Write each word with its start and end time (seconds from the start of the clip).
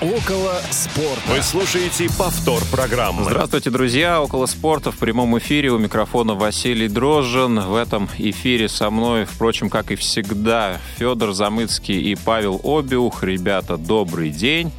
Около 0.00 0.58
спорта. 0.70 1.20
Вы 1.28 1.42
слушаете 1.42 2.08
повтор 2.16 2.62
программы. 2.72 3.24
Здравствуйте, 3.24 3.68
друзья. 3.68 4.22
Около 4.22 4.46
спорта 4.46 4.90
в 4.90 4.96
прямом 4.96 5.36
эфире. 5.36 5.72
У 5.72 5.78
микрофона 5.78 6.34
Василий 6.34 6.88
Дрожжин. 6.88 7.60
В 7.60 7.74
этом 7.74 8.08
эфире 8.16 8.70
со 8.70 8.88
мной, 8.88 9.26
впрочем, 9.26 9.68
как 9.68 9.90
и 9.90 9.96
всегда, 9.96 10.78
Федор 10.96 11.34
Замыцкий 11.34 12.00
и 12.00 12.14
Павел 12.14 12.62
Обиух. 12.64 13.22
Ребята, 13.22 13.76
добрый 13.76 14.30
день. 14.30 14.72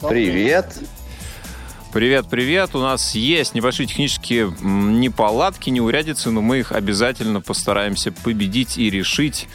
Привет. 0.00 0.78
Привет, 1.92 2.26
привет. 2.30 2.74
У 2.74 2.80
нас 2.80 3.14
есть 3.14 3.54
небольшие 3.54 3.86
технические 3.86 4.54
неполадки, 4.62 5.68
неурядицы, 5.68 6.30
но 6.30 6.40
мы 6.40 6.60
их 6.60 6.72
обязательно 6.72 7.42
постараемся 7.42 8.12
победить 8.12 8.78
и 8.78 8.88
решить 8.88 9.46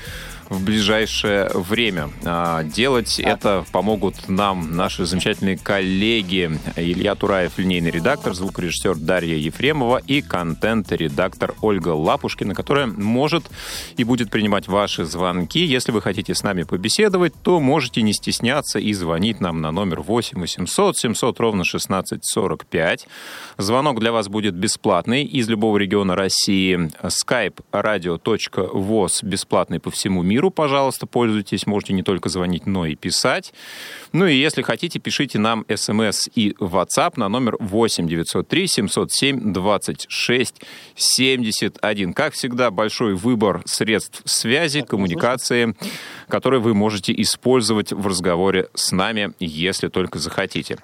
в 0.54 0.64
ближайшее 0.64 1.50
время. 1.54 2.10
А, 2.24 2.64
делать 2.64 3.20
это 3.20 3.66
помогут 3.72 4.30
нам 4.30 4.76
наши 4.76 5.06
замечательные 5.06 5.58
коллеги 5.58 6.52
Илья 6.76 7.16
Тураев, 7.16 7.58
линейный 7.58 7.92
редактор, 7.92 8.34
звукорежиссер 8.34 8.96
Дарья 8.96 9.36
Ефремова 9.36 9.98
и 9.98 10.22
контент-редактор 10.22 11.56
Ольга 11.62 11.90
Лапушкина, 11.90 12.54
которая 12.54 12.88
может 12.88 13.50
и 13.98 14.04
будет 14.04 14.30
принимать 14.30 14.68
ваши 14.68 15.06
звонки. 15.06 15.64
Если 15.64 15.92
вы 15.92 16.02
хотите 16.02 16.36
с 16.36 16.44
нами 16.44 16.64
побеседовать, 16.64 17.34
то 17.42 17.60
можете 17.60 18.02
не 18.02 18.14
стесняться 18.14 18.80
и 18.80 18.94
звонить 18.94 19.42
нам 19.42 19.62
на 19.62 19.72
номер 19.72 20.02
8 20.02 20.40
800 20.40 20.98
700 20.98 21.40
ровно 21.40 21.64
16 21.64 22.24
45. 22.24 23.08
Звонок 23.58 24.00
для 24.00 24.12
вас 24.12 24.28
будет 24.28 24.54
бесплатный 24.54 25.24
из 25.24 25.50
любого 25.50 25.78
региона 25.78 26.16
России. 26.16 26.90
skype 27.02 27.60
radio.voz 27.72 29.26
бесплатный 29.26 29.80
по 29.80 29.90
всему 29.90 30.22
миру 30.22 30.43
миру, 30.44 30.52
пожалуйста, 30.52 31.08
пользуйтесь. 31.08 31.66
Можете 31.68 31.94
не 31.94 32.04
только 32.04 32.30
звонить, 32.30 32.66
но 32.66 32.86
и 32.86 32.96
писать. 32.96 33.54
Ну 34.12 34.26
и 34.26 34.36
если 34.36 34.62
хотите, 34.62 35.00
пишите 35.00 35.40
нам 35.40 35.66
смс 35.74 36.28
и 36.36 36.56
WhatsApp 36.60 37.14
на 37.16 37.30
номер 37.30 37.56
8 37.60 38.08
903 38.08 38.68
707 38.68 39.54
26 39.54 40.56
71. 40.96 42.14
Как 42.14 42.34
всегда, 42.34 42.72
большой 42.72 43.16
выбор 43.16 43.62
средств 43.66 44.22
связи, 44.26 44.82
коммуникации, 44.82 45.76
которые 46.28 46.60
вы 46.60 46.74
можете 46.74 47.14
использовать 47.22 47.94
в 47.94 48.06
разговоре 48.06 48.68
с 48.74 48.92
нами, 48.92 49.34
если 49.40 49.88
только 49.88 50.20
захотите. 50.20 50.78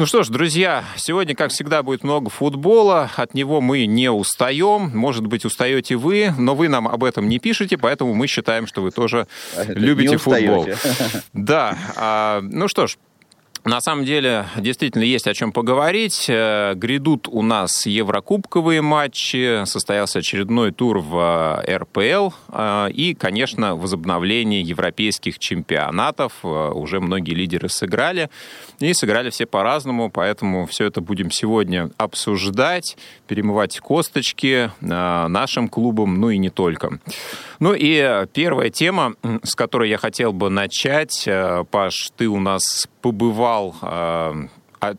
Ну 0.00 0.06
что 0.06 0.22
ж, 0.22 0.30
друзья, 0.30 0.82
сегодня, 0.96 1.34
как 1.34 1.50
всегда, 1.50 1.82
будет 1.82 2.04
много 2.04 2.30
футбола. 2.30 3.10
От 3.16 3.34
него 3.34 3.60
мы 3.60 3.84
не 3.84 4.10
устаем. 4.10 4.90
Может 4.96 5.26
быть, 5.26 5.44
устаете 5.44 5.96
вы, 5.96 6.32
но 6.38 6.54
вы 6.54 6.70
нам 6.70 6.88
об 6.88 7.04
этом 7.04 7.28
не 7.28 7.38
пишете, 7.38 7.76
поэтому 7.76 8.14
мы 8.14 8.26
считаем, 8.26 8.66
что 8.66 8.80
вы 8.80 8.92
тоже 8.92 9.26
а 9.54 9.64
любите 9.66 10.16
футбол. 10.16 10.66
Да. 11.34 11.76
А, 11.96 12.40
ну 12.40 12.66
что 12.66 12.86
ж, 12.86 12.96
на 13.70 13.80
самом 13.80 14.04
деле, 14.04 14.46
действительно 14.56 15.04
есть 15.04 15.28
о 15.28 15.34
чем 15.34 15.52
поговорить. 15.52 16.26
Э, 16.28 16.74
грядут 16.74 17.28
у 17.28 17.40
нас 17.40 17.86
еврокубковые 17.86 18.82
матчи, 18.82 19.64
состоялся 19.64 20.18
очередной 20.18 20.72
тур 20.72 20.98
в 20.98 21.62
э, 21.64 21.76
РПЛ 21.76 22.34
э, 22.48 22.90
и, 22.90 23.14
конечно, 23.14 23.76
возобновление 23.76 24.60
европейских 24.60 25.38
чемпионатов. 25.38 26.44
Уже 26.44 26.98
многие 26.98 27.34
лидеры 27.34 27.68
сыграли, 27.68 28.28
и 28.80 28.92
сыграли 28.92 29.30
все 29.30 29.46
по-разному, 29.46 30.10
поэтому 30.10 30.66
все 30.66 30.86
это 30.86 31.00
будем 31.00 31.30
сегодня 31.30 31.90
обсуждать, 31.96 32.96
перемывать 33.28 33.78
косточки 33.78 34.72
нашим 34.80 35.68
клубам, 35.68 36.20
ну 36.20 36.30
и 36.30 36.38
не 36.38 36.50
только. 36.50 36.98
Ну 37.60 37.74
и 37.74 38.26
первая 38.32 38.70
тема, 38.70 39.14
с 39.44 39.54
которой 39.54 39.90
я 39.90 39.98
хотел 39.98 40.32
бы 40.32 40.50
начать. 40.50 41.28
Паш, 41.70 42.10
ты 42.16 42.26
у 42.26 42.40
нас 42.40 42.88
побывал 43.00 43.74
э, 43.82 44.34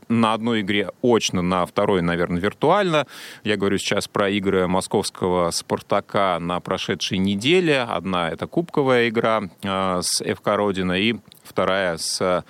на 0.09 0.33
одной 0.33 0.61
игре 0.61 0.89
очно, 1.01 1.41
на 1.41 1.65
второй, 1.65 2.01
наверное, 2.01 2.39
виртуально. 2.39 3.07
Я 3.43 3.57
говорю 3.57 3.77
сейчас 3.77 4.07
про 4.07 4.29
игры 4.29 4.67
московского 4.67 5.49
«Спартака» 5.51 6.37
на 6.39 6.59
прошедшей 6.59 7.17
неделе. 7.17 7.81
Одна— 7.81 8.29
это 8.31 8.47
кубковая 8.47 9.09
игра 9.09 9.43
э, 9.63 10.01
с 10.03 10.23
ФК 10.23 10.47
«Родина», 10.55 10.93
и 10.93 11.15
вторая 11.43 11.97
с 11.97 12.45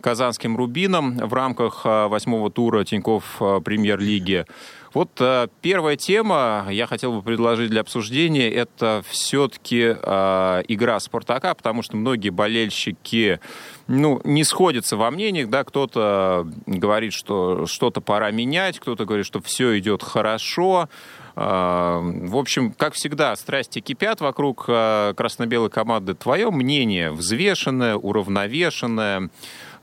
казанским 0.00 0.56
«Рубином» 0.58 1.16
в 1.16 1.32
рамках 1.32 1.86
восьмого 1.86 2.50
тура 2.50 2.84
Тинькофф 2.84 3.64
премьер-лиги. 3.64 4.44
Вот 4.92 5.20
первая 5.62 5.96
тема, 5.96 6.66
я 6.70 6.86
хотел 6.86 7.14
бы 7.14 7.22
предложить 7.22 7.70
для 7.70 7.80
обсуждения, 7.80 8.48
это 8.48 9.02
все-таки 9.08 9.80
игра 9.80 11.00
«Спартака», 11.00 11.54
потому 11.54 11.82
что 11.82 11.96
многие 11.96 12.28
болельщики 12.28 13.40
ну, 13.86 14.20
не 14.24 14.44
сходятся 14.44 14.96
во 14.96 15.10
мнениях, 15.10 15.50
да, 15.50 15.64
кто-то 15.64 16.48
говорит, 16.66 17.12
что 17.12 17.66
что-то 17.66 18.00
пора 18.00 18.30
менять, 18.30 18.78
кто-то 18.78 19.04
говорит, 19.04 19.26
что 19.26 19.40
все 19.40 19.78
идет 19.78 20.02
хорошо, 20.02 20.88
э, 21.36 21.40
в 21.40 22.36
общем, 22.36 22.72
как 22.72 22.94
всегда, 22.94 23.36
страсти 23.36 23.80
кипят 23.80 24.20
вокруг 24.20 24.64
э, 24.68 25.12
красно-белой 25.16 25.68
команды. 25.68 26.14
Твое 26.14 26.50
мнение 26.50 27.10
взвешенное, 27.10 27.96
уравновешенное, 27.96 29.28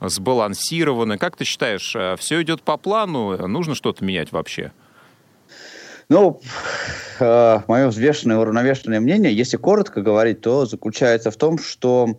сбалансированное. 0.00 1.18
Как 1.18 1.36
ты 1.36 1.44
считаешь, 1.44 1.94
э, 1.94 2.16
все 2.18 2.42
идет 2.42 2.62
по 2.62 2.76
плану? 2.76 3.46
Нужно 3.46 3.76
что-то 3.76 4.04
менять 4.04 4.32
вообще? 4.32 4.72
Ну, 6.08 6.42
мое 7.20 7.88
взвешенное, 7.88 8.36
уравновешенное 8.36 9.00
мнение, 9.00 9.34
если 9.34 9.56
коротко 9.56 10.02
говорить, 10.02 10.42
то 10.42 10.66
заключается 10.66 11.30
в 11.30 11.36
том, 11.36 11.58
что 11.58 12.18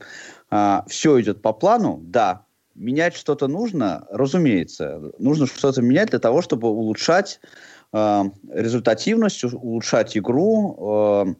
э, 0.54 0.82
все 0.88 1.22
идет 1.22 1.42
по 1.42 1.54
плану, 1.54 2.00
да, 2.04 2.46
менять 2.76 3.16
что-то 3.16 3.48
нужно, 3.48 4.06
разумеется, 4.10 5.12
нужно 5.20 5.48
что-то 5.48 5.82
менять 5.82 6.10
для 6.10 6.20
того, 6.20 6.42
чтобы 6.42 6.70
улучшать 6.70 7.40
э, 7.92 8.24
результативность, 8.52 9.44
улучшать 9.44 10.18
игру, 10.18 11.26
э, 11.28 11.34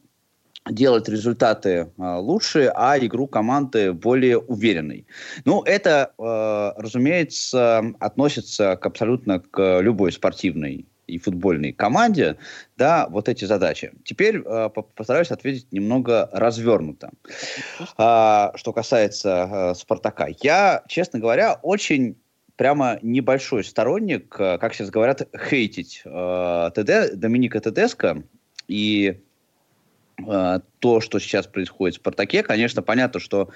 делать 0.72 1.10
результаты 1.10 1.70
э, 1.70 2.16
лучше, 2.18 2.72
а 2.76 2.98
игру 2.98 3.28
команды 3.28 3.94
более 3.94 4.38
уверенной. 4.38 5.06
Ну, 5.46 5.62
это, 5.64 6.14
э, 6.18 6.82
разумеется, 6.82 7.84
относится 8.00 8.76
к 8.78 8.86
абсолютно 8.86 9.40
к 9.40 9.80
любой 9.82 10.12
спортивной 10.12 10.88
и 11.08 11.18
футбольной 11.18 11.74
команде, 11.74 12.38
да, 12.78 13.08
вот 13.10 13.30
эти 13.30 13.46
задачи. 13.46 13.94
Теперь 14.04 14.42
э, 14.44 14.70
постараюсь 14.96 15.32
ответить 15.32 15.72
немного 15.72 16.30
развернуто. 16.32 17.12
Э, 17.98 18.52
что 18.56 18.74
касается 18.74 19.50
э, 19.52 19.76
Спартака. 19.76 20.28
Я, 20.42 20.84
честно 20.88 21.20
говоря, 21.20 21.60
очень 21.62 22.16
прямо 22.56 23.00
небольшой 23.02 23.64
сторонник, 23.64 24.36
э, 24.40 24.58
как 24.58 24.74
сейчас 24.74 24.90
говорят, 24.90 25.28
хейтить 25.50 26.02
э, 26.06 26.72
ТД, 26.74 27.16
Доминика 27.20 27.60
Тедеско 27.60 28.24
и 28.68 29.22
э, 30.26 30.60
то, 30.80 31.02
что 31.02 31.20
сейчас 31.20 31.48
происходит 31.48 31.96
в 31.96 32.00
Спартаке. 32.00 32.44
Конечно, 32.44 32.82
понятно, 32.82 33.20
что 33.20 33.50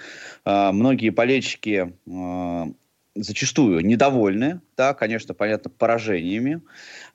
э, 0.46 0.72
многие 0.72 1.10
болельщики 1.10 1.94
э, 2.06 2.74
зачастую 3.22 3.86
недовольны, 3.86 4.62
да, 4.76 4.94
конечно, 4.94 5.34
понятно, 5.34 5.70
поражениями 5.70 6.62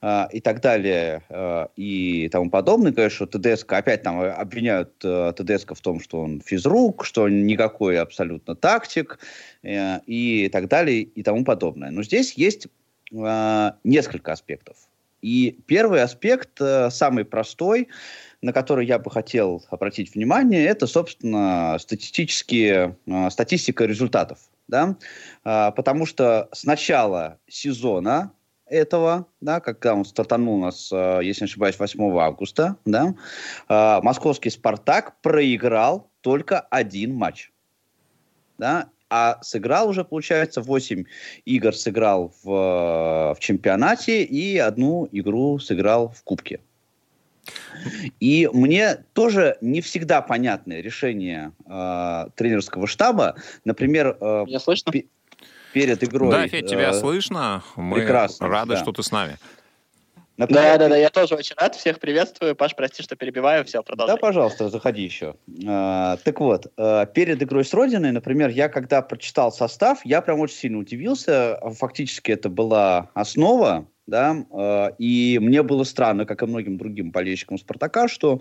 э, 0.00 0.24
и 0.32 0.40
так 0.40 0.60
далее 0.60 1.22
э, 1.28 1.66
и 1.76 2.28
тому 2.30 2.50
подобное. 2.50 2.92
Конечно, 2.92 3.26
ТДСК 3.26 3.72
опять 3.74 4.02
там 4.02 4.20
обвиняют 4.20 4.92
э, 5.04 5.32
ТДСК 5.36 5.74
в 5.74 5.80
том, 5.80 6.00
что 6.00 6.20
он 6.20 6.40
физрук, 6.40 7.04
что 7.04 7.22
он 7.22 7.46
никакой 7.46 7.98
абсолютно 7.98 8.54
тактик 8.54 9.18
э, 9.62 10.00
и 10.06 10.48
так 10.50 10.68
далее 10.68 11.02
и 11.02 11.22
тому 11.22 11.44
подобное. 11.44 11.90
Но 11.90 12.02
здесь 12.02 12.34
есть 12.34 12.68
э, 13.12 13.70
несколько 13.84 14.32
аспектов. 14.32 14.76
И 15.22 15.56
первый 15.66 16.02
аспект, 16.02 16.60
э, 16.60 16.90
самый 16.90 17.24
простой, 17.24 17.88
на 18.42 18.52
который 18.52 18.86
я 18.86 18.98
бы 18.98 19.10
хотел 19.10 19.64
обратить 19.70 20.14
внимание, 20.14 20.64
это, 20.66 20.88
собственно, 20.88 21.76
статистические, 21.78 22.96
э, 23.06 23.30
статистика 23.30 23.84
результатов 23.84 24.40
да, 24.72 24.96
а, 25.44 25.70
потому 25.70 26.06
что 26.06 26.48
с 26.50 26.64
начала 26.64 27.38
сезона 27.46 28.32
этого, 28.66 29.26
да, 29.42 29.60
когда 29.60 29.94
он 29.94 30.06
стартанул 30.06 30.54
у 30.54 30.60
нас, 30.60 30.90
а, 30.92 31.20
если 31.20 31.44
не 31.44 31.48
ошибаюсь, 31.50 31.78
8 31.78 32.18
августа, 32.18 32.76
да, 32.86 33.14
а, 33.68 34.00
московский 34.00 34.48
«Спартак» 34.48 35.20
проиграл 35.20 36.10
только 36.22 36.60
один 36.60 37.14
матч. 37.14 37.52
Да, 38.56 38.88
а 39.10 39.42
сыграл 39.42 39.90
уже, 39.90 40.04
получается, 40.04 40.62
8 40.62 41.04
игр 41.44 41.74
сыграл 41.76 42.32
в, 42.42 43.34
в 43.34 43.36
чемпионате 43.40 44.24
и 44.24 44.56
одну 44.56 45.06
игру 45.12 45.58
сыграл 45.58 46.08
в 46.08 46.22
Кубке. 46.24 46.60
И 48.20 48.48
мне 48.52 49.04
тоже 49.12 49.56
не 49.60 49.80
всегда 49.80 50.22
понятны 50.22 50.80
решения 50.80 51.52
э, 51.66 52.26
тренерского 52.36 52.86
штаба. 52.86 53.36
Например, 53.64 54.16
э, 54.20 54.44
Меня 54.46 54.60
слышно? 54.60 54.92
перед 55.72 56.04
игрой... 56.04 56.30
Да, 56.30 56.48
Федь, 56.48 56.68
тебя 56.68 56.90
э, 56.90 56.94
слышно. 56.94 57.62
Мы 57.76 57.96
прекрасно, 57.96 58.48
рады, 58.48 58.74
да. 58.74 58.82
что 58.82 58.92
ты 58.92 59.02
с 59.02 59.10
нами. 59.10 59.38
Например, 60.38 60.62
да, 60.62 60.78
да, 60.78 60.88
да, 60.88 60.96
я 60.96 61.10
тоже 61.10 61.34
очень 61.34 61.54
рад, 61.58 61.74
всех 61.74 62.00
приветствую. 62.00 62.56
Паш, 62.56 62.74
прости, 62.74 63.02
что 63.02 63.16
перебиваю, 63.16 63.64
все, 63.64 63.82
продолжай. 63.82 64.16
Да, 64.16 64.20
пожалуйста, 64.20 64.70
заходи 64.70 65.02
еще. 65.02 65.36
А, 65.66 66.16
так 66.24 66.40
вот, 66.40 66.72
перед 67.12 67.42
игрой 67.42 67.64
с 67.64 67.74
Родиной, 67.74 68.12
например, 68.12 68.48
я 68.48 68.68
когда 68.68 69.02
прочитал 69.02 69.52
состав, 69.52 70.00
я 70.04 70.22
прям 70.22 70.40
очень 70.40 70.56
сильно 70.56 70.78
удивился. 70.78 71.60
Фактически 71.78 72.32
это 72.32 72.48
была 72.48 73.10
основа, 73.12 73.86
да, 74.06 74.44
а, 74.50 74.88
и 74.98 75.38
мне 75.40 75.62
было 75.62 75.84
странно, 75.84 76.26
как 76.26 76.42
и 76.42 76.46
многим 76.46 76.78
другим 76.78 77.10
болельщикам 77.10 77.58
Спартака, 77.58 78.08
что 78.08 78.40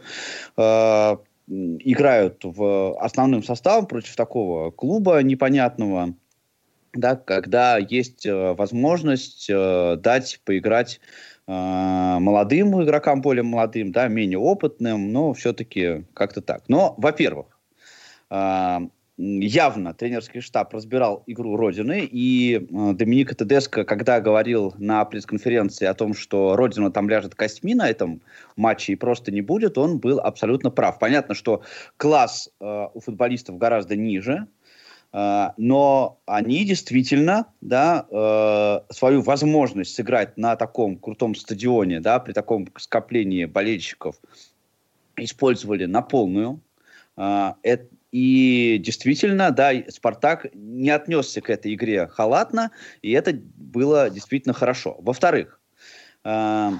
а, 0.57 1.19
играют 1.47 2.43
в 2.43 2.97
основным 2.99 3.43
составом 3.43 3.85
против 3.87 4.15
такого 4.15 4.71
клуба 4.71 5.21
непонятного, 5.21 6.13
да, 6.93 7.15
когда 7.15 7.77
есть 7.77 8.25
э, 8.25 8.53
возможность 8.53 9.49
э, 9.49 9.95
дать 9.97 10.41
поиграть 10.43 10.99
э, 11.47 11.51
молодым 11.51 12.83
игрокам, 12.83 13.21
более 13.21 13.43
молодым, 13.43 13.91
да, 13.91 14.07
менее 14.07 14.39
опытным, 14.39 15.11
но 15.11 15.33
все-таки 15.33 16.05
как-то 16.13 16.41
так. 16.41 16.63
Но, 16.67 16.95
во-первых, 16.97 17.57
явно 19.17 19.93
тренерский 19.93 20.41
штаб 20.41 20.73
разбирал 20.73 21.23
игру 21.27 21.55
Родины, 21.55 22.07
и 22.09 22.55
э, 22.55 22.93
Доминика 22.93 23.35
Тедеско, 23.35 23.83
когда 23.83 24.19
говорил 24.19 24.73
на 24.77 25.03
пресс-конференции 25.05 25.85
о 25.85 25.93
том, 25.93 26.13
что 26.13 26.55
Родина 26.55 26.91
там 26.91 27.09
ляжет 27.09 27.35
костьми 27.35 27.75
на 27.75 27.89
этом 27.89 28.21
матче 28.55 28.93
и 28.93 28.95
просто 28.95 29.31
не 29.31 29.41
будет, 29.41 29.77
он 29.77 29.99
был 29.99 30.19
абсолютно 30.19 30.71
прав. 30.71 30.97
Понятно, 30.99 31.35
что 31.35 31.61
класс 31.97 32.49
э, 32.59 32.87
у 32.93 32.99
футболистов 32.99 33.57
гораздо 33.57 33.95
ниже, 33.95 34.47
э, 35.13 35.47
но 35.57 36.19
они 36.25 36.65
действительно 36.65 37.47
да, 37.59 38.07
э, 38.09 38.93
свою 38.93 39.21
возможность 39.21 39.93
сыграть 39.93 40.37
на 40.37 40.55
таком 40.55 40.97
крутом 40.97 41.35
стадионе, 41.35 41.99
да, 41.99 42.19
при 42.19 42.33
таком 42.33 42.67
скоплении 42.77 43.45
болельщиков 43.45 44.15
использовали 45.17 45.85
на 45.85 46.01
полную. 46.01 46.61
Э, 47.17 47.53
это 47.61 47.87
и 48.11 48.77
действительно, 48.79 49.51
да, 49.51 49.71
Спартак 49.89 50.47
не 50.53 50.89
отнесся 50.89 51.41
к 51.41 51.49
этой 51.49 51.73
игре 51.73 52.07
халатно, 52.07 52.71
и 53.01 53.11
это 53.11 53.33
было 53.33 54.09
действительно 54.09 54.53
хорошо. 54.53 54.97
Во-вторых, 54.99 55.59
э, 56.23 56.71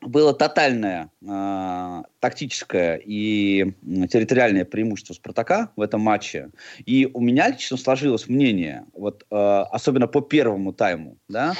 было 0.00 0.32
тотальное 0.32 1.10
э, 1.22 2.02
тактическое 2.20 3.00
и 3.04 3.72
территориальное 4.10 4.64
преимущество 4.64 5.14
Спартака 5.14 5.70
в 5.76 5.80
этом 5.80 6.00
матче. 6.00 6.50
И 6.84 7.10
у 7.12 7.20
меня 7.20 7.48
лично 7.48 7.76
сложилось 7.76 8.28
мнение, 8.28 8.84
вот, 8.94 9.24
э, 9.30 9.34
особенно 9.36 10.06
по 10.06 10.20
первому 10.20 10.72
тайму, 10.72 11.18
да, 11.28 11.54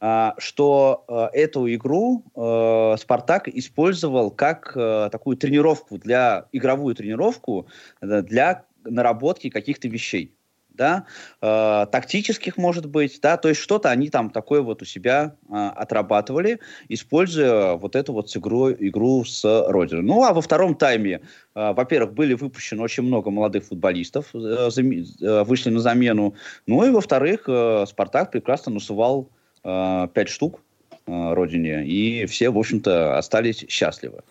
э, 0.00 0.30
что 0.38 1.04
э, 1.08 1.38
эту 1.38 1.72
игру 1.74 2.24
э, 2.34 2.96
Спартак 2.98 3.48
использовал 3.48 4.30
как 4.30 4.72
э, 4.76 5.08
такую 5.10 5.36
тренировку, 5.36 5.98
для 5.98 6.46
игровую 6.52 6.94
тренировку 6.94 7.68
э, 8.00 8.22
для 8.22 8.64
наработки 8.84 9.50
каких-то 9.50 9.88
вещей 9.88 10.34
да, 10.74 11.06
э, 11.40 11.86
тактических, 11.90 12.56
может 12.56 12.86
быть, 12.86 13.20
да, 13.22 13.36
то 13.36 13.48
есть 13.48 13.60
что-то 13.60 13.90
они 13.90 14.10
там 14.10 14.30
такое 14.30 14.60
вот 14.60 14.82
у 14.82 14.84
себя 14.84 15.36
э, 15.48 15.54
отрабатывали, 15.54 16.60
используя 16.88 17.74
вот 17.74 17.96
эту 17.96 18.12
вот 18.12 18.36
игру, 18.36 18.72
игру 18.72 19.24
с 19.24 19.44
Родиной. 19.68 20.02
Ну, 20.02 20.24
а 20.24 20.32
во 20.32 20.40
втором 20.40 20.74
тайме, 20.74 21.20
э, 21.54 21.72
во-первых, 21.72 22.14
были 22.14 22.34
выпущены 22.34 22.82
очень 22.82 23.04
много 23.04 23.30
молодых 23.30 23.64
футболистов, 23.64 24.26
э, 24.34 24.38
э, 24.38 25.44
вышли 25.44 25.70
на 25.70 25.80
замену, 25.80 26.34
ну 26.66 26.84
и, 26.84 26.90
во-вторых, 26.90 27.44
э, 27.46 27.84
Спартак 27.88 28.32
прекрасно 28.32 28.72
насувал 28.72 29.30
э, 29.62 30.08
пять 30.12 30.28
штук 30.28 30.60
э, 31.06 31.34
Родине, 31.34 31.86
и 31.86 32.26
все, 32.26 32.50
в 32.50 32.58
общем-то, 32.58 33.16
остались 33.16 33.64
счастливы. 33.68 34.22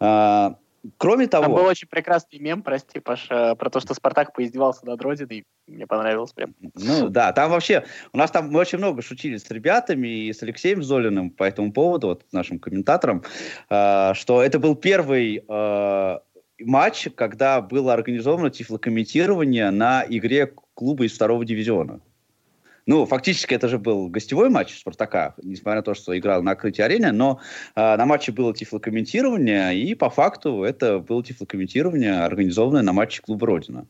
Э, 0.00 0.54
Кроме 0.98 1.26
того... 1.26 1.44
Там 1.44 1.54
был 1.54 1.64
очень 1.64 1.88
прекрасный 1.88 2.38
мем, 2.38 2.62
прости, 2.62 3.00
Паша, 3.00 3.54
про 3.54 3.70
то, 3.70 3.80
что 3.80 3.94
Спартак 3.94 4.34
поиздевался 4.34 4.84
над 4.86 5.00
Родиной. 5.00 5.44
Мне 5.66 5.86
понравилось 5.86 6.32
прям. 6.32 6.54
Ну 6.74 7.08
да, 7.08 7.32
там 7.32 7.50
вообще... 7.50 7.84
У 8.12 8.18
нас 8.18 8.30
там 8.30 8.50
мы 8.50 8.60
очень 8.60 8.78
много 8.78 9.00
шутили 9.02 9.36
с 9.36 9.50
ребятами 9.50 10.08
и 10.08 10.32
с 10.32 10.42
Алексеем 10.42 10.82
Золиным 10.82 11.30
по 11.30 11.44
этому 11.44 11.72
поводу, 11.72 12.08
вот 12.08 12.24
нашим 12.32 12.58
комментатором, 12.58 13.22
э, 13.70 14.14
что 14.14 14.42
это 14.42 14.58
был 14.58 14.76
первый 14.76 15.44
э, 15.46 16.18
матч, 16.60 17.08
когда 17.14 17.60
было 17.60 17.94
организовано 17.94 18.50
тифлокомментирование 18.50 19.70
на 19.70 20.04
игре 20.06 20.52
клуба 20.74 21.04
из 21.04 21.14
второго 21.14 21.44
дивизиона. 21.44 22.00
Ну, 22.86 23.06
фактически 23.06 23.54
это 23.54 23.68
же 23.68 23.78
был 23.78 24.08
гостевой 24.08 24.50
матч 24.50 24.78
Спартака, 24.78 25.34
несмотря 25.42 25.76
на 25.76 25.82
то, 25.82 25.94
что 25.94 26.16
играл 26.16 26.42
на 26.42 26.50
открытии 26.50 26.82
арены, 26.82 27.12
но 27.12 27.40
э, 27.74 27.96
на 27.96 28.04
матче 28.04 28.30
было 28.30 28.54
тифлокомментирование, 28.54 29.78
и 29.78 29.94
по 29.94 30.10
факту 30.10 30.64
это 30.64 30.98
было 30.98 31.24
тифлокомментирование, 31.24 32.20
организованное 32.20 32.82
на 32.82 32.92
матче 32.92 33.22
клуба 33.22 33.46
«Родина». 33.46 33.86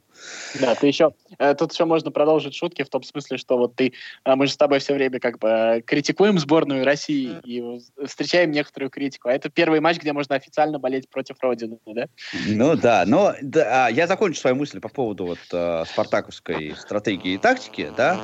Да, 0.61 0.75
ты 0.75 0.87
еще, 0.87 1.13
э, 1.39 1.55
тут 1.55 1.73
еще 1.73 1.85
можно 1.85 2.11
продолжить 2.11 2.55
шутки 2.55 2.83
в 2.83 2.89
том 2.89 3.03
смысле, 3.03 3.39
что 3.39 3.59
вот 3.59 3.75
ты, 3.77 3.93
э, 4.25 4.35
мы 4.35 4.47
же 4.47 4.53
с 4.53 4.57
тобой 4.57 4.79
все 4.79 4.95
время 4.95 5.21
как 5.21 5.39
бы 5.39 5.49
э, 5.49 5.81
критикуем 5.83 6.39
сборную 6.39 6.85
России 6.85 7.37
и 7.45 7.81
встречаем 8.07 8.51
некоторую 8.51 8.91
критику, 8.91 9.29
а 9.29 9.33
это 9.33 9.49
первый 9.49 9.81
матч, 9.81 9.99
где 9.99 10.13
можно 10.13 10.37
официально 10.37 10.79
болеть 10.79 11.09
против 11.09 11.37
Родины, 11.41 11.79
да? 11.87 12.07
Ну 12.47 12.77
да, 12.77 13.05
но 13.07 13.35
да, 13.43 13.87
а, 13.87 13.91
я 13.91 14.07
закончу 14.07 14.41
свою 14.41 14.57
мысль 14.57 14.81
по 14.81 14.89
поводу 14.89 15.27
вот 15.27 15.39
э, 15.53 15.85
спартаковской 15.87 16.75
стратегии 16.77 17.35
и 17.35 17.39
тактики, 17.39 17.91
да, 17.97 18.21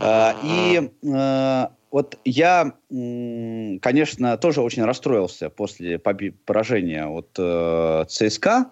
э, 0.00 0.32
и 0.44 0.90
э, 1.02 1.66
вот 1.90 2.18
я, 2.24 2.74
конечно, 2.90 4.36
тоже 4.36 4.60
очень 4.60 4.84
расстроился 4.84 5.48
после 5.48 5.98
поражения 5.98 7.06
от 7.06 7.30
э, 7.38 8.04
ЦСКА, 8.08 8.70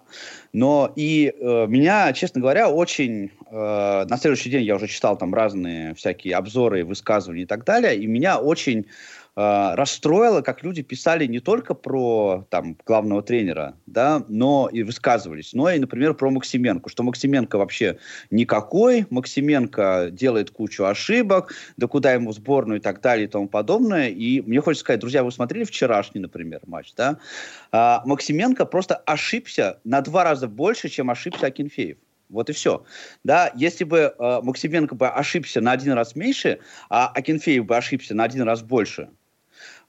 но 0.53 0.91
и 0.95 1.33
э, 1.35 1.65
меня, 1.67 2.13
честно 2.13 2.41
говоря, 2.41 2.69
очень... 2.69 3.31
Э, 3.49 4.05
на 4.07 4.17
следующий 4.17 4.51
день 4.51 4.63
я 4.63 4.75
уже 4.75 4.87
читал 4.87 5.17
там 5.17 5.33
разные 5.33 5.95
всякие 5.95 6.35
обзоры, 6.35 6.85
высказывания 6.85 7.43
и 7.43 7.47
так 7.47 7.63
далее, 7.65 7.97
и 7.97 8.05
меня 8.05 8.37
очень 8.37 8.85
расстроило, 9.37 10.41
как 10.41 10.63
люди 10.63 10.81
писали 10.81 11.27
не 11.27 11.39
только 11.39 11.75
про 11.75 12.47
там, 12.49 12.75
главного 12.85 13.21
тренера, 13.21 13.75
да, 13.85 14.25
но 14.27 14.67
и 14.71 14.81
высказывались, 14.81 15.53
но 15.53 15.69
и, 15.69 15.77
например, 15.77 16.15
про 16.15 16.31
Максименко, 16.31 16.89
что 16.89 17.03
Максименко 17.03 17.59
вообще 17.59 17.99
никакой, 18.31 19.05
Максименко 19.11 20.09
делает 20.11 20.49
кучу 20.49 20.85
ошибок, 20.85 21.53
да 21.77 21.85
куда 21.85 22.13
ему 22.13 22.31
сборную 22.31 22.79
и 22.79 22.81
так 22.81 22.99
далее 22.99 23.27
и 23.27 23.29
тому 23.29 23.47
подобное. 23.47 24.09
И 24.09 24.41
мне 24.41 24.59
хочется 24.59 24.83
сказать, 24.83 25.01
друзья, 25.01 25.23
вы 25.23 25.31
смотрели 25.31 25.65
вчерашний, 25.65 26.19
например, 26.19 26.61
матч, 26.65 26.95
да? 26.95 27.19
А, 27.71 28.01
Максименко 28.05 28.65
просто 28.65 28.95
ошибся 28.95 29.79
на 29.83 30.01
два 30.01 30.23
раза 30.23 30.47
больше, 30.47 30.89
чем 30.89 31.11
ошибся 31.11 31.45
Акинфеев. 31.45 31.97
Вот 32.29 32.49
и 32.49 32.53
все. 32.53 32.83
Да, 33.23 33.51
если 33.55 33.83
бы 33.83 34.13
э, 34.17 34.39
Максименко 34.41 34.95
бы 34.95 35.07
ошибся 35.07 35.61
на 35.61 35.71
один 35.71 35.93
раз 35.93 36.15
меньше, 36.15 36.59
а 36.89 37.07
Акинфеев 37.07 37.65
бы 37.65 37.77
ошибся 37.77 38.15
на 38.15 38.25
один 38.25 38.41
раз 38.41 38.61
больше, 38.61 39.09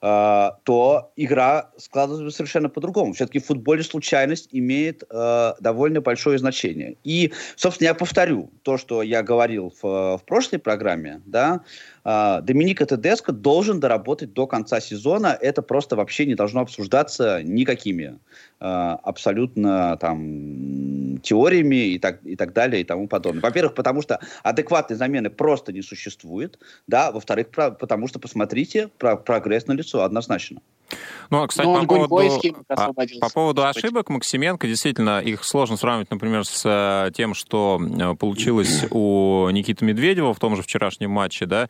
э, 0.01 0.49
то 0.63 1.11
игра 1.15 1.71
складывается 1.77 2.35
совершенно 2.35 2.69
по-другому. 2.69 3.13
Все-таки 3.13 3.39
в 3.39 3.45
футболе 3.45 3.83
случайность 3.83 4.49
имеет 4.51 5.03
э, 5.09 5.53
довольно 5.59 6.01
большое 6.01 6.37
значение. 6.37 6.97
И, 7.03 7.31
собственно, 7.55 7.87
я 7.87 7.93
повторю 7.93 8.51
то, 8.63 8.77
что 8.77 9.01
я 9.01 9.23
говорил 9.23 9.73
в, 9.81 10.17
в 10.17 10.21
прошлой 10.25 10.59
программе, 10.59 11.21
да, 11.25 11.61
э, 12.09 12.41
Доминика 12.41 12.85
Тедеско 12.85 13.31
должен 13.31 13.79
доработать 13.79 14.33
до 14.33 14.47
конца 14.47 14.79
сезона. 14.79 15.37
Это 15.39 15.61
просто 15.61 15.95
вообще 15.95 16.25
не 16.25 16.35
должно 16.35 16.61
обсуждаться 16.61 17.41
никакими 17.43 18.19
э, 18.59 18.65
абсолютно 19.03 19.97
там 19.97 21.19
теориями 21.19 21.93
и 21.93 21.99
так, 21.99 22.23
и 22.23 22.35
так 22.35 22.53
далее 22.53 22.81
и 22.81 22.83
тому 22.83 23.07
подобное. 23.07 23.41
Во-первых, 23.41 23.75
потому 23.75 24.01
что 24.01 24.19
адекватной 24.43 24.95
замены 24.97 25.29
просто 25.29 25.71
не 25.73 25.81
существует, 25.81 26.59
да, 26.87 27.11
во-вторых, 27.11 27.49
про, 27.49 27.71
потому 27.71 28.07
что, 28.07 28.19
посмотрите, 28.19 28.89
про, 28.97 29.15
прогресс 29.15 29.67
на 29.67 29.73
лицо 29.73 30.03
однозначно. 30.03 30.61
Ну, 31.29 31.43
а, 31.43 31.47
кстати, 31.47 31.67
по 31.67 31.85
поводу, 31.85 32.41
а, 32.69 32.91
по 33.21 33.29
поводу 33.29 33.65
ошибок 33.65 34.09
Максименко, 34.09 34.67
действительно, 34.67 35.19
их 35.19 35.43
сложно 35.43 35.77
сравнивать, 35.77 36.09
например, 36.09 36.43
с 36.43 36.63
э, 36.65 37.11
тем, 37.13 37.35
что 37.35 37.79
э, 37.79 38.15
получилось 38.15 38.85
у 38.89 39.47
Никиты 39.51 39.85
Медведева 39.85 40.33
в 40.33 40.39
том 40.39 40.55
же 40.55 40.63
вчерашнем 40.63 41.11
матче, 41.11 41.45
да, 41.45 41.69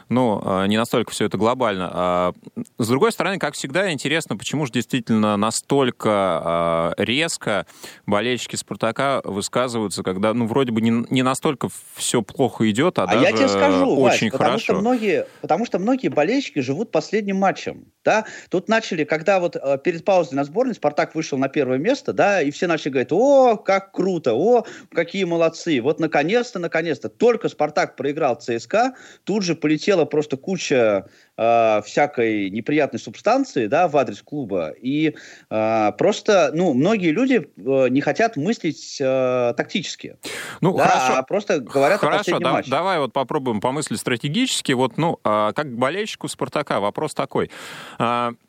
ну, 0.11 0.41
э, 0.43 0.67
не 0.67 0.77
настолько 0.77 1.11
все 1.11 1.25
это 1.25 1.37
глобально. 1.37 1.89
А, 1.91 2.33
с 2.77 2.87
другой 2.87 3.11
стороны, 3.11 3.39
как 3.39 3.53
всегда, 3.55 3.91
интересно, 3.91 4.37
почему 4.37 4.65
же 4.65 4.71
действительно 4.73 5.37
настолько 5.37 6.93
резко 6.97 7.65
болельщики 8.05 8.55
«Спартака» 8.55 9.21
высказываются, 9.23 10.03
когда, 10.03 10.33
ну, 10.33 10.45
вроде 10.47 10.71
бы 10.71 10.81
не, 10.81 11.05
не 11.09 11.23
настолько 11.23 11.69
все 11.95 12.21
плохо 12.21 12.69
идет, 12.69 12.99
а, 12.99 13.03
а 13.03 13.07
даже 13.07 13.23
я 13.23 13.31
тебе 13.31 13.47
скажу, 13.47 13.95
очень 13.95 14.27
Вась, 14.27 14.31
потому 14.31 14.49
хорошо. 14.49 14.63
Что 14.63 14.75
многие, 14.75 15.27
потому 15.41 15.65
что 15.65 15.79
многие 15.79 16.09
болельщики 16.09 16.59
живут 16.59 16.91
последним 16.91 17.37
матчем, 17.37 17.85
да, 18.03 18.25
тут 18.49 18.67
начали, 18.67 19.05
когда 19.05 19.39
вот 19.39 19.55
перед 19.83 20.03
паузой 20.03 20.35
на 20.35 20.43
сборной 20.43 20.75
Спартак 20.75 21.15
вышел 21.15 21.37
на 21.37 21.47
первое 21.47 21.77
место, 21.77 22.13
да, 22.13 22.41
и 22.41 22.51
все 22.51 22.67
начали 22.67 22.89
говорить, 22.89 23.11
о, 23.11 23.55
как 23.55 23.91
круто, 23.93 24.33
о, 24.33 24.65
какие 24.91 25.23
молодцы, 25.23 25.79
вот 25.81 25.99
наконец-то, 25.99 26.59
наконец-то, 26.59 27.09
только 27.09 27.47
Спартак 27.47 27.95
проиграл 27.95 28.35
ЦСКА, 28.35 28.95
тут 29.23 29.43
же 29.43 29.55
полетела 29.55 30.00
просто 30.05 30.37
куча 30.37 31.05
э, 31.41 31.81
всякой 31.85 32.49
неприятной 32.49 32.99
субстанции, 32.99 33.67
да, 33.67 33.87
в 33.87 33.97
адрес 33.97 34.21
клуба. 34.21 34.73
И 34.79 35.15
э, 35.49 35.91
просто, 35.97 36.51
ну, 36.53 36.73
многие 36.73 37.11
люди 37.11 37.49
э, 37.57 37.87
не 37.89 38.01
хотят 38.01 38.37
мыслить 38.37 38.97
э, 39.01 39.53
тактически. 39.57 40.17
Ну, 40.61 40.77
да, 40.77 40.87
хорошо. 40.87 41.13
А 41.17 41.23
просто 41.23 41.59
говорят 41.59 41.99
Хорошо, 41.99 42.35
о 42.35 42.39
да- 42.39 42.51
матче. 42.53 42.69
давай 42.69 42.99
вот 42.99 43.13
попробуем 43.13 43.59
помыслить 43.59 43.99
стратегически. 43.99 44.73
Вот, 44.73 44.97
ну, 44.97 45.19
а, 45.23 45.51
как 45.53 45.75
болельщику 45.75 46.27
Спартака 46.27 46.79
вопрос 46.79 47.13
такой. 47.13 47.49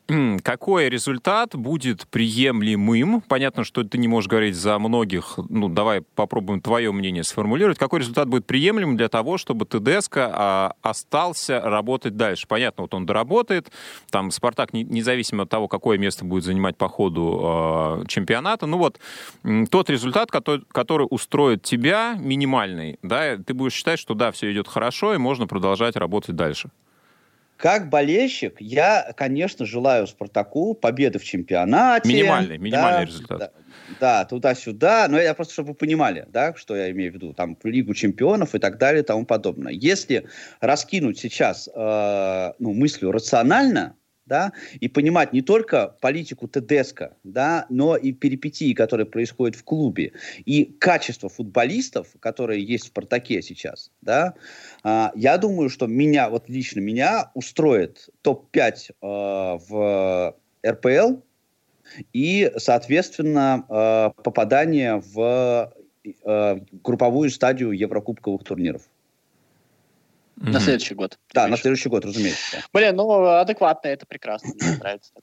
М, 0.09 0.39
какой 0.39 0.89
результат 0.89 1.55
будет 1.55 2.07
приемлемым? 2.07 3.21
Понятно, 3.21 3.63
что 3.63 3.83
ты 3.83 3.97
не 3.97 4.09
можешь 4.09 4.29
говорить 4.29 4.55
за 4.55 4.77
многих. 4.77 5.39
Ну, 5.49 5.69
давай 5.69 6.01
попробуем 6.01 6.59
твое 6.61 6.91
мнение 6.91 7.23
сформулировать. 7.23 7.77
Какой 7.77 7.99
результат 8.01 8.27
будет 8.27 8.45
приемлемым 8.45 8.97
для 8.97 9.07
того, 9.07 9.37
чтобы 9.37 9.65
ТДСК 9.65 10.17
а, 10.17 10.73
остался 10.81 11.61
работать 11.61 12.17
дальше? 12.17 12.47
Понятно, 12.47 12.82
вот 12.83 12.93
он 12.93 13.05
доработает. 13.05 13.71
Там 14.09 14.31
Спартак, 14.31 14.73
не- 14.73 14.83
независимо 14.83 15.43
от 15.43 15.49
того, 15.49 15.67
какое 15.67 15.97
место 15.97 16.25
будет 16.25 16.43
занимать 16.43 16.77
по 16.77 16.87
ходу 16.87 17.41
а, 17.43 18.03
чемпионата, 18.07 18.65
ну 18.65 18.77
вот 18.77 18.99
тот 19.71 19.89
результат, 19.89 20.31
который, 20.31 20.63
который 20.71 21.07
устроит 21.09 21.63
тебя, 21.63 22.15
минимальный, 22.19 22.99
да, 23.01 23.37
ты 23.37 23.53
будешь 23.53 23.73
считать, 23.73 23.99
что 23.99 24.13
да, 24.13 24.31
все 24.31 24.51
идет 24.51 24.67
хорошо, 24.67 25.13
и 25.13 25.17
можно 25.17 25.47
продолжать 25.47 25.95
работать 25.95 26.35
дальше. 26.35 26.69
Как 27.57 27.89
болельщик, 27.89 28.57
я, 28.59 29.13
конечно, 29.15 29.65
желаю 29.65 30.05
Спартаку 30.07 30.73
победы 30.73 31.19
в 31.19 31.23
чемпионате. 31.23 32.09
Минимальный, 32.09 32.57
минимальный 32.57 33.01
Да, 33.01 33.05
результат. 33.05 33.39
Да, 33.39 33.51
да, 33.99 34.25
туда-сюда. 34.25 35.07
Но 35.09 35.19
я 35.19 35.33
просто, 35.33 35.53
чтобы 35.53 35.69
вы 35.69 35.75
понимали, 35.75 36.25
да, 36.29 36.53
что 36.55 36.75
я 36.75 36.91
имею 36.91 37.11
в 37.11 37.15
виду, 37.15 37.33
там, 37.33 37.57
Лигу 37.63 37.93
чемпионов 37.93 38.55
и 38.55 38.59
так 38.59 38.77
далее 38.77 39.03
и 39.03 39.05
тому 39.05 39.25
подобное. 39.25 39.73
Если 39.73 40.27
раскинуть 40.59 41.19
сейчас 41.19 41.69
э, 41.73 42.53
ну, 42.59 42.73
мыслью 42.73 43.11
рационально, 43.11 43.95
да, 44.25 44.53
и 44.79 44.87
понимать 44.87 45.33
не 45.33 45.41
только 45.41 45.97
политику 46.01 46.47
ТДСК, 46.47 47.11
да, 47.23 47.65
но 47.69 47.97
и 47.97 48.13
перипетии, 48.13 48.73
которые 48.73 49.05
происходят 49.05 49.55
в 49.55 49.63
клубе, 49.63 50.13
и 50.45 50.65
качество 50.65 51.29
футболистов, 51.29 52.07
которые 52.19 52.63
есть 52.63 52.85
в 52.85 52.87
«Спартаке» 52.87 53.41
сейчас, 53.41 53.91
да, 54.01 54.35
а, 54.83 55.11
я 55.15 55.37
думаю, 55.37 55.69
что 55.69 55.87
меня, 55.87 56.29
вот 56.29 56.47
лично 56.47 56.79
меня, 56.79 57.31
устроит 57.33 58.09
топ-5 58.21 58.91
э, 58.91 58.95
в 59.01 60.35
РПЛ 60.65 61.19
и, 62.13 62.51
соответственно, 62.57 63.65
э, 63.69 64.21
попадание 64.23 65.01
в 65.13 65.73
э, 66.03 66.59
групповую 66.83 67.29
стадию 67.29 67.71
Еврокубковых 67.71 68.43
турниров. 68.43 68.83
На 70.35 70.59
следующий 70.59 70.95
год. 70.95 71.19
Да, 71.33 71.47
на 71.47 71.57
следующий 71.57 71.89
год, 71.89 72.05
разумеется. 72.05 72.57
Блин, 72.73 72.95
ну, 72.95 73.25
адекватно, 73.25 73.87
это 73.89 74.05
прекрасно, 74.05 74.53
мне 74.59 74.77
нравится. 74.77 75.13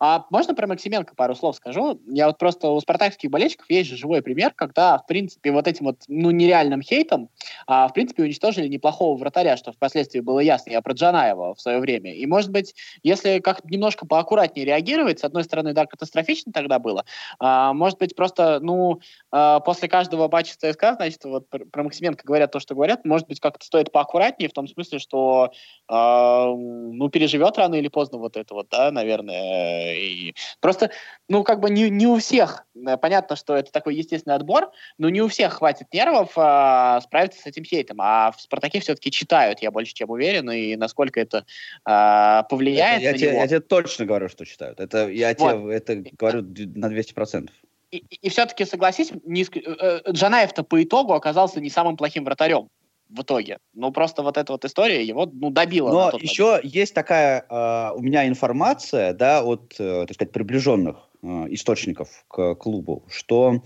А 0.00 0.26
можно 0.30 0.54
про 0.54 0.66
Максименко 0.66 1.14
пару 1.14 1.34
слов 1.34 1.56
скажу? 1.56 2.00
Я 2.06 2.26
вот 2.26 2.38
просто 2.38 2.68
у 2.68 2.80
спартакских 2.80 3.30
болельщиков 3.30 3.68
есть 3.70 3.90
же 3.90 3.96
живой 3.96 4.22
пример, 4.22 4.52
когда, 4.54 4.98
в 4.98 5.06
принципе, 5.06 5.50
вот 5.50 5.66
этим 5.66 5.86
вот, 5.86 5.96
ну, 6.08 6.30
нереальным 6.30 6.82
хейтом, 6.82 7.30
а, 7.66 7.88
в 7.88 7.92
принципе, 7.92 8.22
уничтожили 8.22 8.68
неплохого 8.68 9.16
вратаря, 9.18 9.56
что 9.56 9.72
впоследствии 9.72 10.20
было 10.20 10.40
ясно. 10.40 10.70
Я 10.70 10.82
про 10.82 10.92
Джанаева 10.92 11.54
в 11.54 11.60
свое 11.60 11.78
время. 11.78 12.14
И, 12.14 12.26
может 12.26 12.50
быть, 12.50 12.74
если 13.02 13.38
как 13.40 13.64
немножко 13.64 14.06
поаккуратнее 14.06 14.66
реагировать, 14.66 15.20
с 15.20 15.24
одной 15.24 15.44
стороны, 15.44 15.72
да, 15.72 15.86
катастрофично 15.86 16.52
тогда 16.52 16.78
было, 16.78 17.04
а, 17.38 17.72
может 17.72 17.98
быть, 17.98 18.14
просто, 18.14 18.60
ну, 18.60 19.00
а, 19.30 19.60
после 19.60 19.88
каждого 19.88 20.28
матча 20.28 20.54
ЦСКА, 20.56 20.94
значит, 20.94 21.24
вот 21.24 21.48
про 21.48 21.82
Максименко 21.82 22.24
говорят 22.24 22.52
то, 22.52 22.60
что 22.60 22.74
говорят, 22.74 23.04
может 23.04 23.28
быть, 23.28 23.40
как-то 23.40 23.64
стоит 23.64 23.92
поаккуратнее, 23.92 24.48
в 24.48 24.52
том 24.52 24.66
смысле, 24.68 24.98
что, 24.98 25.50
а, 25.88 26.46
ну, 26.54 27.08
переживет 27.08 27.58
рано 27.58 27.74
или 27.76 27.88
поздно 27.88 28.18
вот 28.18 28.36
это 28.36 28.54
вот, 28.54 28.68
да, 28.70 28.90
наверное, 28.90 29.67
и 29.94 30.34
просто, 30.60 30.90
ну, 31.28 31.44
как 31.44 31.60
бы 31.60 31.70
не, 31.70 31.90
не 31.90 32.06
у 32.06 32.18
всех, 32.18 32.64
э, 32.74 32.96
понятно, 32.96 33.36
что 33.36 33.56
это 33.56 33.70
такой 33.72 33.94
естественный 33.96 34.36
отбор, 34.36 34.70
но 34.98 35.08
не 35.08 35.20
у 35.22 35.28
всех 35.28 35.54
хватит 35.54 35.86
нервов 35.92 36.32
а, 36.36 37.00
справиться 37.00 37.40
с 37.42 37.46
этим 37.46 37.64
хейтом, 37.64 37.98
а 38.00 38.32
в 38.32 38.40
«Спартаке» 38.40 38.80
все-таки 38.80 39.10
читают, 39.10 39.60
я 39.60 39.70
больше 39.70 39.94
чем 39.94 40.10
уверен, 40.10 40.50
и 40.50 40.76
насколько 40.76 41.20
это 41.20 41.44
а, 41.84 42.42
повлияет 42.44 43.02
я, 43.02 43.12
на 43.12 43.18
тебе, 43.18 43.30
него. 43.30 43.40
я 43.40 43.48
тебе 43.48 43.60
точно 43.60 44.04
говорю, 44.06 44.28
что 44.28 44.44
читают. 44.44 44.80
Это, 44.80 45.08
я 45.08 45.34
Вот. 45.38 45.52
тебе 45.52 45.74
это 45.74 45.96
говорю 46.18 46.42
на 46.42 46.86
200%. 46.86 47.50
И, 47.90 47.98
и- 47.98 48.18
и 48.22 48.28
все-таки, 48.28 48.64
согласись, 48.64 49.12
не 49.24 49.44
э, 49.44 49.46
э, 49.54 50.12
Джанаев-то 50.12 50.62
по 50.62 50.82
итогу 50.82 51.14
оказался 51.14 51.60
не 51.60 51.70
самым 51.70 51.96
плохим 51.96 52.24
вратарем 52.24 52.68
в 53.08 53.22
итоге. 53.22 53.58
Ну, 53.74 53.90
просто 53.90 54.22
вот 54.22 54.36
эта 54.36 54.52
вот 54.52 54.64
история 54.64 55.04
его, 55.04 55.26
ну, 55.26 55.50
добила. 55.50 55.90
Но 55.90 56.04
тот 56.06 56.14
момент. 56.14 56.30
еще 56.30 56.60
есть 56.62 56.94
такая 56.94 57.44
э, 57.48 57.90
у 57.94 58.00
меня 58.00 58.26
информация, 58.26 59.12
да, 59.12 59.42
от, 59.42 59.74
э, 59.78 60.04
так 60.06 60.14
сказать, 60.14 60.32
приближенных 60.32 60.96
э, 61.22 61.26
источников 61.50 62.24
к 62.28 62.54
клубу, 62.56 63.04
что 63.08 63.62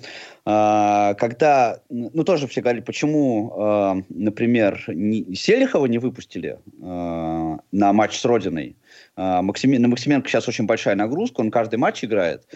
э, 0.46 1.14
когда, 1.18 1.80
ну, 1.88 2.24
тоже 2.24 2.46
все 2.46 2.60
говорили, 2.60 2.82
почему, 2.82 3.52
э, 3.56 4.02
например, 4.10 4.84
не, 4.88 5.34
Селихова 5.34 5.86
не 5.86 5.98
выпустили 5.98 6.58
э, 6.80 7.58
на 7.72 7.92
матч 7.92 8.18
с 8.18 8.24
Родиной. 8.24 8.76
Э, 9.16 9.40
Максими- 9.42 9.78
на 9.78 9.88
Максименко 9.88 10.28
сейчас 10.28 10.48
очень 10.48 10.66
большая 10.66 10.94
нагрузка, 10.94 11.40
он 11.40 11.50
каждый 11.50 11.76
матч 11.76 12.04
играет. 12.04 12.46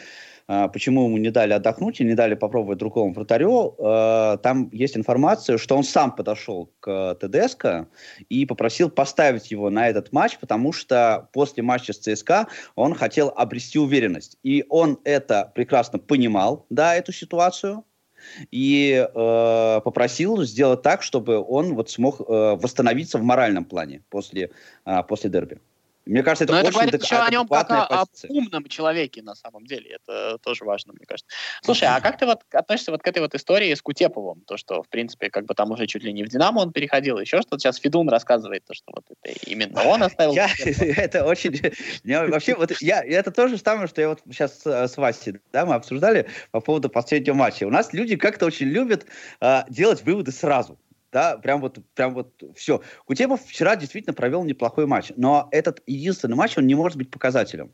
А, 0.48 0.68
Почему 0.68 1.06
ему 1.06 1.18
не 1.18 1.30
дали 1.30 1.52
отдохнуть 1.52 2.00
и 2.00 2.04
не 2.04 2.14
дали 2.14 2.34
попробовать 2.34 2.78
другому 2.78 3.12
вратарю? 3.12 3.74
Э, 3.78 4.38
Там 4.42 4.68
есть 4.72 4.96
информация, 4.96 5.58
что 5.58 5.76
он 5.76 5.84
сам 5.84 6.14
подошел 6.14 6.70
к 6.80 7.16
ТДСК 7.20 7.88
и 8.28 8.46
попросил 8.46 8.90
поставить 8.90 9.50
его 9.50 9.70
на 9.70 9.88
этот 9.88 10.12
матч, 10.12 10.38
потому 10.38 10.72
что 10.72 11.28
после 11.32 11.62
матча 11.62 11.92
с 11.92 11.98
ЦСКА 11.98 12.46
он 12.76 12.94
хотел 12.94 13.32
обрести 13.34 13.78
уверенность. 13.78 14.38
И 14.42 14.64
он 14.68 14.98
это 15.04 15.50
прекрасно 15.54 15.98
понимал, 15.98 16.66
да, 16.70 16.94
эту 16.94 17.12
ситуацию, 17.12 17.84
и 18.50 19.06
э, 19.08 19.80
попросил 19.84 20.42
сделать 20.44 20.82
так, 20.82 21.02
чтобы 21.02 21.38
он 21.42 21.74
вот 21.74 21.90
смог 21.90 22.20
э, 22.20 22.24
восстановиться 22.56 23.18
в 23.18 23.22
моральном 23.22 23.64
плане 23.64 24.02
после, 24.10 24.50
а, 24.84 25.02
после 25.02 25.30
дерби. 25.30 25.60
Мне 26.06 26.22
кажется, 26.22 26.44
это 26.44 26.52
Но 26.52 26.60
это 26.60 26.68
очень 26.68 26.74
говорит 26.74 26.94
адек- 26.94 27.04
еще 27.04 27.16
о 27.16 27.30
нем 27.30 27.48
как 27.48 27.70
о, 27.70 28.04
умном 28.28 28.64
человеке 28.68 29.22
на 29.22 29.34
самом 29.34 29.66
деле. 29.66 29.96
Это 29.96 30.38
тоже 30.38 30.64
важно, 30.64 30.92
мне 30.92 31.04
кажется. 31.04 31.28
Слушай, 31.62 31.88
а 31.88 32.00
как 32.00 32.16
ты 32.16 32.26
вот 32.26 32.42
относишься 32.52 32.92
вот 32.92 33.02
к 33.02 33.08
этой 33.08 33.18
вот 33.18 33.34
истории 33.34 33.74
с 33.74 33.82
Кутеповым? 33.82 34.42
То, 34.42 34.56
что, 34.56 34.84
в 34.84 34.88
принципе, 34.88 35.30
как 35.30 35.46
бы 35.46 35.54
там 35.54 35.72
уже 35.72 35.86
чуть 35.86 36.04
ли 36.04 36.12
не 36.12 36.22
в 36.22 36.28
Динамо 36.28 36.60
он 36.60 36.72
переходил, 36.72 37.18
еще 37.18 37.40
что-то. 37.40 37.58
Сейчас 37.58 37.78
Федун 37.78 38.08
рассказывает, 38.08 38.64
то, 38.64 38.74
что 38.74 38.92
вот 38.94 39.04
это 39.10 39.36
именно 39.46 39.82
он 39.82 40.04
оставил. 40.04 40.32
Я, 40.32 40.48
это 40.64 41.24
очень... 41.24 41.60
вообще, 42.30 42.54
вот 42.54 42.72
я, 42.80 43.02
это 43.02 43.32
то 43.32 43.48
же 43.48 43.58
самое, 43.58 43.88
что 43.88 44.00
я 44.00 44.08
вот 44.10 44.20
сейчас 44.30 44.62
с, 44.62 44.66
с 44.66 44.96
Васей, 44.96 45.40
да, 45.52 45.66
мы 45.66 45.74
обсуждали 45.74 46.28
по 46.52 46.60
поводу 46.60 46.88
последнего 46.88 47.34
матча. 47.34 47.64
У 47.64 47.70
нас 47.70 47.92
люди 47.92 48.16
как-то 48.16 48.46
очень 48.46 48.66
любят 48.66 49.06
а, 49.40 49.66
делать 49.68 50.04
выводы 50.04 50.30
сразу. 50.30 50.78
Да, 51.12 51.38
прям 51.38 51.60
вот, 51.60 51.78
прям 51.94 52.14
вот 52.14 52.42
все. 52.54 52.82
Кутепов 53.06 53.44
вчера 53.44 53.76
действительно 53.76 54.14
провел 54.14 54.44
неплохой 54.44 54.86
матч, 54.86 55.12
но 55.16 55.48
этот 55.50 55.82
единственный 55.86 56.36
матч, 56.36 56.58
он 56.58 56.66
не 56.66 56.74
может 56.74 56.98
быть 56.98 57.10
показателем. 57.10 57.72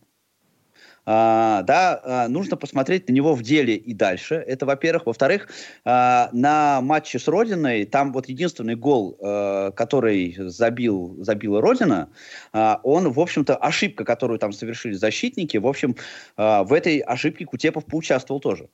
А, 1.05 1.62
да, 1.62 2.01
а, 2.05 2.29
нужно 2.29 2.57
посмотреть 2.57 3.09
на 3.09 3.12
него 3.12 3.35
в 3.35 3.43
деле 3.43 3.75
и 3.75 3.93
дальше. 3.93 4.37
Это, 4.37 4.67
во-первых. 4.67 5.07
Во-вторых, 5.07 5.49
а, 5.85 6.29
на 6.33 6.81
матче 6.81 7.19
с 7.19 7.27
Родиной, 7.27 7.85
там 7.87 8.12
вот 8.12 8.29
единственный 8.29 8.77
гол, 8.77 9.17
э, 9.21 9.73
который 9.75 10.35
забил, 10.39 11.17
забила 11.21 11.61
Родина, 11.61 12.09
а, 12.53 12.81
он, 12.85 13.11
в 13.11 13.19
общем-то, 13.19 13.57
ошибка, 13.57 14.05
которую 14.05 14.39
там 14.39 14.53
совершили 14.53 14.93
защитники, 14.93 15.57
в 15.57 15.67
общем, 15.67 15.97
а, 16.37 16.62
в 16.62 16.73
этой 16.73 16.99
ошибке 16.99 17.47
Кутепов 17.47 17.85
поучаствовал 17.87 18.41
тоже, 18.41 18.69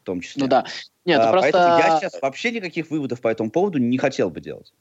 в 0.00 0.04
том 0.04 0.20
числе. 0.20 0.42
Ну 0.42 0.48
да. 0.48 0.64
Нет, 1.04 1.18
это 1.20 1.28
А, 1.28 1.32
просто... 1.32 1.52
Поэтому 1.52 1.78
я 1.78 1.98
сейчас 2.00 2.20
вообще 2.22 2.50
никаких 2.50 2.90
выводов 2.90 3.20
по 3.20 3.28
этому 3.28 3.50
поводу 3.50 3.78
не 3.78 3.98
хотел 3.98 4.30
бы 4.30 4.40
делать. 4.40 4.72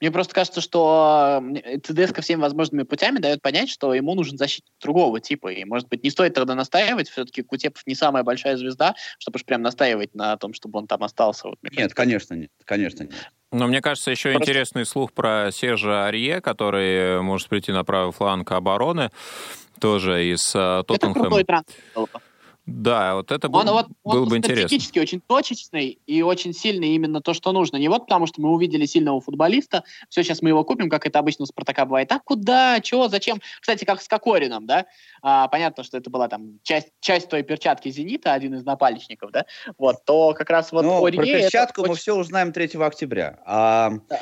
Мне 0.00 0.10
просто 0.10 0.34
кажется, 0.34 0.60
что 0.60 1.40
э, 1.64 1.78
ЦДС 1.78 2.12
ко 2.12 2.22
всеми 2.22 2.40
возможными 2.40 2.82
путями 2.82 3.18
дает 3.18 3.40
понять, 3.40 3.70
что 3.70 3.94
ему 3.94 4.14
нужен 4.16 4.36
защитник 4.36 4.72
другого 4.80 5.20
типа. 5.20 5.52
И, 5.52 5.64
может 5.64 5.88
быть, 5.88 6.02
не 6.02 6.10
стоит 6.10 6.34
тогда 6.34 6.56
настаивать. 6.56 7.08
Все-таки 7.08 7.42
Кутепов 7.42 7.86
не 7.86 7.94
самая 7.94 8.24
большая 8.24 8.56
звезда, 8.56 8.96
чтобы 9.20 9.36
уж 9.36 9.44
прям 9.44 9.62
настаивать 9.62 10.12
на 10.12 10.36
том, 10.38 10.54
чтобы 10.54 10.80
он 10.80 10.88
там 10.88 11.04
остался. 11.04 11.48
Вот, 11.48 11.58
Нет, 11.70 11.94
конечно 11.94 12.34
нет, 12.34 12.50
конечно 12.64 13.04
нет. 13.04 13.14
Но 13.52 13.68
мне 13.68 13.80
кажется, 13.80 14.10
еще 14.10 14.32
Просто- 14.32 14.50
интересный 14.50 14.84
слух 14.86 15.12
про 15.12 15.50
Сержа 15.52 16.06
Арье, 16.06 16.40
который 16.40 17.20
может 17.22 17.48
прийти 17.48 17.70
на 17.70 17.84
правый 17.84 18.12
фланг 18.12 18.50
обороны, 18.50 19.10
тоже 19.80 20.26
из 20.32 20.50
Это 20.50 20.82
Тоттенхэма. 20.86 21.24
крутой 21.26 21.44
трансфер 21.44 21.74
был 21.94 22.08
бы. 22.12 22.20
Да, 22.70 23.14
вот 23.16 23.30
это 23.32 23.48
был, 23.48 23.60
Он, 23.60 23.66
вот, 23.68 23.86
он 24.04 24.12
было 24.12 24.24
бы 24.26 24.36
интересно. 24.36 24.62
стратегически 24.68 24.98
очень 24.98 25.20
точечный 25.20 25.98
и 26.06 26.22
очень 26.22 26.54
сильный 26.54 26.88
именно 26.94 27.20
то, 27.20 27.34
что 27.34 27.52
нужно. 27.52 27.76
Не 27.76 27.88
вот 27.88 28.04
потому, 28.06 28.26
что 28.26 28.40
мы 28.40 28.50
увидели 28.50 28.86
сильного 28.86 29.20
футболиста, 29.20 29.84
все, 30.08 30.22
сейчас 30.22 30.40
мы 30.42 30.50
его 30.50 30.64
купим, 30.64 30.88
как 30.88 31.06
это 31.06 31.18
обычно 31.18 31.42
у 31.42 31.46
Спартака 31.46 31.84
бывает. 31.84 32.10
А 32.12 32.20
куда, 32.20 32.80
чего, 32.80 33.08
зачем? 33.08 33.40
Кстати, 33.60 33.84
как 33.84 34.00
с 34.00 34.08
Кокорином, 34.08 34.66
да? 34.66 34.86
А, 35.22 35.48
понятно, 35.48 35.84
что 35.84 35.98
это 35.98 36.10
была 36.10 36.28
там 36.28 36.60
часть, 36.62 36.88
часть 37.00 37.28
той 37.28 37.42
перчатки 37.42 37.90
«Зенита», 37.90 38.32
один 38.32 38.54
из 38.54 38.64
напальчников, 38.64 39.30
да? 39.32 39.46
Вот, 39.78 40.04
то 40.04 40.32
как 40.34 40.50
раз 40.50 40.72
вот 40.72 40.84
Ну, 40.84 41.04
Орье 41.04 41.18
про 41.18 41.26
перчатку 41.26 41.82
мы 41.82 41.88
очень- 41.90 42.00
все 42.00 42.16
узнаем 42.16 42.52
3 42.52 42.82
октября. 42.82 43.38
А, 43.44 43.90
Да. 44.08 44.20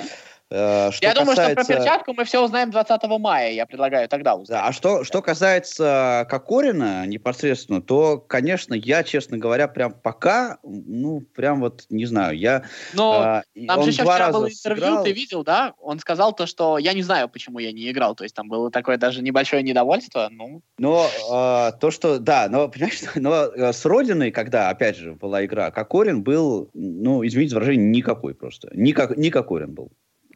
Э, 0.51 0.91
что 0.93 1.07
я 1.07 1.13
касается... 1.13 1.21
думаю, 1.21 1.37
что 1.37 1.55
про 1.55 1.65
перчатку 1.65 2.13
мы 2.15 2.25
все 2.25 2.43
узнаем 2.43 2.71
20 2.71 3.03
мая. 3.19 3.53
Я 3.53 3.67
предлагаю 3.67 4.09
тогда 4.09 4.35
узнать. 4.35 4.61
Да, 4.61 4.67
а 4.69 4.73
что, 4.73 5.05
что 5.05 5.21
касается 5.21 6.27
Кокорина 6.31 7.07
непосредственно, 7.07 7.83
то, 7.83 8.19
конечно, 8.19 8.73
я, 8.73 9.03
честно 9.03 9.37
говоря, 9.37 9.69
прям 9.69 9.93
пока, 9.93 10.59
ну, 10.63 11.21
прям 11.21 11.61
вот, 11.61 11.85
не 11.91 12.07
знаю, 12.07 12.39
я... 12.39 12.65
Но 12.95 13.43
э, 13.55 13.67
там 13.67 13.83
же 13.83 13.91
еще 13.91 14.05
вчера 14.05 14.33
было 14.33 14.49
интервью, 14.49 14.85
сыграл... 14.85 15.05
ты 15.05 15.13
видел, 15.13 15.45
да? 15.45 15.75
Он 15.81 15.99
сказал 15.99 16.35
то, 16.35 16.47
что 16.47 16.79
я 16.79 16.95
не 16.95 17.03
знаю, 17.03 17.29
почему 17.29 17.59
я 17.59 17.71
не 17.73 17.91
играл. 17.91 18.15
То 18.15 18.25
есть 18.25 18.35
там 18.35 18.49
было 18.49 18.71
такое 18.71 18.97
даже 18.97 19.23
небольшое 19.23 19.63
недовольство. 19.63 20.29
Ну... 20.31 20.63
Но 20.79 21.07
э, 21.07 21.79
то, 21.79 21.91
что... 21.91 22.19
Да, 22.19 22.49
но, 22.49 22.69
понимаешь, 22.69 23.03
но 23.17 23.73
с 23.73 23.85
Родиной, 23.85 24.31
когда, 24.31 24.71
опять 24.71 24.97
же, 24.97 25.13
была 25.13 25.45
игра, 25.45 25.71
Кокорин 25.71 26.23
был, 26.23 26.71
ну, 26.73 27.27
извините 27.27 27.51
за 27.51 27.57
выражение, 27.57 27.91
никакой 27.91 28.35
просто. 28.35 28.71
Никак, 28.73 29.15
никакой 29.19 29.65
он 29.65 29.75
был. 29.75 29.93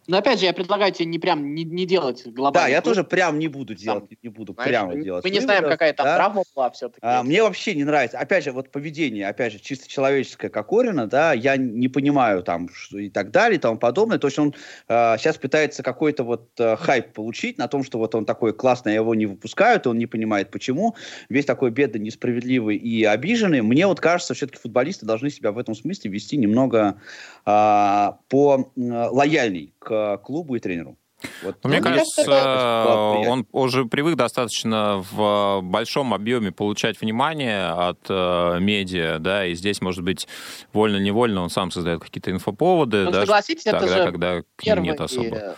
Но 0.09 0.18
опять 0.18 0.40
же, 0.40 0.47
я 0.47 0.52
предлагаю 0.52 0.92
тебе 0.92 1.06
не 1.06 1.18
прям 1.18 1.54
не, 1.54 1.62
не 1.62 1.87
делать 1.87 2.26
глобально. 2.26 2.66
Да, 2.66 2.68
я 2.68 2.82
тоже 2.82 3.04
прям 3.04 3.38
не 3.38 3.47
буду 3.47 3.75
делать, 3.75 4.09
там, 4.09 4.18
не 4.23 4.28
буду 4.28 4.52
знаешь, 4.52 4.68
прямо 4.68 4.94
мы, 4.94 5.02
делать. 5.04 5.25
Мы 5.25 5.30
не 5.30 5.40
знаем, 5.40 5.64
какая 5.64 5.92
там 5.92 6.04
да? 6.06 6.16
травма 6.16 6.42
была 6.54 6.71
все-таки. 6.71 6.99
А, 7.02 7.23
мне 7.23 7.42
вообще 7.42 7.75
не 7.75 7.85
нравится. 7.85 8.18
Опять 8.18 8.44
же, 8.44 8.52
вот 8.52 8.71
поведение, 8.71 9.28
опять 9.28 9.52
же, 9.52 9.61
чисто 9.61 9.88
человеческое 9.88 10.49
Кокорина, 10.49 11.06
да, 11.06 11.32
я 11.32 11.56
не 11.56 11.87
понимаю 11.88 12.42
там 12.42 12.68
что, 12.73 12.99
и 12.99 13.11
так 13.11 13.30
далее 13.30 13.59
и 13.59 13.61
тому 13.61 13.78
подобное. 13.78 14.18
То 14.18 14.26
есть 14.26 14.38
он 14.38 14.54
а, 14.88 15.16
сейчас 15.18 15.37
пытается 15.37 15.85
какой-то 15.85 16.25
вот 16.25 16.49
а, 16.59 16.76
хайп 16.76 17.12
получить 17.12 17.59
на 17.59 17.68
том, 17.68 17.85
что 17.85 17.99
вот 17.99 18.14
он 18.16 18.25
такой 18.25 18.52
классный, 18.52 18.92
а 18.92 18.94
его 18.97 19.14
не 19.14 19.26
выпускают, 19.26 19.87
он 19.87 19.99
не 19.99 20.06
понимает 20.06 20.50
почему. 20.50 20.97
Весь 21.28 21.44
такой 21.44 21.71
бедный, 21.71 22.00
несправедливый 22.00 22.76
и 22.76 23.04
обиженный. 23.04 23.62
Мне 23.62 23.87
вот 23.87 24.00
кажется, 24.00 24.35
все-таки 24.35 24.59
футболисты 24.59 25.06
должны 25.06 25.30
себя 25.30 25.52
в 25.52 25.59
этом 25.59 25.76
смысле 25.76 26.11
вести 26.11 26.37
немного 26.37 27.00
а, 27.44 28.18
по 28.28 28.73
а, 28.76 29.09
лояльней 29.11 29.73
к 29.85 30.19
клубу 30.19 30.57
и 30.57 30.61
тренеру. 30.61 30.97
Вот, 31.43 31.65
Мне 31.65 31.81
кажется, 31.81 32.85
он 33.29 33.47
уже 33.53 33.85
привык 33.85 34.17
достаточно 34.17 35.05
в 35.12 35.61
большом 35.62 36.15
объеме 36.15 36.51
получать 36.51 37.01
внимание 37.01 37.67
от 37.69 38.01
э, 38.09 38.59
медиа, 38.61 39.19
да, 39.21 39.47
и 39.47 39.55
здесь, 39.55 39.81
может 39.81 40.03
быть, 40.03 40.27
вольно-невольно 40.73 41.43
он 41.43 41.51
сам 41.51 41.71
создает 41.71 42.01
какие-то 42.01 42.31
инфоповоды, 42.31 43.05
ну, 43.05 43.11
даже 43.12 43.33
тогда, 43.65 43.89
же 43.89 44.05
когда 44.05 44.43
к 44.57 44.67
ним 44.67 44.83
нет 44.83 45.01
особо 45.01 45.57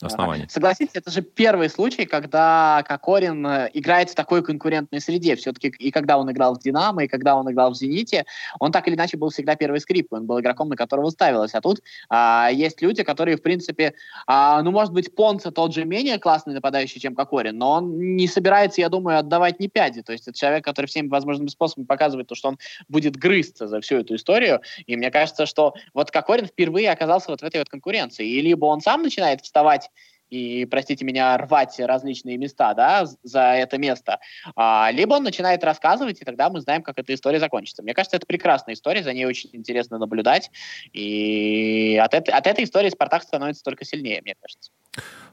оснований. 0.00 0.46
Согласитесь, 0.48 0.94
это 0.94 1.10
же 1.10 1.22
первый 1.22 1.68
случай, 1.70 2.06
когда 2.06 2.84
Кокорин 2.86 3.46
э, 3.46 3.70
играет 3.72 4.10
в 4.10 4.14
такой 4.14 4.42
конкурентной 4.42 5.00
среде. 5.00 5.36
Все-таки 5.36 5.68
и 5.68 5.90
когда 5.90 6.18
он 6.18 6.30
играл 6.30 6.54
в 6.54 6.58
«Динамо», 6.58 7.04
и 7.04 7.08
когда 7.08 7.36
он 7.36 7.50
играл 7.50 7.72
в 7.72 7.76
«Зените», 7.76 8.24
он 8.60 8.72
так 8.72 8.86
или 8.88 8.94
иначе 8.94 9.16
был 9.16 9.30
всегда 9.30 9.56
первой 9.56 9.80
скрипкой. 9.80 10.20
Он 10.20 10.26
был 10.26 10.40
игроком, 10.40 10.68
на 10.68 10.76
которого 10.76 11.10
ставилось. 11.10 11.54
А 11.54 11.60
тут 11.60 11.82
а, 12.08 12.50
есть 12.52 12.82
люди, 12.82 13.02
которые, 13.02 13.36
в 13.36 13.42
принципе, 13.42 13.94
а, 14.26 14.62
ну, 14.62 14.70
может 14.70 14.92
быть, 14.92 15.14
Понца 15.14 15.50
тот 15.50 15.74
же 15.74 15.84
менее 15.84 16.18
классный 16.18 16.54
нападающий, 16.54 17.00
чем 17.00 17.14
Кокорин, 17.14 17.56
но 17.56 17.72
он 17.72 18.16
не 18.16 18.28
собирается, 18.28 18.80
я 18.80 18.88
думаю, 18.88 19.18
отдавать 19.18 19.60
ни 19.60 19.66
пяди. 19.66 20.02
То 20.02 20.12
есть 20.12 20.28
это 20.28 20.38
человек, 20.38 20.64
который 20.64 20.86
всеми 20.86 21.08
возможными 21.08 21.48
способами 21.48 21.86
показывает 21.86 22.28
то, 22.28 22.34
что 22.34 22.48
он 22.48 22.58
будет 22.88 23.16
грызться 23.16 23.66
за 23.68 23.80
всю 23.80 23.96
эту 23.96 24.16
историю. 24.16 24.60
И 24.86 24.96
мне 24.96 25.10
кажется, 25.10 25.46
что 25.46 25.74
вот 25.94 26.10
Кокорин 26.10 26.46
впервые 26.46 26.90
оказался 26.90 27.30
вот 27.30 27.40
в 27.40 27.44
этой 27.44 27.58
вот 27.58 27.68
конкуренции. 27.68 28.26
И 28.26 28.40
либо 28.40 28.66
он 28.66 28.80
сам 28.80 29.02
начинает 29.02 29.40
вставать 29.40 29.85
и, 30.30 30.64
простите 30.66 31.04
меня, 31.04 31.36
рвать 31.36 31.78
различные 31.78 32.36
места, 32.36 32.74
да, 32.74 33.06
за 33.22 33.40
это 33.40 33.78
место, 33.78 34.18
а, 34.54 34.90
либо 34.92 35.14
он 35.14 35.22
начинает 35.22 35.64
рассказывать, 35.64 36.20
и 36.20 36.24
тогда 36.24 36.50
мы 36.50 36.60
знаем, 36.60 36.82
как 36.82 36.98
эта 36.98 37.14
история 37.14 37.40
закончится. 37.40 37.82
Мне 37.82 37.94
кажется, 37.94 38.16
это 38.16 38.26
прекрасная 38.26 38.74
история, 38.74 39.02
за 39.02 39.12
ней 39.12 39.24
очень 39.24 39.50
интересно 39.52 39.98
наблюдать, 39.98 40.50
и 40.92 42.00
от, 42.02 42.14
это, 42.14 42.36
от 42.36 42.46
этой 42.46 42.64
истории 42.64 42.90
Спартак 42.90 43.22
становится 43.22 43.62
только 43.62 43.84
сильнее, 43.84 44.22
мне 44.22 44.34
кажется. 44.40 44.70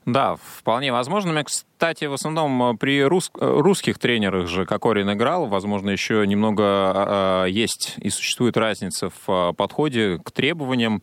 Да, 0.05 0.35
вполне 0.35 0.91
возможно. 0.91 1.43
Кстати, 1.43 2.05
в 2.05 2.13
основном 2.13 2.71
э, 2.71 2.77
при 2.77 3.03
рус... 3.03 3.31
Э, 3.39 3.59
русских 3.59 3.99
тренерах 3.99 4.47
же 4.47 4.65
Кокорин 4.65 5.11
играл. 5.11 5.47
Возможно, 5.47 5.89
еще 5.89 6.25
немного 6.27 7.45
э, 7.45 7.49
есть 7.49 7.95
и 7.97 8.09
существует 8.09 8.57
разница 8.57 9.09
в 9.09 9.29
э, 9.29 9.53
подходе 9.53 10.19
к 10.23 10.31
требованиям. 10.31 11.01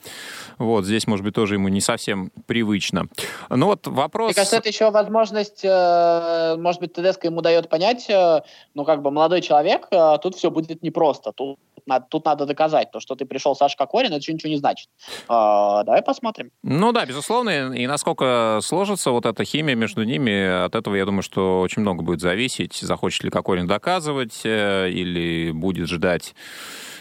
Вот 0.58 0.84
здесь, 0.84 1.06
может 1.06 1.24
быть, 1.24 1.34
тоже 1.34 1.54
ему 1.54 1.68
не 1.68 1.80
совсем 1.80 2.30
привычно. 2.46 3.08
Ну 3.48 3.66
вот 3.66 3.86
вопрос... 3.86 4.28
Мне 4.28 4.34
кажется, 4.34 4.56
это 4.56 4.68
еще 4.68 4.90
возможность, 4.90 5.64
э, 5.64 6.56
может 6.58 6.80
быть, 6.80 6.92
ТДСК 6.92 7.24
ему 7.24 7.40
дает 7.40 7.68
понять, 7.68 8.08
э, 8.08 8.42
ну, 8.74 8.84
как 8.84 9.02
бы 9.02 9.10
молодой 9.10 9.40
человек, 9.40 9.88
э, 9.90 10.18
тут 10.22 10.36
все 10.36 10.50
будет 10.50 10.82
непросто. 10.82 11.32
Тут 11.32 11.58
надо, 11.86 12.06
тут 12.08 12.24
надо 12.24 12.46
доказать. 12.46 12.90
То, 12.90 13.00
что 13.00 13.14
ты 13.14 13.24
пришел 13.24 13.54
Саша 13.56 13.76
Кокорин, 13.76 14.12
это 14.12 14.32
ничего 14.32 14.50
не 14.50 14.56
значит. 14.56 14.88
А, 15.28 15.82
давай 15.84 16.02
посмотрим. 16.02 16.50
Ну 16.62 16.92
да, 16.92 17.04
безусловно. 17.06 17.72
И 17.72 17.86
насколько 17.86 18.60
сложится 18.96 19.10
вот 19.10 19.26
эта 19.26 19.44
химия 19.44 19.74
между 19.74 20.04
ними, 20.04 20.64
от 20.64 20.74
этого, 20.74 20.94
я 20.94 21.04
думаю, 21.04 21.22
что 21.22 21.60
очень 21.60 21.82
много 21.82 22.02
будет 22.02 22.20
зависеть. 22.20 22.74
Захочет 22.74 23.24
ли 23.24 23.30
Кокорин 23.30 23.66
доказывать 23.66 24.40
э, 24.44 24.90
или 24.90 25.52
будет 25.52 25.88
ждать 25.88 26.34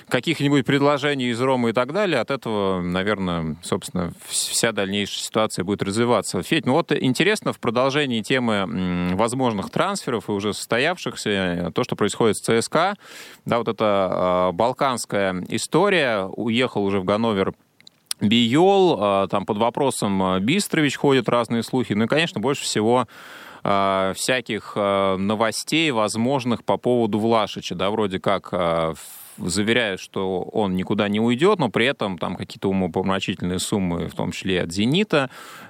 каких-нибудь 0.08 0.65
предложений 0.65 1.30
из 1.30 1.41
Ромы 1.41 1.69
и 1.69 1.73
так 1.73 1.93
далее, 1.93 2.19
от 2.19 2.32
этого, 2.32 2.82
наверное, 2.82 3.58
собственно, 3.62 4.12
вся 4.28 4.71
дальнейшая 4.71 5.23
ситуация 5.23 5.63
будет 5.63 5.84
развиваться. 5.84 6.41
Федь, 6.41 6.65
ну 6.65 6.73
вот 6.73 6.91
интересно 6.91 7.54
в 7.54 7.60
продолжении 7.60 8.21
темы 8.21 9.15
возможных 9.15 9.69
трансферов 9.69 10.30
и 10.30 10.32
уже 10.32 10.54
состоявшихся, 10.54 11.71
то, 11.75 11.84
что 11.84 11.95
происходит 11.95 12.38
с 12.38 12.41
ЦСКА, 12.41 12.95
да, 13.45 13.58
вот 13.60 13.67
эта 13.67 14.49
э, 14.49 14.56
балканская 14.56 15.43
история, 15.49 16.23
уехал 16.25 16.84
уже 16.84 16.99
в 16.99 17.06
Ганновер 17.06 17.54
Биол, 18.21 18.97
э, 18.99 19.27
там 19.29 19.45
под 19.45 19.58
вопросом 19.58 20.39
Бистрович 20.41 20.97
ходят 20.97 21.29
разные 21.29 21.63
слухи, 21.63 21.93
ну 21.93 22.05
и, 22.05 22.08
конечно, 22.08 22.39
больше 22.39 22.63
всего 22.63 23.08
всяких 23.62 24.77
новостей 24.77 25.91
возможных 25.91 26.63
по 26.63 26.77
поводу 26.77 27.19
Влашича, 27.19 27.75
да, 27.75 27.89
вроде 27.89 28.17
как 28.17 28.53
заверяют, 29.38 29.99
что 29.99 30.41
он 30.41 30.75
никуда 30.75 31.08
не 31.08 31.19
уйдет, 31.19 31.60
но 31.60 31.69
при 31.69 31.86
этом 31.86 32.17
там 32.17 32.36
какие-то 32.36 32.69
умопомрачительные 32.69 33.60
суммы, 33.60 34.08
в 34.08 34.15
том 34.15 34.32
числе 34.32 34.62
от 34.62 34.71
«Зенита», 34.71 35.29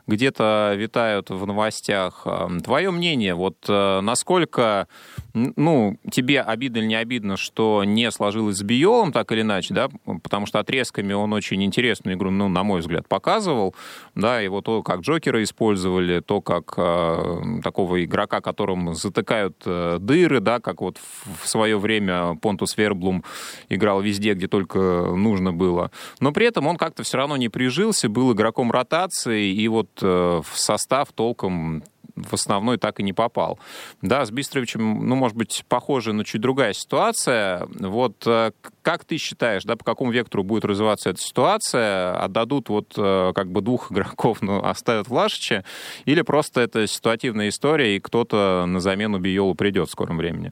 где-то 0.10 0.74
витают 0.76 1.30
в 1.30 1.45
новостях. 1.45 2.26
Твое 2.63 2.91
мнение, 2.91 3.36
вот 3.36 3.58
э, 3.67 4.02
насколько, 4.02 4.88
ну, 5.34 5.98
тебе 6.12 6.41
обидно 6.41 6.80
или 6.80 6.86
не 6.86 6.95
обидно, 6.95 7.38
что 7.38 7.84
не 7.86 8.12
сложилось 8.12 8.58
с 8.58 8.63
Биолом, 8.63 9.12
так 9.12 9.32
или 9.32 9.41
иначе, 9.41 9.74
да, 9.74 9.89
потому 10.24 10.45
что 10.45 10.60
отрезками 10.60 11.13
он 11.13 11.34
очень 11.34 11.63
интересную 11.63 12.17
игру, 12.17 12.32
ну, 12.32 12.48
на 12.48 12.63
мой 12.63 12.82
взгляд, 12.82 13.08
показывал, 13.08 13.76
да, 14.15 14.39
его 14.39 14.62
то, 14.62 14.84
как 14.84 15.02
Джокера 15.02 15.41
использовали, 15.43 16.19
то, 16.19 16.41
как 16.41 16.74
э, 16.78 17.62
такого 17.63 18.04
игрока, 18.04 18.41
которым 18.41 18.95
затыкают 18.95 19.62
э, 19.65 19.98
дыры, 20.00 20.39
да, 20.39 20.60
как 20.60 20.82
вот 20.82 20.98
в, 20.98 21.45
в 21.45 21.48
свое 21.48 21.78
время 21.78 22.36
Понтус 22.36 22.78
Верблум 22.78 23.24
играл 23.69 24.02
везде, 24.02 24.34
где 24.34 24.48
только 24.48 24.80
нужно 25.15 25.54
было. 25.54 25.91
Но 26.19 26.32
при 26.32 26.48
этом 26.48 26.67
он 26.67 26.78
как-то 26.78 27.04
все 27.04 27.17
равно 27.17 27.38
не 27.38 27.50
прижился, 27.50 28.10
был 28.10 28.34
игроком 28.34 28.72
ротации, 28.72 29.52
и 29.52 29.67
вот 29.67 29.99
в 30.02 30.46
состав 30.54 31.12
толком 31.14 31.84
в 32.28 32.34
основной 32.34 32.78
так 32.78 33.00
и 33.00 33.04
не 33.04 33.14
попал. 33.14 33.60
Да, 34.02 34.26
с 34.26 34.32
Бистровичем, 34.32 35.08
ну, 35.08 35.16
может 35.16 35.38
быть, 35.38 35.64
похоже, 35.68 36.14
но 36.14 36.24
чуть 36.24 36.42
другая 36.42 36.74
ситуация. 36.74 37.68
Вот 37.80 38.24
э, 38.26 38.52
как 38.82 39.06
ты 39.06 39.18
считаешь, 39.18 39.64
да, 39.64 39.76
по 39.76 39.84
какому 39.84 40.12
вектору 40.12 40.44
будет 40.44 40.66
развиваться 40.66 41.10
эта 41.10 41.20
ситуация? 41.20 42.14
Отдадут 42.20 42.70
вот 42.70 42.94
э, 42.98 43.32
как 43.34 43.52
бы 43.52 43.62
двух 43.62 43.92
игроков, 43.92 44.42
но 44.42 44.66
оставят 44.66 45.08
Влашича? 45.08 45.64
Или 46.06 46.22
просто 46.22 46.62
это 46.62 46.88
ситуативная 46.88 47.50
история, 47.50 47.96
и 47.96 48.00
кто-то 48.00 48.66
на 48.68 48.80
замену 48.80 49.20
Биолу 49.20 49.56
придет 49.56 49.88
в 49.88 49.92
скором 49.92 50.18
времени? 50.18 50.52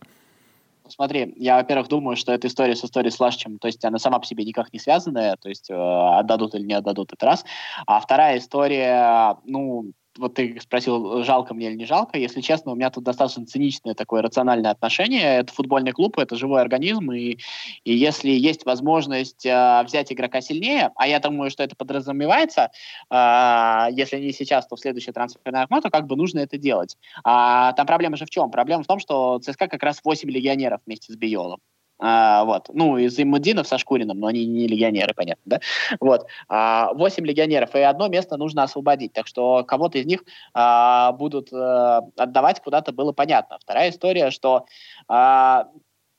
Смотри, 0.98 1.34
я, 1.38 1.58
во-первых, 1.58 1.90
думаю, 1.90 2.16
что 2.16 2.32
эта 2.34 2.48
история 2.48 2.76
с 2.76 2.84
историей 2.84 3.12
с 3.12 3.20
Лашчем, 3.20 3.60
то 3.60 3.68
есть 3.68 3.86
она 3.86 4.00
сама 4.00 4.18
по 4.18 4.26
себе 4.26 4.44
никак 4.44 4.74
не 4.74 4.80
связанная, 4.80 5.36
то 5.38 5.48
есть 5.48 5.70
э, 5.70 5.76
отдадут 5.76 6.56
или 6.56 6.66
не 6.66 6.74
отдадут, 6.74 7.14
это 7.14 7.24
раз. 7.24 7.46
А 7.86 8.00
вторая 8.00 8.40
история, 8.40 9.38
ну, 9.46 9.92
вот 10.18 10.36
ты 10.36 10.60
спросил, 10.62 11.24
жалко 11.24 11.54
мне 11.54 11.68
или 11.68 11.76
не 11.76 11.86
жалко. 11.86 12.18
Если 12.18 12.42
честно, 12.42 12.72
у 12.72 12.76
меня 12.76 12.90
тут 12.90 13.04
достаточно 13.04 13.46
циничное 13.46 13.94
такое 13.94 14.22
рациональное 14.22 14.72
отношение. 14.72 15.40
Это 15.40 15.54
футбольный 15.54 15.92
клуб, 15.92 16.18
это 16.20 16.36
живой 16.36 16.62
организм, 16.62 17.12
и, 17.12 17.38
и 17.84 17.94
если 17.94 18.30
есть 18.30 18.66
возможность 18.66 19.46
э, 19.46 19.84
взять 19.84 20.12
игрока 20.12 20.42
сильнее, 20.42 20.92
а 20.96 21.08
я 21.08 21.20
думаю, 21.20 21.50
что 21.50 21.64
это 21.64 21.76
подразумевается, 21.76 22.72
э, 23.10 23.88
если 23.92 24.20
не 24.20 24.32
сейчас, 24.32 24.68
то 24.68 24.76
в 24.76 24.80
следующее 24.80 25.14
трансферное 25.14 25.64
окно, 25.64 25.82
то 25.82 25.90
как 25.90 26.08
бы 26.08 26.16
нужно 26.16 26.40
это 26.40 26.58
делать. 26.58 26.98
А, 27.24 27.74
там 27.74 27.86
проблема 27.88 28.18
же 28.18 28.26
в 28.26 28.30
чем? 28.30 28.52
Проблема 28.52 28.84
в 28.84 28.88
том, 28.88 29.00
что 29.00 29.40
ЦСКА 29.40 29.68
как 29.68 29.84
раз 29.84 30.02
8 30.04 30.30
легионеров 30.30 30.82
вместе 30.86 31.14
с 31.14 31.16
Биолом. 31.16 31.60
А, 32.00 32.44
вот. 32.46 32.70
Ну, 32.74 32.98
из 32.98 33.20
Иммудинов 33.20 33.68
со 33.68 33.78
Шкуриным, 33.78 34.20
но 34.20 34.28
они 34.28 34.46
не 34.46 34.68
легионеры, 34.68 35.14
понятно, 35.14 35.42
да? 35.46 35.60
Вот. 36.00 36.28
А, 36.48 36.94
8 36.94 37.26
легионеров, 37.26 37.76
и 37.76 37.80
одно 37.80 38.08
место 38.08 38.38
нужно 38.38 38.64
освободить. 38.64 39.14
Так 39.14 39.28
что 39.28 39.64
кого-то 39.64 39.98
из 39.98 40.06
них 40.06 40.24
а, 40.54 41.12
будут 41.14 41.52
а, 41.52 42.02
отдавать 42.16 42.62
куда-то, 42.62 42.92
было 42.92 43.14
понятно. 43.14 43.58
Вторая 43.60 43.90
история, 43.90 44.32
что 44.32 44.66
а, 45.08 45.70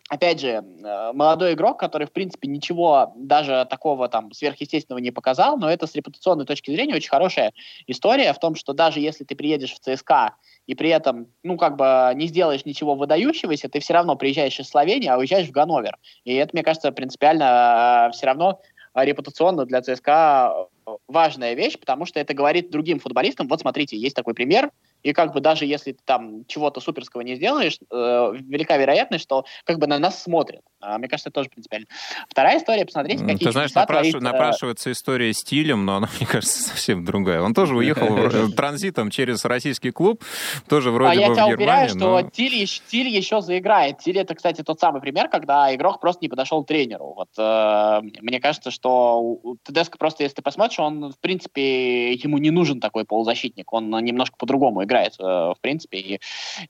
опять 0.09 0.41
же, 0.41 0.49
э, 0.49 1.13
молодой 1.13 1.53
игрок, 1.53 1.79
который, 1.79 2.07
в 2.07 2.13
принципе, 2.13 2.49
ничего 2.49 3.13
даже 3.17 3.67
такого 3.71 4.09
там 4.09 4.33
сверхъестественного 4.33 5.01
не 5.01 5.11
показал, 5.11 5.59
но 5.59 5.71
это 5.71 5.87
с 5.87 5.95
репутационной 5.95 6.47
точки 6.47 6.71
зрения 6.71 6.95
очень 6.95 7.11
хорошая 7.11 7.53
история 7.87 8.33
в 8.33 8.39
том, 8.39 8.55
что 8.55 8.73
даже 8.73 9.01
если 9.01 9.25
ты 9.25 9.37
приедешь 9.37 9.75
в 9.75 9.81
ЦСКА 9.81 10.35
и 10.67 10.75
при 10.75 10.91
этом, 10.91 11.29
ну, 11.43 11.57
как 11.57 11.77
бы 11.77 12.13
не 12.15 12.27
сделаешь 12.27 12.65
ничего 12.65 12.95
выдающегося, 12.95 13.69
ты 13.69 13.81
все 13.81 13.95
равно 13.95 14.17
приезжаешь 14.17 14.59
из 14.59 14.69
Словении, 14.69 15.09
а 15.09 15.19
уезжаешь 15.19 15.49
в 15.49 15.53
Ганновер. 15.53 15.99
И 16.25 16.35
это, 16.35 16.51
мне 16.55 16.63
кажется, 16.63 16.91
принципиально 16.91 18.09
э, 18.09 18.13
все 18.13 18.27
равно 18.27 18.61
репутационно 18.95 19.65
для 19.65 19.83
ЦСКА 19.83 20.69
важная 21.07 21.55
вещь, 21.55 21.79
потому 21.79 22.07
что 22.07 22.19
это 22.19 22.35
говорит 22.35 22.71
другим 22.71 22.99
футболистам, 22.99 23.47
вот 23.49 23.61
смотрите, 23.61 23.97
есть 23.97 24.17
такой 24.17 24.35
пример, 24.35 24.71
и 25.03 25.13
как 25.13 25.33
бы 25.33 25.41
даже 25.41 25.65
если 25.65 25.93
ты 25.93 25.99
там 26.05 26.45
чего-то 26.47 26.81
суперского 26.81 27.23
не 27.23 27.37
сделаешь, 27.37 27.79
э, 27.91 28.33
велика 28.41 28.77
вероятность, 28.77 29.25
что 29.25 29.45
как 29.65 29.79
бы 29.79 29.87
на 29.87 29.99
нас 29.99 30.23
смотрят. 30.23 30.63
А, 30.81 30.99
мне 30.99 31.09
кажется, 31.09 31.31
это 31.31 31.35
тоже 31.35 31.51
принципиально. 31.51 31.87
Вторая 32.29 32.59
история, 32.59 32.85
посмотрите, 32.85 33.25
какие 33.25 33.47
Ты 33.47 33.53
знаешь, 33.53 33.75
напраш... 33.75 34.09
творит, 34.09 34.23
напрашивается 34.23 34.93
история 34.93 35.33
стилем, 35.33 35.85
но 35.85 35.97
она, 35.97 36.09
мне 36.19 36.27
кажется, 36.27 36.63
совсем 36.63 37.05
другая. 37.05 37.41
Он 37.41 37.55
тоже 37.55 37.77
уехал 37.77 38.53
транзитом 38.57 39.11
через 39.11 39.45
российский 39.45 39.91
клуб, 39.91 40.23
тоже 40.69 40.91
вроде 40.91 41.13
а 41.13 41.15
бы 41.15 41.21
я 41.21 41.35
тебя 41.35 41.47
в 41.47 41.49
уверяю, 41.51 41.89
что 41.89 42.23
Тиль, 42.33 43.09
еще 43.09 43.41
заиграет. 43.41 43.99
Тиль 43.99 44.19
это, 44.19 44.35
кстати, 44.35 44.63
тот 44.63 44.79
самый 44.79 45.01
пример, 45.01 45.29
когда 45.29 45.75
игрок 45.75 46.01
просто 46.01 46.25
не 46.25 46.29
подошел 46.29 46.63
к 46.65 46.69
тренеру. 46.69 47.15
Вот 47.15 47.29
э, 47.39 48.01
мне 48.21 48.41
кажется, 48.41 48.71
что 48.71 49.39
Тедеско 49.65 49.99
просто, 49.99 50.23
если 50.23 50.37
ты 50.37 50.43
посмотришь, 50.43 50.79
он, 50.79 51.13
в 51.13 51.19
принципе, 51.19 52.13
ему 52.13 52.39
не 52.39 52.51
нужен 52.51 52.81
такой 52.81 53.05
полузащитник. 53.05 53.73
Он 53.73 53.91
немножко 53.91 54.37
по-другому 54.39 54.85
играет, 54.89 55.15
э, 55.21 55.23
в 55.23 55.57
принципе. 55.61 55.99
И 55.99 56.21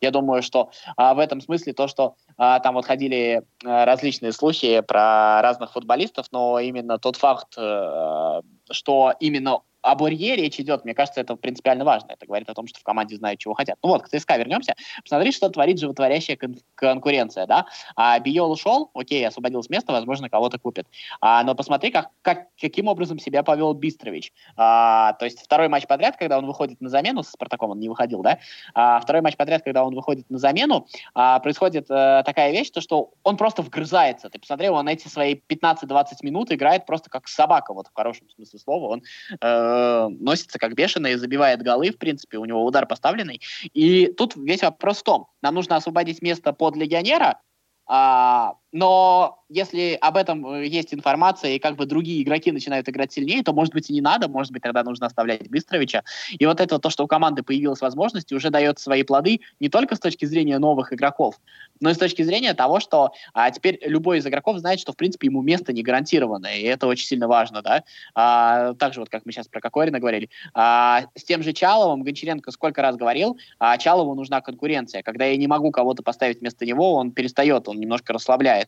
я 0.00 0.10
думаю, 0.10 0.42
что 0.42 0.70
э, 0.98 1.14
в 1.14 1.18
этом 1.18 1.40
смысле 1.40 1.72
то, 1.72 1.88
что 1.88 2.16
э, 2.36 2.58
там 2.62 2.74
вот 2.74 2.84
ходили 2.84 3.42
э, 3.64 3.84
различные 3.84 4.32
слухи 4.32 4.80
про 4.80 5.40
разных 5.42 5.72
футболистов, 5.72 6.26
но 6.32 6.58
именно 6.58 6.98
тот 6.98 7.16
факт, 7.16 7.54
э, 7.56 8.40
что 8.70 9.14
именно 9.20 9.60
о 9.88 9.94
Бурье 9.94 10.36
речь 10.36 10.60
идет, 10.60 10.84
мне 10.84 10.92
кажется, 10.92 11.22
это 11.22 11.34
принципиально 11.34 11.84
важно. 11.84 12.12
Это 12.12 12.26
говорит 12.26 12.48
о 12.50 12.54
том, 12.54 12.66
что 12.66 12.78
в 12.78 12.82
команде 12.82 13.16
знают, 13.16 13.40
чего 13.40 13.54
хотят. 13.54 13.78
Ну 13.82 13.88
вот, 13.88 14.02
к 14.02 14.08
ЦСКА 14.08 14.36
вернемся. 14.36 14.74
Посмотри, 15.02 15.32
что 15.32 15.48
творит 15.48 15.78
животворящая 15.78 16.36
кон- 16.36 16.58
конкуренция, 16.74 17.46
да. 17.46 17.64
А 17.96 18.18
Биол 18.20 18.52
ушел, 18.52 18.90
окей, 18.92 19.26
освободил 19.26 19.62
с 19.62 19.70
места, 19.70 19.92
возможно, 19.92 20.28
кого-то 20.28 20.58
купят. 20.58 20.86
А, 21.22 21.42
но 21.42 21.54
посмотри, 21.54 21.90
как, 21.90 22.10
как, 22.20 22.48
каким 22.60 22.88
образом 22.88 23.18
себя 23.18 23.42
повел 23.42 23.72
Бистрович. 23.72 24.32
А, 24.56 25.14
то 25.14 25.24
есть 25.24 25.40
второй 25.40 25.68
матч 25.68 25.86
подряд, 25.86 26.18
когда 26.18 26.38
он 26.38 26.44
выходит 26.44 26.80
на 26.82 26.90
замену, 26.90 27.22
с 27.22 27.30
Спартаком 27.30 27.70
он 27.70 27.80
не 27.80 27.88
выходил, 27.88 28.20
да, 28.20 28.40
а, 28.74 29.00
второй 29.00 29.22
матч 29.22 29.36
подряд, 29.36 29.62
когда 29.62 29.84
он 29.84 29.94
выходит 29.94 30.28
на 30.28 30.38
замену, 30.38 30.86
а, 31.14 31.38
происходит 31.40 31.86
а, 31.90 32.22
такая 32.24 32.52
вещь, 32.52 32.70
то, 32.70 32.82
что 32.82 33.12
он 33.22 33.38
просто 33.38 33.62
вгрызается. 33.62 34.28
Ты 34.28 34.38
посмотри, 34.38 34.68
он 34.68 34.86
эти 34.86 35.08
свои 35.08 35.34
15-20 35.34 36.06
минут 36.22 36.52
играет 36.52 36.84
просто 36.84 37.08
как 37.08 37.26
собака, 37.26 37.72
вот 37.72 37.86
в 37.86 37.94
хорошем 37.94 38.28
смысле 38.28 38.58
слова. 38.58 38.88
Он 38.88 39.02
э, 39.40 39.77
Э, 39.78 40.08
носится 40.08 40.58
как 40.58 40.74
бешеный, 40.74 41.16
забивает 41.16 41.62
голы, 41.62 41.90
в 41.90 41.98
принципе, 41.98 42.38
у 42.38 42.44
него 42.44 42.64
удар 42.64 42.86
поставленный. 42.86 43.40
И 43.74 44.06
тут 44.08 44.36
весь 44.36 44.62
вопрос 44.62 44.98
в 44.98 45.02
том, 45.02 45.26
нам 45.42 45.54
нужно 45.54 45.76
освободить 45.76 46.22
место 46.22 46.52
под 46.52 46.76
легионера, 46.76 47.40
а, 47.86 48.54
но 48.72 49.38
если 49.48 49.96
об 50.00 50.16
этом 50.16 50.46
э, 50.46 50.66
есть 50.66 50.92
информация, 50.92 51.52
и 51.52 51.58
как 51.58 51.76
бы 51.76 51.86
другие 51.86 52.22
игроки 52.22 52.52
начинают 52.52 52.88
играть 52.88 53.12
сильнее, 53.12 53.42
то, 53.42 53.52
может 53.52 53.72
быть, 53.72 53.88
и 53.88 53.94
не 53.94 54.00
надо, 54.00 54.28
может 54.28 54.52
быть, 54.52 54.62
тогда 54.62 54.84
нужно 54.84 55.06
оставлять 55.06 55.48
Быстровича. 55.48 56.02
И 56.38 56.44
вот 56.44 56.60
это 56.60 56.78
то, 56.78 56.90
что 56.90 57.04
у 57.04 57.06
команды 57.06 57.42
появилась 57.42 57.80
возможность, 57.80 58.32
уже 58.32 58.50
дает 58.50 58.78
свои 58.78 59.02
плоды 59.02 59.40
не 59.58 59.68
только 59.68 59.96
с 59.96 60.00
точки 60.00 60.26
зрения 60.26 60.58
новых 60.58 60.92
игроков, 60.92 61.40
но 61.80 61.90
и 61.90 61.94
с 61.94 61.98
точки 61.98 62.22
зрения 62.22 62.54
того, 62.54 62.80
что 62.80 63.12
а, 63.32 63.50
теперь 63.50 63.78
любой 63.82 64.18
из 64.18 64.26
игроков 64.26 64.58
знает, 64.58 64.80
что, 64.80 64.92
в 64.92 64.96
принципе, 64.96 65.28
ему 65.28 65.40
место 65.40 65.72
не 65.72 65.82
гарантировано, 65.82 66.46
и 66.46 66.62
это 66.62 66.86
очень 66.86 67.06
сильно 67.06 67.26
важно, 67.26 67.62
да. 67.62 67.84
А, 68.14 68.74
также 68.74 69.00
вот, 69.00 69.08
как 69.08 69.24
мы 69.24 69.32
сейчас 69.32 69.48
про 69.48 69.60
Кокорина 69.60 69.98
говорили, 69.98 70.28
а, 70.52 71.04
с 71.14 71.24
тем 71.24 71.42
же 71.42 71.52
Чаловым 71.52 72.02
Гончаренко 72.02 72.50
сколько 72.50 72.82
раз 72.82 72.96
говорил, 72.96 73.38
а 73.58 73.78
Чалову 73.78 74.14
нужна 74.14 74.40
конкуренция. 74.42 75.02
Когда 75.02 75.24
я 75.24 75.36
не 75.36 75.46
могу 75.46 75.70
кого-то 75.70 76.02
поставить 76.02 76.40
вместо 76.40 76.66
него, 76.66 76.94
он 76.94 77.12
перестает, 77.12 77.68
он 77.68 77.80
немножко 77.80 78.12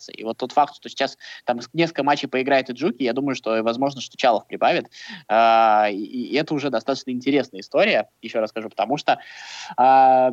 расслабляется. 0.00 0.12
И 0.12 0.24
вот 0.24 0.38
тот 0.38 0.52
факт, 0.52 0.74
что 0.74 0.88
сейчас 0.88 1.18
там 1.44 1.60
несколько 1.72 2.02
матчей 2.02 2.28
поиграет 2.28 2.70
и 2.70 2.72
Джуки, 2.72 3.02
я 3.02 3.12
думаю, 3.12 3.34
что 3.34 3.62
возможно, 3.62 4.00
что 4.00 4.16
Чалов 4.16 4.46
прибавит. 4.46 4.90
А, 5.28 5.88
и, 5.90 6.34
это 6.34 6.54
уже 6.54 6.70
достаточно 6.70 7.10
интересная 7.10 7.60
история, 7.60 8.08
еще 8.22 8.40
раз 8.40 8.50
скажу, 8.50 8.68
потому 8.68 8.96
что 8.96 9.18
а, 9.76 10.30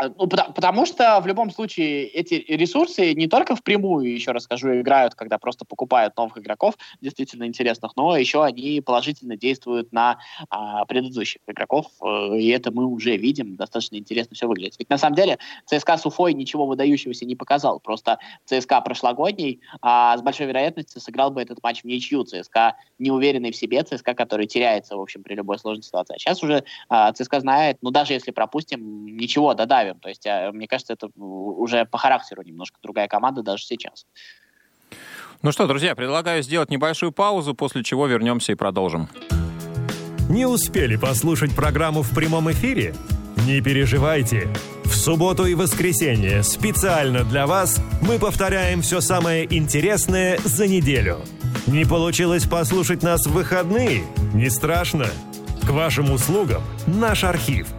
ну, 0.00 0.26
потому, 0.28 0.52
потому 0.52 0.86
что 0.86 1.20
в 1.20 1.26
любом 1.26 1.50
случае 1.50 2.06
эти 2.06 2.34
ресурсы 2.34 3.14
не 3.14 3.26
только 3.26 3.56
впрямую, 3.56 4.12
еще 4.12 4.30
раз 4.30 4.44
скажу, 4.44 4.80
играют, 4.80 5.14
когда 5.14 5.38
просто 5.38 5.64
покупают 5.64 6.16
новых 6.16 6.38
игроков, 6.38 6.74
действительно 7.00 7.44
интересных, 7.44 7.92
но 7.96 8.16
еще 8.16 8.44
они 8.44 8.80
положительно 8.80 9.36
действуют 9.36 9.92
на 9.92 10.18
а, 10.50 10.84
предыдущих 10.84 11.40
игроков, 11.48 11.86
э, 12.00 12.38
и 12.38 12.48
это 12.48 12.70
мы 12.70 12.86
уже 12.86 13.16
видим, 13.16 13.56
достаточно 13.56 13.96
интересно 13.96 14.36
все 14.36 14.46
выглядит. 14.46 14.76
Ведь 14.78 14.88
на 14.88 14.98
самом 14.98 15.16
деле 15.16 15.38
ЦСКА 15.66 15.96
с 15.96 16.06
Уфой 16.06 16.32
ничего 16.32 16.66
выдающегося 16.66 17.24
не 17.24 17.34
показал, 17.34 17.80
просто 17.80 18.18
ЦСКА 18.44 18.80
прошлогодний 18.80 19.60
а, 19.82 20.16
с 20.16 20.22
большой 20.22 20.46
вероятностью 20.46 21.00
сыграл 21.00 21.30
бы 21.30 21.42
этот 21.42 21.62
матч 21.62 21.82
в 21.82 21.84
ничью. 21.84 22.24
ЦСКА 22.24 22.76
неуверенный 22.98 23.50
в 23.50 23.56
себе, 23.56 23.82
ЦСКА, 23.82 24.14
который 24.14 24.46
теряется, 24.46 24.96
в 24.96 25.00
общем, 25.00 25.22
при 25.22 25.34
любой 25.34 25.58
сложной 25.58 25.82
ситуации. 25.82 26.14
А 26.14 26.18
сейчас 26.18 26.42
уже 26.42 26.64
а, 26.88 27.12
ЦСКА 27.12 27.40
знает, 27.40 27.78
ну 27.82 27.90
даже 27.90 28.12
если 28.12 28.30
пропустим, 28.30 29.16
ничего, 29.16 29.54
додавим 29.54 29.87
ставим. 29.88 30.00
То 30.00 30.08
есть, 30.08 30.26
а, 30.26 30.50
мне 30.52 30.66
кажется, 30.66 30.92
это 30.92 31.08
уже 31.16 31.84
по 31.84 31.98
характеру 31.98 32.42
немножко 32.42 32.78
другая 32.82 33.08
команда 33.08 33.42
даже 33.42 33.64
сейчас. 33.64 34.06
Ну 35.42 35.52
что, 35.52 35.66
друзья, 35.66 35.94
предлагаю 35.94 36.42
сделать 36.42 36.70
небольшую 36.70 37.12
паузу, 37.12 37.54
после 37.54 37.84
чего 37.84 38.06
вернемся 38.06 38.52
и 38.52 38.54
продолжим. 38.54 39.08
Не 40.28 40.46
успели 40.46 40.96
послушать 40.96 41.54
программу 41.54 42.02
в 42.02 42.14
прямом 42.14 42.50
эфире? 42.50 42.94
Не 43.46 43.60
переживайте. 43.60 44.48
В 44.84 44.94
субботу 44.94 45.46
и 45.46 45.54
воскресенье 45.54 46.42
специально 46.42 47.24
для 47.24 47.46
вас 47.46 47.80
мы 48.02 48.18
повторяем 48.18 48.82
все 48.82 49.00
самое 49.00 49.44
интересное 49.56 50.38
за 50.44 50.66
неделю. 50.66 51.20
Не 51.66 51.84
получилось 51.84 52.46
послушать 52.46 53.02
нас 53.02 53.26
в 53.26 53.32
выходные? 53.32 54.02
Не 54.34 54.50
страшно. 54.50 55.06
К 55.62 55.70
вашим 55.70 56.10
услугам 56.10 56.62
наш 56.86 57.24
архив– 57.24 57.68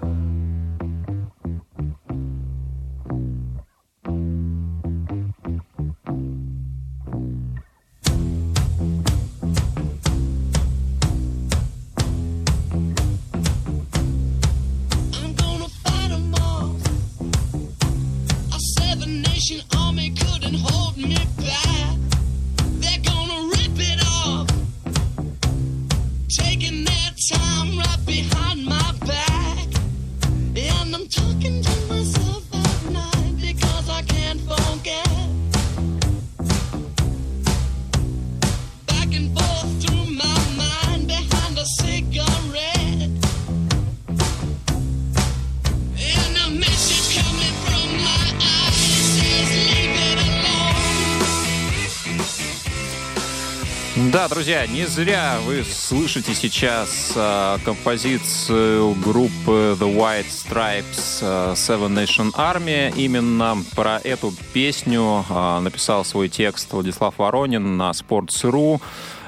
Друзья, 54.51 54.67
не 54.67 54.85
зря 54.85 55.39
вы 55.45 55.63
слышите 55.63 56.33
сейчас 56.35 57.13
э, 57.15 57.57
композицию 57.63 58.95
группы 58.95 59.77
The 59.79 59.95
White 59.95 60.25
Stripes 60.27 61.19
э, 61.21 61.53
Seven 61.53 61.93
Nation 61.93 62.33
Army. 62.33 62.93
Именно 62.97 63.63
про 63.75 63.99
эту 64.03 64.33
песню 64.51 65.23
э, 65.29 65.59
написал 65.59 66.03
свой 66.03 66.27
текст 66.27 66.69
Владислав 66.73 67.17
Воронин 67.17 67.77
на 67.77 67.91
Sports.ru. 67.91 68.81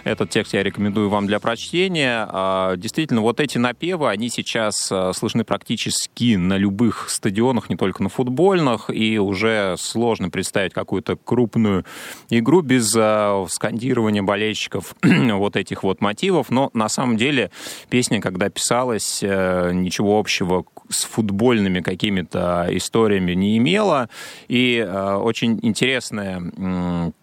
Этот 0.03 0.29
текст 0.29 0.53
я 0.53 0.63
рекомендую 0.63 1.09
вам 1.09 1.27
для 1.27 1.39
прочтения. 1.39 2.27
А, 2.29 2.75
действительно, 2.75 3.21
вот 3.21 3.39
эти 3.39 3.57
напевы, 3.57 4.09
они 4.09 4.29
сейчас 4.29 4.89
а, 4.91 5.13
слышны 5.13 5.45
практически 5.45 6.35
на 6.35 6.57
любых 6.57 7.09
стадионах, 7.09 7.69
не 7.69 7.77
только 7.77 8.03
на 8.03 8.09
футбольных, 8.09 8.89
и 8.89 9.17
уже 9.17 9.75
сложно 9.77 10.29
представить 10.29 10.73
какую-то 10.73 11.15
крупную 11.15 11.85
игру 12.29 12.61
без 12.61 12.93
а, 12.97 13.45
скандирования 13.47 14.23
болельщиков 14.23 14.93
вот 15.03 15.55
этих 15.55 15.83
вот 15.83 16.01
мотивов. 16.01 16.49
Но 16.49 16.69
на 16.73 16.89
самом 16.89 17.15
деле 17.15 17.49
песня, 17.89 18.19
когда 18.19 18.49
писалась, 18.49 19.19
э, 19.21 19.71
ничего 19.73 20.19
общего 20.19 20.65
с 20.89 21.05
футбольными 21.05 21.79
какими-то 21.79 22.67
историями 22.71 23.31
не 23.33 23.57
имела. 23.57 24.09
И 24.49 24.85
э, 24.85 25.15
очень 25.15 25.59
интересная 25.61 27.13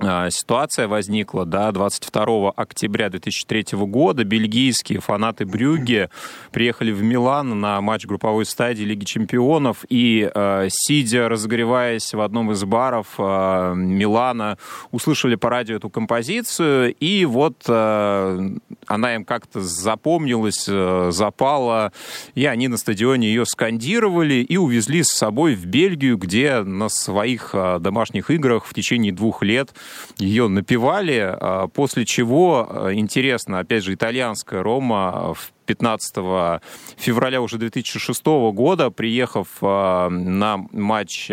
ситуация 0.00 0.88
возникла, 0.88 1.46
да, 1.46 1.70
22 1.70 2.50
октября 2.50 3.10
2003 3.10 3.78
года. 3.86 4.24
Бельгийские 4.24 5.00
фанаты 5.00 5.46
Брюгге 5.46 6.10
приехали 6.50 6.90
в 6.90 7.02
Милан 7.02 7.60
на 7.60 7.80
матч 7.80 8.04
групповой 8.04 8.44
стадии 8.44 8.82
Лиги 8.82 9.04
Чемпионов. 9.04 9.84
И, 9.88 10.28
э, 10.34 10.66
сидя, 10.68 11.28
разогреваясь 11.28 12.12
в 12.12 12.20
одном 12.20 12.50
из 12.50 12.64
баров 12.64 13.06
э, 13.18 13.74
Милана, 13.76 14.58
услышали 14.90 15.36
по 15.36 15.48
радио 15.48 15.76
эту 15.76 15.90
композицию, 15.90 16.94
и 16.94 17.24
вот 17.24 17.54
она 17.66 19.14
им 19.14 19.24
как-то 19.24 19.60
запомнилась, 19.60 20.64
запала, 20.64 21.92
и 22.34 22.46
они 22.46 22.68
на 22.68 22.76
стадионе 22.76 23.28
ее 23.28 23.46
скандировали 23.46 24.34
и 24.34 24.56
увезли 24.56 25.02
с 25.02 25.08
собой 25.08 25.54
в 25.54 25.66
Бельгию, 25.66 26.16
где 26.16 26.62
на 26.62 26.88
своих 26.88 27.54
домашних 27.80 28.30
играх 28.30 28.64
в 28.66 28.74
течение 28.74 29.12
двух 29.12 29.42
лет 29.42 29.72
ее 30.18 30.48
напевали, 30.48 31.20
а, 31.20 31.68
после 31.68 32.04
чего, 32.04 32.66
а, 32.68 32.94
интересно, 32.94 33.58
опять 33.58 33.84
же, 33.84 33.94
итальянская 33.94 34.62
Рома 34.62 35.34
в 35.34 35.52
15 35.66 36.60
февраля 36.96 37.40
уже 37.40 37.58
2006 37.58 38.24
года, 38.52 38.90
приехав 38.90 39.48
а, 39.62 40.08
на 40.08 40.58
матч 40.72 41.30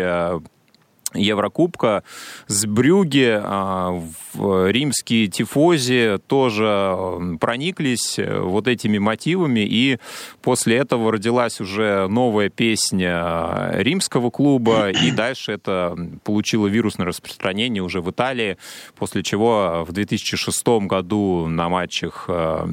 Еврокубка 1.14 2.02
с 2.46 2.66
Брюги 2.66 3.40
в 3.42 4.70
римские 4.70 5.28
тифози 5.28 6.18
тоже 6.26 7.38
прониклись 7.40 8.18
э, 8.18 8.40
вот 8.40 8.68
этими 8.68 8.98
мотивами, 8.98 9.60
и 9.60 9.98
после 10.40 10.76
этого 10.76 11.12
родилась 11.12 11.60
уже 11.60 12.06
новая 12.08 12.48
песня 12.48 13.70
римского 13.74 14.30
клуба, 14.30 14.90
и 14.90 15.10
дальше 15.16 15.52
это 15.52 15.96
получило 16.24 16.66
вирусное 16.66 17.06
распространение 17.06 17.82
уже 17.82 18.00
в 18.00 18.10
Италии, 18.10 18.56
после 18.96 19.22
чего 19.22 19.84
в 19.86 19.92
2006 19.92 20.66
году 20.86 21.46
на 21.46 21.68
матчах 21.68 22.24
э, 22.28 22.66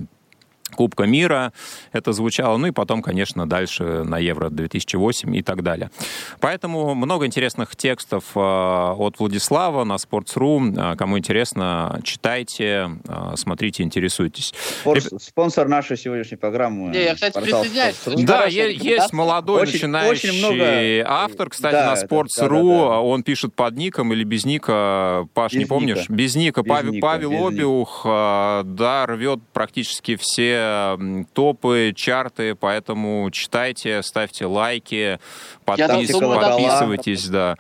Кубка 0.75 1.03
мира 1.03 1.51
это 1.91 2.13
звучало, 2.13 2.57
ну 2.57 2.67
и 2.67 2.71
потом, 2.71 3.01
конечно, 3.01 3.47
дальше 3.47 4.03
на 4.03 4.17
Евро 4.17 4.49
2008 4.49 5.35
и 5.35 5.41
так 5.41 5.63
далее. 5.63 5.89
Поэтому 6.39 6.95
много 6.95 7.25
интересных 7.25 7.75
текстов 7.75 8.23
э, 8.35 8.39
от 8.39 9.19
Владислава 9.19 9.83
на 9.83 9.95
Sports.ru. 9.95 10.93
Э, 10.93 10.95
кому 10.95 11.17
интересно, 11.17 11.99
читайте, 12.03 12.91
э, 13.07 13.33
смотрите, 13.35 13.83
интересуйтесь. 13.83 14.53
Спонсор 15.19 15.67
нашей 15.67 15.97
сегодняшней 15.97 16.37
программы. 16.37 16.89
Не, 16.89 17.03
я, 17.03 17.15
кстати, 17.15 17.39
присоединяюсь. 17.39 17.95
Да, 18.23 18.45
есть 18.45 19.13
молодой 19.13 19.63
очень, 19.63 19.73
начинающий 19.73 20.29
очень 20.29 20.39
много... 20.39 21.05
автор, 21.07 21.49
кстати, 21.49 21.73
да, 21.73 21.95
на 21.95 22.01
Sports.ru. 22.01 22.27
Да, 22.39 22.47
да, 22.47 22.89
да. 22.89 22.99
Он 22.99 23.23
пишет 23.23 23.53
под 23.53 23.75
ником 23.75 24.13
или 24.13 24.23
без 24.23 24.45
ника. 24.45 25.27
Паш, 25.33 25.53
без 25.53 25.59
не 25.59 25.65
помнишь? 25.65 25.97
Ника. 25.97 26.13
Без 26.13 26.35
ника. 26.35 26.61
Без 26.61 26.69
Павел, 26.69 26.91
ника, 26.93 27.05
Павел 27.05 27.31
без 27.31 27.47
Обиух, 27.47 28.05
ника. 28.05 28.61
да, 28.65 29.05
рвет 29.07 29.39
практически 29.53 30.15
все 30.15 30.58
топы, 31.33 31.93
чарты, 31.95 32.55
поэтому 32.55 33.29
читайте, 33.31 34.01
ставьте 34.03 34.45
лайки, 34.45 35.19
подпис... 35.65 36.11
подписывайтесь, 36.11 37.27
да. 37.27 37.55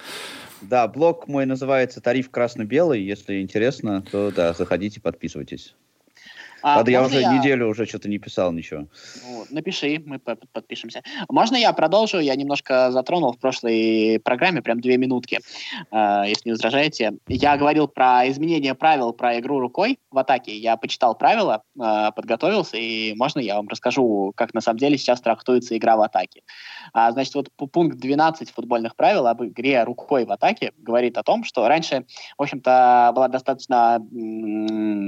Да, 0.61 0.87
блог 0.87 1.27
мой 1.27 1.45
называется 1.45 2.01
«Тариф 2.01 2.29
красно-белый». 2.29 3.01
Если 3.01 3.41
интересно, 3.41 4.01
то 4.01 4.31
да, 4.31 4.53
заходите, 4.53 4.99
подписывайтесь. 4.99 5.75
А, 6.61 6.75
Правда, 6.75 6.91
я 6.91 7.03
уже 7.03 7.21
я... 7.21 7.37
неделю 7.37 7.69
уже 7.69 7.85
что-то 7.85 8.09
не 8.09 8.17
писал 8.17 8.51
ничего. 8.51 8.87
Ну, 9.23 9.45
напиши, 9.49 10.01
мы 10.05 10.19
подпишемся. 10.19 11.01
Можно 11.29 11.55
я 11.55 11.73
продолжу? 11.73 12.19
Я 12.19 12.35
немножко 12.35 12.91
затронул 12.91 13.33
в 13.33 13.39
прошлой 13.39 14.19
программе, 14.23 14.61
прям 14.61 14.81
две 14.81 14.97
минутки, 14.97 15.39
э, 15.91 16.23
если 16.27 16.49
не 16.49 16.51
возражаете. 16.51 17.13
Я 17.27 17.57
говорил 17.57 17.87
про 17.87 18.27
изменение 18.29 18.75
правил 18.75 19.13
про 19.13 19.39
игру 19.39 19.59
рукой 19.59 19.99
в 20.11 20.17
атаке. 20.17 20.55
Я 20.55 20.77
почитал 20.77 21.15
правила, 21.15 21.63
э, 21.79 22.11
подготовился, 22.15 22.77
и 22.77 23.13
можно 23.15 23.39
я 23.39 23.55
вам 23.55 23.67
расскажу, 23.67 24.33
как 24.35 24.53
на 24.53 24.61
самом 24.61 24.79
деле 24.79 24.97
сейчас 24.97 25.21
трактуется 25.21 25.77
игра 25.77 25.95
в 25.95 26.01
атаке. 26.01 26.41
А, 26.93 27.11
значит, 27.11 27.35
вот 27.35 27.49
пункт 27.71 27.97
12 27.97 28.51
футбольных 28.51 28.95
правил 28.95 29.27
об 29.27 29.43
игре 29.43 29.83
рукой 29.83 30.25
в 30.25 30.31
атаке 30.31 30.73
говорит 30.77 31.17
о 31.17 31.23
том, 31.23 31.43
что 31.43 31.67
раньше, 31.67 32.05
в 32.37 32.41
общем-то, 32.41 33.11
была 33.15 33.27
достаточно, 33.27 33.99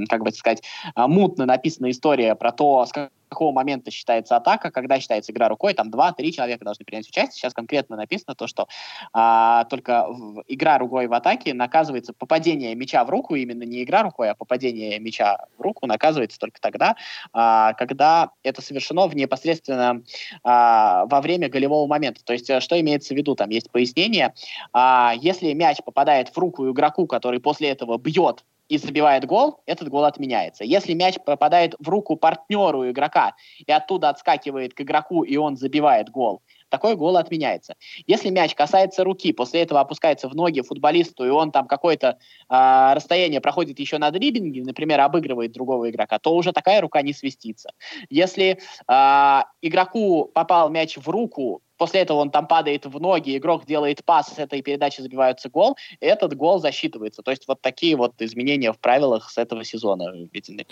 как 0.09 0.23
бы 0.23 0.31
сказать, 0.31 0.63
мутно 0.95 1.45
написана 1.45 1.91
история 1.91 2.35
про 2.35 2.51
то, 2.51 2.85
с 2.85 2.91
какого 3.31 3.53
момента 3.53 3.91
считается 3.91 4.35
атака, 4.35 4.71
когда 4.71 4.99
считается 4.99 5.31
игра 5.31 5.47
рукой, 5.47 5.73
там 5.73 5.89
два-три 5.89 6.33
человека 6.33 6.65
должны 6.65 6.83
принять 6.83 7.07
участие. 7.07 7.31
Сейчас 7.31 7.53
конкретно 7.53 7.95
написано 7.95 8.35
то, 8.35 8.45
что 8.45 8.67
а, 9.13 9.63
только 9.65 10.05
в, 10.09 10.43
игра 10.47 10.77
рукой 10.77 11.07
в 11.07 11.13
атаке 11.13 11.53
наказывается 11.53 12.13
попадение 12.13 12.75
мяча 12.75 13.03
в 13.05 13.09
руку, 13.09 13.35
именно 13.35 13.63
не 13.63 13.83
игра 13.83 14.03
рукой, 14.03 14.29
а 14.29 14.35
попадение 14.35 14.99
мяча 14.99 15.45
в 15.57 15.61
руку 15.61 15.87
наказывается 15.87 16.37
только 16.37 16.59
тогда, 16.59 16.97
а, 17.31 17.73
когда 17.73 18.31
это 18.43 18.61
совершено 18.61 19.07
в 19.07 19.15
непосредственно 19.15 20.03
а, 20.43 21.05
во 21.05 21.21
время 21.21 21.47
голевого 21.47 21.87
момента. 21.87 22.23
То 22.25 22.33
есть 22.33 22.49
э, 22.49 22.59
что 22.59 22.79
имеется 22.81 23.13
в 23.13 23.17
виду? 23.17 23.35
Там 23.35 23.49
есть 23.49 23.71
пояснение. 23.71 24.33
А, 24.73 25.13
если 25.15 25.53
мяч 25.53 25.77
попадает 25.85 26.29
в 26.29 26.37
руку 26.37 26.69
игроку, 26.69 27.07
который 27.07 27.39
после 27.39 27.69
этого 27.69 27.97
бьет 27.97 28.43
и 28.71 28.77
забивает 28.77 29.25
гол, 29.25 29.61
этот 29.65 29.89
гол 29.89 30.05
отменяется. 30.05 30.63
Если 30.63 30.93
мяч 30.93 31.17
попадает 31.25 31.75
в 31.77 31.89
руку 31.89 32.15
партнеру 32.15 32.89
игрока 32.89 33.35
и 33.57 33.69
оттуда 33.69 34.07
отскакивает 34.07 34.73
к 34.73 34.79
игроку, 34.79 35.23
и 35.23 35.35
он 35.35 35.57
забивает 35.57 36.09
гол, 36.09 36.41
такой 36.71 36.95
гол 36.95 37.17
отменяется. 37.17 37.75
Если 38.07 38.29
мяч 38.29 38.55
касается 38.55 39.03
руки, 39.03 39.33
после 39.33 39.61
этого 39.61 39.79
опускается 39.81 40.27
в 40.27 40.35
ноги 40.35 40.61
футболисту, 40.61 41.25
и 41.25 41.29
он 41.29 41.51
там 41.51 41.67
какое-то 41.67 42.17
э, 42.49 42.93
расстояние 42.95 43.41
проходит 43.41 43.77
еще 43.79 43.99
на 43.99 44.09
дриблинге, 44.09 44.63
например, 44.63 45.01
обыгрывает 45.01 45.51
другого 45.51 45.89
игрока, 45.89 46.17
то 46.17 46.33
уже 46.33 46.53
такая 46.53 46.81
рука 46.81 47.01
не 47.03 47.13
свистится. 47.13 47.73
Если 48.09 48.57
э, 48.87 49.41
игроку 49.61 50.31
попал 50.33 50.69
мяч 50.69 50.97
в 50.97 51.07
руку, 51.09 51.61
После 51.81 52.01
этого 52.01 52.19
он 52.19 52.29
там 52.29 52.45
падает 52.45 52.85
в 52.85 52.99
ноги, 52.99 53.35
игрок 53.35 53.65
делает 53.65 54.05
пас, 54.05 54.35
с 54.35 54.37
этой 54.37 54.61
передачи 54.61 55.01
забивается 55.01 55.49
гол, 55.49 55.75
этот 55.99 56.35
гол 56.35 56.59
засчитывается. 56.59 57.23
То 57.23 57.31
есть 57.31 57.47
вот 57.47 57.59
такие 57.59 57.95
вот 57.95 58.21
изменения 58.21 58.71
в 58.71 58.77
правилах 58.77 59.31
с 59.31 59.39
этого 59.39 59.63
сезона 59.63 60.11
введены. 60.13 60.67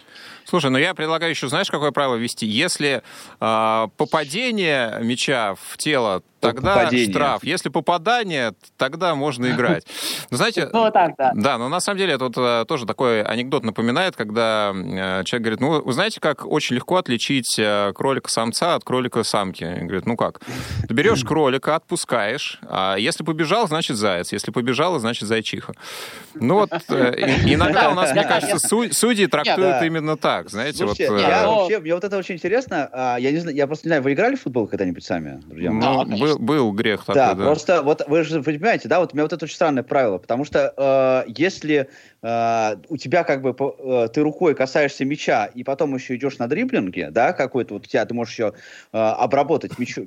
Слушай, 0.45 0.69
ну 0.69 0.77
я 0.77 0.93
предлагаю 0.93 1.31
еще, 1.31 1.47
знаешь, 1.47 1.71
какое 1.71 1.89
правило 1.89 2.13
ввести? 2.13 2.45
Если 2.45 3.01
э, 3.41 3.87
попадение 3.97 4.99
мяча 5.01 5.55
в 5.55 5.77
тело 5.89 6.21
тогда 6.39 6.75
попадение. 6.75 7.11
штраф. 7.11 7.43
Если 7.43 7.69
попадание, 7.69 8.53
тогда 8.77 9.15
можно 9.15 9.49
играть. 9.51 9.85
Ну, 10.31 10.37
знаете, 10.37 10.69
ну, 10.71 10.91
так, 10.91 11.13
да. 11.17 11.31
Да, 11.35 11.57
но 11.57 11.69
на 11.69 11.79
самом 11.79 11.97
деле 11.97 12.13
это 12.13 12.25
вот, 12.25 12.37
э, 12.37 12.65
тоже 12.67 12.85
такой 12.85 13.21
анекдот 13.23 13.63
напоминает, 13.63 14.15
когда 14.15 14.71
э, 14.73 15.23
человек 15.25 15.41
говорит, 15.41 15.59
ну, 15.59 15.81
вы 15.81 15.93
знаете, 15.93 16.19
как 16.19 16.45
очень 16.45 16.75
легко 16.75 16.97
отличить 16.97 17.57
э, 17.57 17.91
кролика-самца 17.93 18.75
от 18.75 18.83
кролика-самки? 18.83 19.63
Говорит, 19.63 20.05
ну 20.05 20.15
как? 20.15 20.39
Ты 20.87 20.93
берешь 20.93 21.23
кролика, 21.23 21.75
отпускаешь, 21.75 22.59
а 22.63 22.95
если 22.97 23.23
побежал, 23.23 23.67
значит 23.67 23.97
заяц, 23.97 24.31
если 24.31 24.51
побежала, 24.51 24.99
значит 24.99 25.27
зайчиха. 25.27 25.73
Ну 26.35 26.55
вот 26.55 26.71
иногда 26.71 27.89
у 27.89 27.95
нас, 27.95 28.11
мне 28.13 28.23
кажется, 28.23 28.59
судьи 28.59 29.27
трактуют 29.27 29.83
именно 29.83 30.17
так, 30.17 30.49
знаете. 30.49 30.85
вот. 30.85 30.99
Я 30.99 31.47
вообще, 31.47 31.79
мне 31.79 31.93
вот 31.93 32.03
это 32.03 32.17
очень 32.17 32.35
интересно. 32.35 32.89
А, 32.91 33.17
я 33.17 33.31
не 33.31 33.37
знаю, 33.37 33.55
я 33.55 33.67
просто 33.67 33.87
не 33.87 33.89
знаю, 33.89 34.03
вы 34.03 34.13
играли 34.13 34.35
в 34.35 34.41
футбол 34.41 34.67
когда-нибудь 34.67 35.03
сами, 35.03 35.41
друзья? 35.45 35.71
Был, 36.37 36.39
был 36.39 36.71
грех 36.71 37.01
такой, 37.01 37.15
да. 37.15 37.33
Да, 37.33 37.43
просто 37.43 37.81
вот 37.81 38.07
вы 38.07 38.23
же 38.23 38.41
понимаете, 38.41 38.87
да, 38.87 38.99
вот 38.99 39.13
у 39.13 39.15
меня 39.15 39.23
вот 39.23 39.33
это 39.33 39.45
очень 39.45 39.55
странное 39.55 39.83
правило, 39.83 40.17
потому 40.17 40.45
что 40.45 40.73
э, 40.75 41.31
если 41.35 41.89
э, 42.21 42.75
у 42.89 42.97
тебя 42.97 43.23
как 43.23 43.41
бы 43.41 43.55
э, 43.59 44.09
ты 44.13 44.21
рукой 44.21 44.55
касаешься 44.55 45.05
мяча 45.05 45.45
и 45.45 45.63
потом 45.63 45.95
еще 45.95 46.15
идешь 46.15 46.37
на 46.37 46.47
дриблинге, 46.47 47.09
да, 47.11 47.33
какой-то 47.33 47.73
вот 47.73 47.85
у 47.85 47.89
тебя 47.89 48.05
ты 48.05 48.13
можешь 48.13 48.33
еще 48.33 48.53
э, 48.91 48.97
обработать 48.97 49.77
мяч, 49.79 49.97
э, 49.97 50.01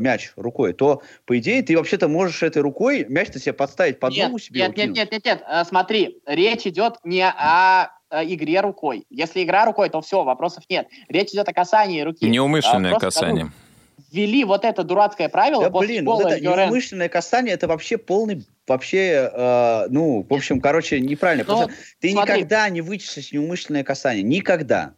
мяч 0.00 0.32
рукой, 0.36 0.72
то 0.72 1.02
по 1.24 1.38
идее 1.38 1.62
ты 1.62 1.76
вообще-то 1.76 2.08
можешь 2.08 2.42
этой 2.42 2.62
рукой 2.62 3.06
мяч-то 3.08 3.38
себе 3.38 3.52
подставить 3.52 3.98
под 4.00 4.16
ногу 4.16 4.38
себе. 4.38 4.62
Нет, 4.62 4.76
нет, 4.76 4.90
нет, 4.90 5.12
нет, 5.12 5.24
нет, 5.24 5.42
э, 5.48 5.64
смотри, 5.64 6.20
речь 6.26 6.66
идет 6.66 6.96
не 7.04 7.26
о 7.26 7.90
э, 8.10 8.24
игре 8.24 8.60
рукой. 8.60 9.04
Если 9.10 9.42
игра 9.42 9.64
рукой, 9.64 9.88
то 9.88 10.00
все, 10.00 10.24
вопросов 10.24 10.64
нет. 10.68 10.88
Речь 11.08 11.30
идет 11.30 11.48
о 11.48 11.52
касании 11.52 12.00
руки. 12.02 12.28
Неумышленное 12.28 12.94
а, 12.94 12.98
касание. 12.98 13.46
Просто, 13.46 13.67
ввели 14.10 14.44
вот 14.44 14.64
это 14.64 14.84
дурацкое 14.84 15.28
правило 15.28 15.64
да, 15.64 15.70
после 15.70 15.94
блин, 15.94 16.04
гола 16.04 16.22
вот 16.22 16.32
это 16.32 16.40
неумышленное 16.40 17.08
касание, 17.08 17.54
это 17.54 17.68
вообще 17.68 17.98
полный, 17.98 18.46
вообще, 18.66 19.30
э, 19.32 19.86
ну, 19.90 20.26
в 20.28 20.32
общем, 20.32 20.60
короче, 20.60 21.00
неправильно. 21.00 21.44
Но, 21.46 21.56
Просто 21.56 21.74
ты 22.00 22.10
смотри. 22.10 22.34
никогда 22.34 22.68
не 22.68 22.80
вычислишь 22.80 23.32
неумышленное 23.32 23.84
касание. 23.84 24.22
Никогда. 24.22 24.94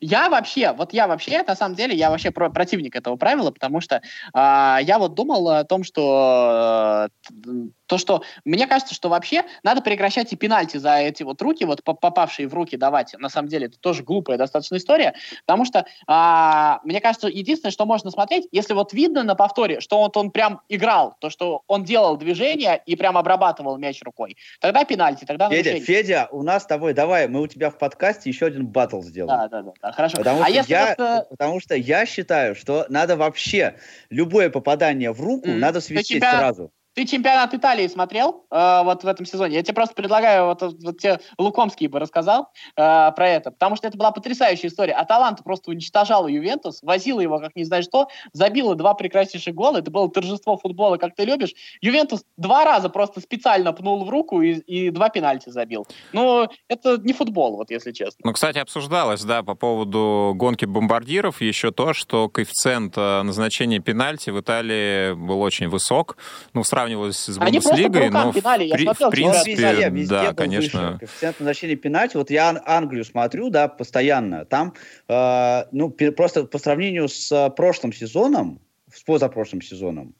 Я 0.00 0.28
вообще, 0.28 0.72
вот 0.72 0.92
я 0.92 1.06
вообще, 1.06 1.42
на 1.42 1.54
самом 1.54 1.76
деле, 1.76 1.94
я 1.94 2.10
вообще 2.10 2.30
про- 2.30 2.50
противник 2.50 2.96
этого 2.96 3.16
правила, 3.16 3.50
потому 3.50 3.80
что 3.80 4.02
а, 4.32 4.80
я 4.82 4.98
вот 4.98 5.14
думал 5.14 5.48
о 5.50 5.64
том, 5.64 5.84
что 5.84 7.08
э, 7.30 7.68
то, 7.88 7.98
что 7.98 8.22
мне 8.44 8.66
кажется, 8.66 8.94
что 8.94 9.08
вообще 9.08 9.44
надо 9.62 9.80
прекращать 9.80 10.32
и 10.32 10.36
пенальти 10.36 10.76
за 10.76 10.98
эти 10.98 11.22
вот 11.22 11.40
руки, 11.42 11.64
вот 11.64 11.82
по- 11.82 11.94
попавшие 11.94 12.46
в 12.46 12.54
руки 12.54 12.76
давать. 12.76 13.14
На 13.18 13.30
самом 13.30 13.48
деле, 13.48 13.66
это 13.66 13.78
тоже 13.78 14.02
глупая 14.04 14.36
достаточно 14.36 14.76
история, 14.76 15.14
потому 15.46 15.64
что 15.64 15.86
а, 16.06 16.80
мне 16.84 17.00
кажется, 17.00 17.28
единственное, 17.28 17.72
что 17.72 17.86
можно 17.86 18.10
смотреть, 18.10 18.46
если 18.52 18.74
вот 18.74 18.92
видно 18.92 19.22
на 19.22 19.34
повторе, 19.34 19.80
что 19.80 19.98
вот 19.98 20.16
он 20.16 20.30
прям 20.30 20.60
играл, 20.68 21.16
то, 21.20 21.30
что 21.30 21.62
он 21.66 21.82
делал 21.82 22.16
движение 22.18 22.80
и 22.84 22.94
прям 22.94 23.16
обрабатывал 23.16 23.78
мяч 23.78 24.02
рукой, 24.02 24.36
тогда 24.60 24.84
пенальти, 24.84 25.24
тогда 25.24 25.48
Федя, 25.48 25.70
нарушение. 25.70 25.84
Федя, 26.02 26.28
у 26.30 26.42
нас 26.42 26.64
с 26.64 26.66
тобой, 26.66 26.92
давай, 26.92 27.26
мы 27.26 27.40
у 27.40 27.46
тебя 27.46 27.70
в 27.70 27.78
подкасте 27.78 28.28
еще 28.28 28.46
один 28.46 28.66
батл 28.66 29.00
сделаем. 29.00 29.40
Да, 29.40 29.48
да, 29.48 29.62
да, 29.62 29.72
да, 29.80 29.92
хорошо. 29.92 30.18
Потому, 30.18 30.42
а 30.42 30.44
что 30.44 30.52
если 30.54 30.72
я, 30.72 30.94
вот, 30.98 31.06
э, 31.06 31.24
потому 31.30 31.60
что 31.60 31.74
я 31.74 32.04
считаю, 32.04 32.54
что 32.54 32.84
надо 32.90 33.16
вообще 33.16 33.76
любое 34.10 34.50
попадание 34.50 35.10
в 35.12 35.20
руку 35.22 35.48
Мгм. 35.48 35.60
надо 35.60 35.80
свести 35.80 36.16
тебя- 36.16 36.32
сразу. 36.32 36.70
Ты 36.98 37.06
чемпионат 37.06 37.54
Италии 37.54 37.86
смотрел 37.86 38.44
э, 38.50 38.80
вот 38.82 39.04
в 39.04 39.06
этом 39.06 39.24
сезоне? 39.24 39.54
Я 39.54 39.62
тебе 39.62 39.74
просто 39.74 39.94
предлагаю, 39.94 40.46
вот, 40.46 40.62
вот 40.62 40.98
тебе 40.98 41.20
Лукомский 41.38 41.86
бы 41.86 42.00
рассказал 42.00 42.48
э, 42.76 43.12
про 43.12 43.28
это, 43.28 43.52
потому 43.52 43.76
что 43.76 43.86
это 43.86 43.96
была 43.96 44.10
потрясающая 44.10 44.68
история. 44.68 44.94
Аталанта 44.94 45.44
просто 45.44 45.70
уничтожала 45.70 46.26
Ювентус, 46.26 46.82
возила 46.82 47.20
его 47.20 47.38
как 47.38 47.54
не 47.54 47.62
знаю 47.62 47.84
что, 47.84 48.08
забила 48.32 48.74
два 48.74 48.94
прекраснейших 48.94 49.54
гола, 49.54 49.76
это 49.76 49.92
было 49.92 50.10
торжество 50.10 50.56
футбола, 50.56 50.96
как 50.96 51.14
ты 51.14 51.24
любишь. 51.24 51.54
Ювентус 51.80 52.24
два 52.36 52.64
раза 52.64 52.88
просто 52.88 53.20
специально 53.20 53.72
пнул 53.72 54.04
в 54.04 54.10
руку 54.10 54.42
и, 54.42 54.54
и 54.54 54.90
два 54.90 55.08
пенальти 55.08 55.50
забил. 55.50 55.86
Ну, 56.12 56.48
это 56.66 56.98
не 56.98 57.12
футбол, 57.12 57.58
вот 57.58 57.70
если 57.70 57.92
честно. 57.92 58.22
Ну, 58.24 58.32
кстати, 58.32 58.58
обсуждалось, 58.58 59.22
да, 59.22 59.44
по 59.44 59.54
поводу 59.54 60.32
гонки 60.34 60.64
бомбардиров 60.64 61.42
еще 61.42 61.70
то, 61.70 61.94
что 61.94 62.28
коэффициент 62.28 62.94
э, 62.96 63.22
назначения 63.22 63.78
пенальти 63.78 64.30
в 64.30 64.40
Италии 64.40 65.12
был 65.12 65.40
очень 65.40 65.68
высок. 65.68 66.16
Ну, 66.54 66.64
сравнивалось 66.88 67.16
с 67.16 67.38
Бундеслигой, 67.38 68.10
но 68.10 68.32
в, 68.32 68.34
пинали, 68.34 68.64
я 68.64 68.74
при- 68.74 68.84
смотрел, 68.84 69.08
в 69.08 69.12
принципе, 69.12 69.50
везде, 69.52 69.90
везде 69.90 70.14
да, 70.14 70.34
конечно. 70.34 70.80
выше. 70.80 70.98
Коэффициент 70.98 71.40
назначения 71.40 71.76
пенальти. 71.76 72.16
Вот 72.16 72.30
я 72.30 72.48
Ан- 72.48 72.60
Англию 72.64 73.04
смотрю, 73.04 73.50
да, 73.50 73.68
постоянно. 73.68 74.44
Там, 74.44 74.74
э, 75.08 75.64
ну, 75.72 75.90
просто 75.90 76.44
по 76.44 76.58
сравнению 76.58 77.08
с 77.08 77.30
э, 77.30 77.50
прошлым 77.50 77.92
сезоном, 77.92 78.60
с 78.92 79.02
позапрошлым 79.02 79.62
сезоном, 79.62 80.14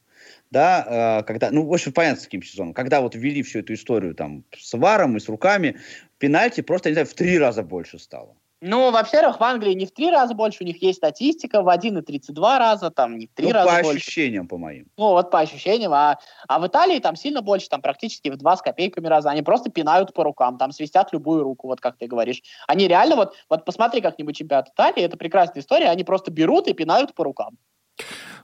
да, 0.51 1.19
э, 1.21 1.23
когда, 1.23 1.51
ну, 1.51 1.65
в 1.65 1.73
общем, 1.73 1.91
понятно, 1.91 2.21
с 2.21 2.25
каким 2.25 2.43
сезоном, 2.43 2.73
когда 2.73 3.01
вот 3.01 3.15
ввели 3.15 3.41
всю 3.43 3.59
эту 3.59 3.73
историю 3.73 4.13
там 4.15 4.43
с 4.57 4.77
варом 4.77 5.17
и 5.17 5.19
с 5.19 5.27
руками, 5.27 5.77
пенальти 6.17 6.61
просто, 6.61 6.89
не 6.89 6.93
знаю, 6.93 7.07
в 7.07 7.13
три 7.13 7.37
раза 7.37 7.63
больше 7.63 7.99
стало. 7.99 8.35
Ну, 8.61 8.91
во-первых, 8.91 9.39
в 9.39 9.43
Англии 9.43 9.73
не 9.73 9.85
в 9.85 9.91
три 9.91 10.09
раза 10.11 10.33
больше, 10.33 10.63
у 10.63 10.67
них 10.67 10.81
есть 10.81 10.97
статистика, 10.97 11.61
в 11.61 11.69
1,32 11.69 12.57
раза, 12.59 12.91
там 12.91 13.17
не 13.17 13.27
в 13.27 13.33
три 13.33 13.47
Ну, 13.47 13.53
раза 13.53 13.69
по 13.69 13.83
больше. 13.83 13.97
ощущениям, 13.99 14.47
по 14.49 14.57
моим. 14.57 14.87
Ну, 14.97 15.09
вот 15.09 15.31
по 15.31 15.39
ощущениям. 15.39 15.93
А, 15.93 16.19
а 16.47 16.59
в 16.59 16.67
Италии 16.67 16.99
там 16.99 17.15
сильно 17.15 17.41
больше, 17.41 17.69
там 17.69 17.81
практически 17.81 18.27
в 18.27 18.35
два 18.35 18.57
с 18.57 18.61
копейками 18.61 19.07
раза. 19.07 19.29
Они 19.29 19.41
просто 19.43 19.71
пинают 19.71 20.13
по 20.13 20.23
рукам, 20.23 20.57
там 20.57 20.73
свистят 20.73 21.13
любую 21.13 21.43
руку, 21.43 21.67
вот 21.67 21.79
как 21.79 21.97
ты 21.97 22.07
говоришь. 22.07 22.41
Они 22.67 22.87
реально, 22.87 23.15
вот, 23.15 23.35
вот 23.49 23.63
посмотри 23.63 24.01
как-нибудь 24.01 24.35
чемпионат 24.35 24.69
Италии, 24.69 25.03
это 25.03 25.15
прекрасная 25.15 25.61
история, 25.61 25.89
они 25.89 26.03
просто 26.03 26.29
берут 26.29 26.67
и 26.67 26.73
пинают 26.73 27.13
по 27.13 27.23
рукам. 27.23 27.57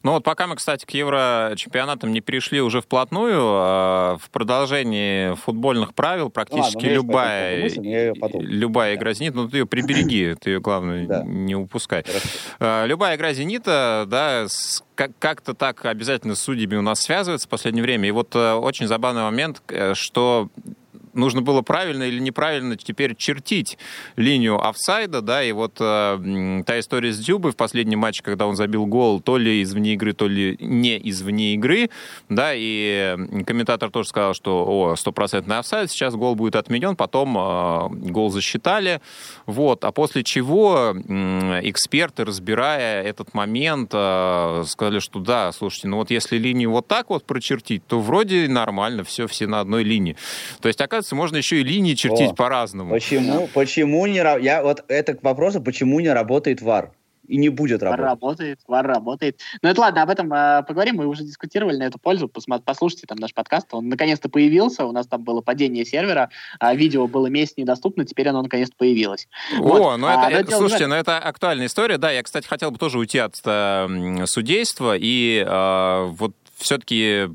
Ну 0.04 0.12
вот 0.12 0.24
пока 0.24 0.46
мы, 0.46 0.56
кстати, 0.56 0.86
к 0.86 0.92
Еврочемпионатам 0.92 2.12
не 2.14 2.22
перешли 2.22 2.62
уже 2.62 2.80
вплотную, 2.80 3.34
э, 3.40 4.18
в 4.22 4.30
продолжении 4.32 5.34
футбольных 5.34 5.96
правил 5.96 6.30
практически 6.30 6.76
Ладно, 6.76 6.80
у 6.80 6.84
меня 6.84 6.94
есть 6.94 7.02
по 7.02 7.12
любая, 7.12 7.62
мысль, 7.64 8.46
любая 8.54 8.92
Да. 8.94 9.00
игра 9.00 9.14
«Зенит», 9.14 9.34
ну 9.34 9.50
ты 9.50 9.58
ее 9.58 9.66
прибереги, 9.66 10.36
ты 10.40 10.52
ее, 10.52 10.60
главное, 10.60 11.08
Да. 11.08 11.24
не 11.24 11.56
упускай. 11.56 12.04
Хорошо. 12.04 12.28
Э, 12.60 12.86
Любая 12.86 13.16
игра 13.16 13.34
«Зенита», 13.34 14.06
да, 14.08 14.46
как-то 15.20 15.56
так 15.56 15.84
обязательно 15.86 16.36
с 16.36 16.40
судьями 16.42 16.76
у 16.76 16.82
нас 16.84 17.00
связывается 17.02 17.48
в 17.48 17.50
последнее 17.50 17.82
время. 17.82 18.08
И 18.08 18.12
вот 18.12 18.36
э, 18.36 18.54
очень 18.54 18.86
забавный 18.86 19.24
момент, 19.24 19.64
э, 19.70 19.96
что 19.96 20.50
нужно 21.16 21.42
было 21.42 21.62
правильно 21.62 22.04
или 22.04 22.20
неправильно 22.20 22.78
теперь 22.78 23.16
чертить 23.16 23.78
линию 24.16 24.66
офсайда, 24.66 25.22
да, 25.22 25.44
и 25.44 25.52
вот 25.52 25.78
э, 25.80 26.64
та 26.66 26.80
история 26.80 27.12
с 27.12 27.18
Дзюбой 27.18 27.52
в 27.52 27.56
последнем 27.56 28.00
матче, 28.00 28.24
когда 28.24 28.48
он 28.48 28.56
забил 28.56 28.86
гол 28.86 29.22
то 29.22 29.38
ли 29.38 29.62
из 29.62 29.74
вне 29.74 29.94
игры, 29.94 30.14
то 30.14 30.28
ли 30.28 30.58
не 30.60 30.98
из 30.98 31.22
вне 31.22 31.54
игры, 31.54 31.90
да, 32.30 32.52
и 32.54 33.18
комментатор 33.46 33.90
тоже 33.92 34.10
сказал, 34.10 34.34
что, 34.34 34.66
о, 34.66 34.96
стопроцентный 34.96 35.58
офсайд, 35.58 35.92
сейчас 35.92 36.16
гол 36.16 36.36
будет 36.36 36.56
отменен, 36.56 36.96
потом 36.96 37.38
э, 37.38 37.88
гол 38.12 38.30
засчитали, 38.30 39.02
вот, 39.46 39.84
а 39.86 39.92
после 39.92 40.24
чего 40.24 40.94
м, 40.96 41.60
эксперты, 41.68 42.26
разбирая 42.26 43.04
этот 43.04 43.34
момент, 43.34 43.92
э, 43.94 44.64
сказали, 44.68 45.00
что 45.00 45.20
да, 45.20 45.52
слушайте, 45.52 45.88
ну 45.88 45.98
вот 45.98 46.12
если 46.12 46.38
линию 46.38 46.72
вот 46.72 46.88
так 46.88 47.10
вот 47.10 47.26
прочертить, 47.26 47.86
то 47.88 48.00
вроде 48.00 48.48
нормально, 48.48 49.04
все, 49.04 49.28
все 49.28 49.48
на 49.48 49.60
одной 49.60 49.84
линии. 49.84 50.18
То 50.62 50.68
есть, 50.68 50.82
оказывается, 50.82 51.05
можно 51.14 51.38
еще 51.38 51.62
и 51.62 51.64
линии 51.64 51.94
чертить 51.94 52.32
О, 52.32 52.36
по-разному. 52.36 52.90
Почему, 52.90 53.48
почему 53.54 54.08
не... 54.08 54.18
Я 54.42 54.64
вот 54.64 54.84
это 54.88 55.14
к 55.14 55.22
вопросу, 55.22 55.62
почему 55.62 56.00
не 56.00 56.10
работает 56.10 56.62
ВАР? 56.62 56.92
И 57.28 57.38
не 57.38 57.50
будет 57.50 57.82
Вар 57.82 58.00
работать. 58.00 58.10
работает, 58.12 58.60
вар 58.68 58.86
работает. 58.86 59.40
Ну 59.64 59.70
это 59.70 59.82
ладно, 59.82 60.04
об 60.04 60.12
этом 60.12 60.32
э, 60.32 60.62
поговорим, 60.62 60.98
мы 60.98 61.08
уже 61.08 61.24
дискутировали 61.24 61.76
на 61.76 61.84
эту 61.84 61.98
пользу, 61.98 62.28
Посма- 62.28 62.62
послушайте 62.64 63.08
там 63.08 63.18
наш 63.18 63.34
подкаст, 63.34 63.68
он 63.72 63.90
наконец-то 63.90 64.30
появился, 64.30 64.86
у 64.86 64.92
нас 64.92 65.08
там 65.08 65.24
было 65.24 65.42
падение 65.42 65.86
сервера, 65.86 66.30
а 66.60 66.76
видео 66.76 67.08
было 67.08 67.26
месяц 67.26 67.56
недоступно, 67.58 68.06
теперь 68.06 68.28
оно 68.28 68.44
наконец-то 68.44 68.76
появилось. 68.78 69.28
О, 69.58 69.64
Вот. 69.64 69.98
ну 69.98 70.06
А, 70.06 70.30
это, 70.30 70.52
но 70.52 70.58
э, 70.58 70.60
слушайте, 70.60 70.86
ну 70.86 70.94
это 70.94 71.18
актуальная 71.18 71.66
история, 71.66 71.98
да, 71.98 72.12
я, 72.12 72.22
кстати, 72.22 72.48
хотел 72.48 72.70
бы 72.70 72.78
тоже 72.78 73.00
уйти 73.00 73.18
от 73.18 73.42
э, 73.44 74.26
судейства 74.28 74.96
и 74.96 75.44
э, 75.48 76.06
вот 76.12 76.34
все-таки... 76.58 77.30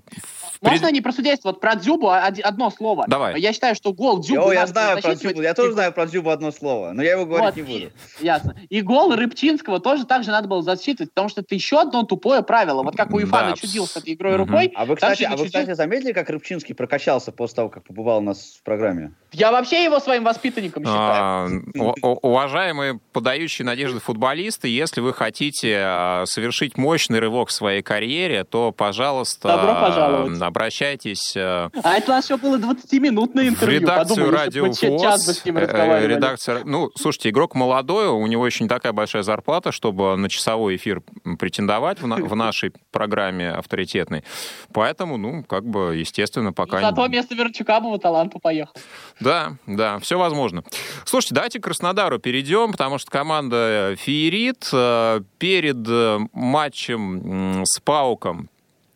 Можно 0.62 0.90
не 0.92 1.00
про 1.00 1.12
судейство, 1.12 1.48
вот 1.50 1.60
про 1.60 1.74
Дзюбу 1.74 2.10
одно 2.10 2.70
слово. 2.70 3.04
Давай. 3.08 3.40
Я 3.40 3.52
считаю, 3.52 3.74
что 3.74 3.92
гол 3.92 4.20
Дзюбу 4.20 4.48
О, 4.48 4.52
я 4.52 4.60
надо 4.60 4.72
знаю 4.72 5.00
про 5.02 5.14
Дзюбу, 5.14 5.40
я 5.42 5.54
тоже 5.54 5.70
и- 5.70 5.72
знаю 5.74 5.92
про 5.92 6.06
Дзюбу 6.06 6.30
одно 6.30 6.52
слово, 6.52 6.92
но 6.92 7.02
я 7.02 7.12
его 7.12 7.24
говорить 7.24 7.46
Вот, 7.46 7.56
не 7.56 7.62
буду. 7.62 7.92
и- 8.20 8.24
ясно. 8.24 8.54
И 8.68 8.80
гол 8.82 9.14
Рыбчинского 9.14 9.80
тоже 9.80 10.04
так 10.04 10.22
же 10.24 10.30
надо 10.30 10.48
было 10.48 10.62
засчитывать, 10.62 11.10
потому 11.14 11.28
что 11.30 11.40
это 11.40 11.54
еще 11.54 11.80
одно 11.80 12.02
тупое 12.02 12.42
правило. 12.42 12.82
Вот 12.82 12.94
как 12.96 13.10
УЕФА 13.12 13.30
Да, 13.30 13.48
начудил 13.50 13.86
с 13.86 13.96
этой 13.96 14.12
игрой 14.14 14.34
Мгм. 14.34 14.44
рукой, 14.44 14.72
А 14.74 14.84
вы, 14.84 14.96
кстати, 14.96 15.22
а 15.22 15.36
вы, 15.36 15.46
кстати, 15.46 15.72
заметили, 15.72 16.12
как 16.12 16.28
Рыбчинский 16.28 16.74
прокачался 16.74 17.32
после 17.32 17.56
того, 17.56 17.68
как 17.70 17.84
побывал 17.84 18.18
у 18.18 18.22
нас 18.22 18.58
в 18.60 18.62
программе? 18.62 19.12
Я 19.32 19.52
вообще 19.52 19.84
его 19.84 19.98
своим 20.00 20.24
воспитанником 20.24 20.84
считаю. 20.84 21.00
А, 21.00 21.48
у- 21.78 21.94
у- 22.06 22.30
Уважаемые 22.30 23.00
подающие 23.12 23.64
надежды 23.64 23.98
футболисты, 24.00 24.68
если 24.68 25.00
вы 25.00 25.12
хотите 25.14 25.76
а, 25.84 26.24
совершить 26.26 26.76
мощный 26.76 27.18
рывок 27.18 27.48
в 27.48 27.52
своей 27.52 27.82
карьере, 27.82 28.44
то, 28.44 28.72
пожалуйста, 28.72 29.48
Добро 29.48 29.74
пожаловать. 29.74 30.38
Обращайтесь 30.50 31.34
а, 31.36 31.70
А 31.82 31.94
это 31.94 32.12
у 32.12 32.14
нас 32.14 32.24
еще 32.26 32.36
было 32.36 32.56
20-минутное 32.58 33.46
в 33.46 33.48
интервью. 33.48 33.80
редакцию 33.80 34.16
Подумай, 34.16 34.30
Радио 34.44 34.62
бы 34.64 34.68
мы 34.68 34.74
час 35.00 35.20
бы 35.26 35.32
ВОЗ. 35.32 35.38
с 35.38 35.44
ним 35.44 35.56
э, 35.58 36.06
редакция- 36.06 36.62
Ну, 36.64 36.90
слушайте, 36.96 37.30
игрок 37.30 37.54
молодой, 37.54 38.08
у 38.08 38.26
него 38.26 38.46
еще 38.46 38.64
не 38.64 38.68
такая 38.68 38.92
большая 38.92 39.22
зарплата, 39.22 39.72
чтобы 39.72 40.16
на 40.16 40.28
часовой 40.28 40.76
эфир 40.76 41.02
претендовать 41.38 42.00
в, 42.02 42.06
на- 42.06 42.16
в 42.16 42.34
нашей 42.36 42.72
программе 42.90 43.50
авторитетной. 43.50 44.24
Поэтому, 44.72 45.16
ну, 45.16 45.42
как 45.44 45.64
бы, 45.64 45.96
естественно, 45.96 46.52
пока... 46.52 46.80
Зато 46.80 47.02
не- 47.02 47.08
вместо 47.08 47.34
Верчука 47.34 47.80
бы 47.80 47.92
в 47.94 47.98
таланту 47.98 48.38
поехал. 48.38 48.74
Да, 49.20 49.54
да, 49.66 49.98
все 49.98 50.18
возможно. 50.18 50.62
Слушайте, 51.04 51.34
давайте 51.34 51.60
к 51.60 51.64
Краснодару 51.64 52.18
перейдем, 52.18 52.72
потому 52.72 52.98
что 52.98 53.10
команда 53.10 53.94
феерит. 53.98 54.68
Э, 54.72 55.20
Перед 55.38 55.86
э, 55.88 56.18
матчем 56.32 57.62
с 57.64 57.80
Пауком 57.80 58.48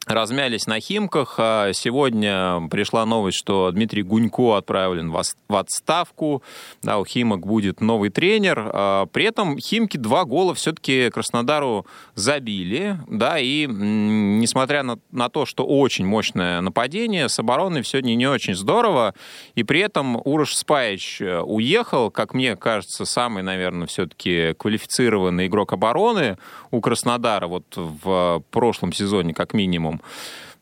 размялись 0.06 0.66
на 0.66 0.80
Химках. 0.80 1.36
А 1.38 1.72
Сегодня 1.72 2.68
пришла 2.70 3.06
новость, 3.06 3.38
что 3.38 3.70
Дмитрий 3.70 4.02
Гунько 4.02 4.56
отправлен 4.56 5.10
в 5.10 5.56
отставку. 5.56 6.42
Да, 6.82 6.98
у 6.98 7.04
Химок 7.04 7.46
будет 7.46 7.80
новый 7.80 8.10
тренер. 8.10 8.70
А 8.72 9.06
При 9.06 9.24
этом 9.24 9.58
Химки 9.58 9.96
два 9.96 10.24
гола 10.24 10.54
все-таки 10.54 11.10
Краснодару 11.10 11.86
забили. 12.14 12.98
Да, 13.08 13.38
и 13.38 13.66
несмотря 13.66 14.82
на, 14.82 14.98
на 15.10 15.28
то, 15.28 15.46
что 15.46 15.64
очень 15.64 16.06
мощное 16.06 16.60
нападение, 16.60 17.28
с 17.28 17.38
обороной 17.38 17.84
сегодня 17.84 18.14
не 18.14 18.26
очень 18.26 18.54
здорово. 18.54 19.14
И 19.54 19.62
при 19.62 19.80
этом 19.80 20.16
Урош 20.16 20.54
Спаич 20.54 21.20
э, 21.20 21.40
уехал, 21.40 22.10
как 22.10 22.34
мне 22.34 22.56
кажется, 22.56 23.04
самый, 23.04 23.42
наверное, 23.42 23.86
все-таки 23.86 24.54
квалифицированный 24.54 25.46
игрок 25.46 25.72
обороны 25.72 26.38
у 26.74 26.80
Краснодара 26.80 27.46
вот 27.46 27.64
в 27.76 28.42
прошлом 28.50 28.92
сезоне, 28.92 29.34
как 29.34 29.54
минимум. 29.54 30.00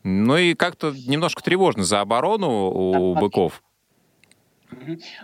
Ну 0.04 0.36
и 0.36 0.54
как-то 0.54 0.92
немножко 1.06 1.42
тревожно 1.42 1.84
за 1.84 2.00
оборону 2.00 2.70
у 2.70 3.14
быков. 3.14 3.62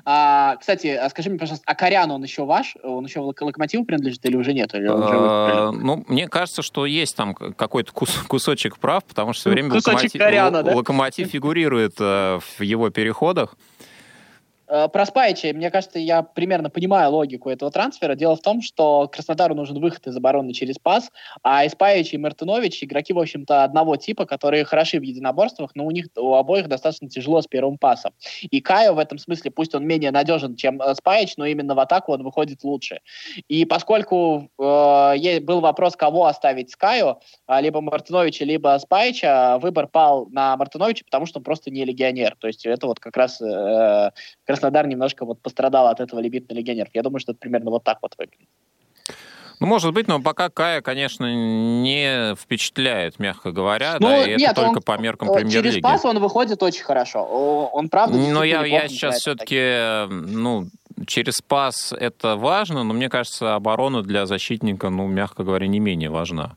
А, 0.05 0.57
кстати, 0.57 0.89
а 0.89 1.09
скажи 1.09 1.31
мне, 1.31 1.39
пожалуйста, 1.39 1.65
а 1.67 1.75
Корян, 1.75 2.11
он 2.11 2.23
еще 2.23 2.45
ваш? 2.45 2.77
Он 2.83 3.05
еще 3.05 3.21
в 3.21 3.25
локомотив 3.25 3.87
принадлежит 3.87 4.25
или 4.27 4.37
уже 4.37 4.53
нет? 4.53 4.75
Или 4.75 4.87
а, 4.91 5.71
ну, 5.73 6.05
мне 6.07 6.29
кажется, 6.29 6.63
что 6.63 6.87
есть 6.87 7.17
там 7.17 7.35
какой-то 7.35 7.93
кусочек 7.93 8.79
прав, 8.79 9.05
потому 9.05 9.33
что 9.33 9.41
все 9.43 9.51
время 9.51 9.75
локомотив, 9.75 10.13
Коряна, 10.13 10.63
да? 10.63 10.75
локомотив 10.75 11.29
фигурирует 11.29 11.95
э, 11.99 12.39
в 12.59 12.63
его 12.63 12.91
переходах. 12.91 13.57
Э, 14.69 14.89
про 14.89 15.07
Спайча, 15.07 15.53
мне 15.55 15.71
кажется, 15.71 15.99
я 15.99 16.23
примерно 16.23 16.71
понимаю 16.71 17.11
логику 17.11 17.51
этого 17.51 17.71
трансфера. 17.71 18.15
Дело 18.15 18.37
в 18.37 18.41
том, 18.41 18.61
что 18.61 19.09
Краснодару 19.09 19.55
нужен 19.55 19.81
выход 19.81 20.07
из 20.07 20.17
обороны 20.17 20.53
через 20.53 20.79
пас, 20.79 21.11
а 21.43 21.65
и 21.65 21.69
Спайч, 21.69 22.13
и 22.13 22.19
Мартынович 22.19 22.85
игроки, 22.85 23.13
в 23.13 23.19
общем-то, 23.19 23.65
одного 23.65 23.97
типа, 23.97 24.27
которые 24.27 24.65
хороши 24.65 24.99
в 24.99 25.03
единоборствах, 25.03 25.73
но 25.75 25.87
у 25.87 25.91
них 25.91 26.07
у 26.17 26.35
обоих 26.35 26.69
достаточно 26.69 27.09
тяжело 27.09 27.41
с 27.41 27.47
первым 27.47 27.79
пасом. 27.79 28.13
И 28.43 28.61
Кайо 28.61 28.93
в 28.93 28.99
этом 28.99 29.19
смысле, 29.19 29.51
пусть 29.51 29.75
он 29.75 29.87
менее 29.87 30.11
надежен, 30.11 30.57
чем 30.57 30.81
э, 30.83 30.95
Спайч, 30.95 31.37
но 31.37 31.47
именно 31.47 31.75
в 31.75 31.79
атаку 31.79 32.13
он 32.13 32.23
выходит 32.23 32.63
лучше. 32.63 33.01
И 33.49 33.65
поскольку 33.65 34.51
э, 34.59 35.41
был 35.41 35.61
вопрос, 35.61 35.97
кого 35.97 36.27
оставить 36.27 36.71
с 36.71 36.77
Кайо, 36.77 37.21
а, 37.47 37.61
либо 37.61 37.81
Мартыновича, 37.81 38.45
либо 38.45 38.79
Спайча, 38.81 39.59
выбор 39.61 39.87
пал 39.87 40.27
на 40.31 40.57
Мартыновича, 40.57 41.05
потому 41.05 41.27
что 41.27 41.39
он 41.39 41.45
просто 41.45 41.71
не 41.71 41.85
легионер. 41.85 42.37
То 42.39 42.47
есть 42.47 42.67
это 42.67 42.87
вот 42.87 43.01
как 43.01 43.17
раз 43.17 43.41
э, 43.41 44.11
Краснодар 44.59 44.87
немножко 44.87 45.25
вот 45.25 45.41
пострадал 45.41 45.87
от 45.87 46.01
этого 46.01 46.21
лимит 46.21 46.49
на 46.51 46.55
легионеров. 46.55 46.91
Я 46.95 47.03
думаю, 47.03 47.21
что 47.21 47.33
это 47.33 47.41
примерно 47.41 47.71
вот 47.71 47.85
так 47.85 47.99
вот 48.03 48.15
выглядит. 48.19 48.49
Ну, 49.61 49.67
может 49.67 49.93
быть, 49.93 50.07
но 50.07 50.21
пока 50.21 50.51
Кая, 50.51 50.83
конечно, 50.83 51.25
не 51.83 52.37
впечатляет, 52.37 53.19
мягко 53.19 53.51
говоря, 53.51 53.97
ну, 53.99 54.07
да, 54.07 54.25
и 54.25 54.37
нет, 54.37 54.53
это 54.53 54.63
только 54.63 54.79
он, 54.79 54.83
по 54.83 54.99
меркам 54.99 55.33
премьер-лиги. 55.33 55.81
Через 55.81 55.83
пас 55.83 56.05
он 56.05 56.21
выходит 56.21 56.63
очень 56.63 56.85
хорошо. 56.85 57.25
Он, 57.73 57.89
правда, 57.89 58.17
Но 58.17 58.45
я, 58.45 58.65
я 58.65 58.87
сейчас 58.89 59.17
все-таки, 59.17 60.07
ну, 60.09 60.69
через 61.07 61.41
пас 61.41 61.93
это 61.93 62.37
важно, 62.37 62.85
но 62.85 62.95
мне 62.95 63.09
кажется, 63.09 63.57
оборона 63.57 64.03
для 64.03 64.27
защитника, 64.27 64.91
ну, 64.91 65.09
мягко 65.09 65.43
говоря, 65.43 65.67
не 65.67 65.81
менее 65.81 66.11
важна. 66.11 66.55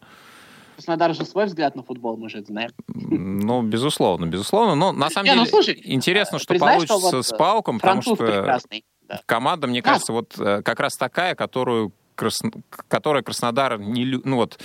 Краснодар 0.76 1.14
же 1.14 1.26
свой 1.26 1.46
взгляд 1.46 1.76
на 1.76 1.84
футбол, 1.84 2.18
мы 2.18 2.30
же 2.30 2.40
это 2.40 2.48
знаем. 2.48 2.72
Ну, 2.88 3.62
безусловно, 3.62 4.26
безусловно. 4.26 4.76
Но 4.76 4.92
на 4.92 5.10
самом 5.10 5.26
Не, 5.26 5.36
ну, 5.36 5.46
деле 5.46 5.52
ну, 5.52 5.64
слушай, 5.64 5.82
интересно, 5.84 6.40
что 6.40 6.56
получится 6.56 6.98
что 6.98 7.18
вот 7.18 7.26
с 7.26 7.36
Пауком, 7.36 7.80
потому 7.80 8.02
что 8.02 8.60
да. 9.08 9.22
команда, 9.26 9.68
мне 9.68 9.82
да. 9.82 9.90
кажется, 9.90 10.14
вот 10.14 10.34
э, 10.40 10.62
как 10.64 10.80
раз 10.80 10.96
такая, 10.96 11.36
которую 11.36 11.92
Красно... 12.16 12.52
которая 12.88 13.24
Краснодар 13.24 13.80
не... 13.80 14.06
Ну 14.06 14.36
вот, 14.36 14.60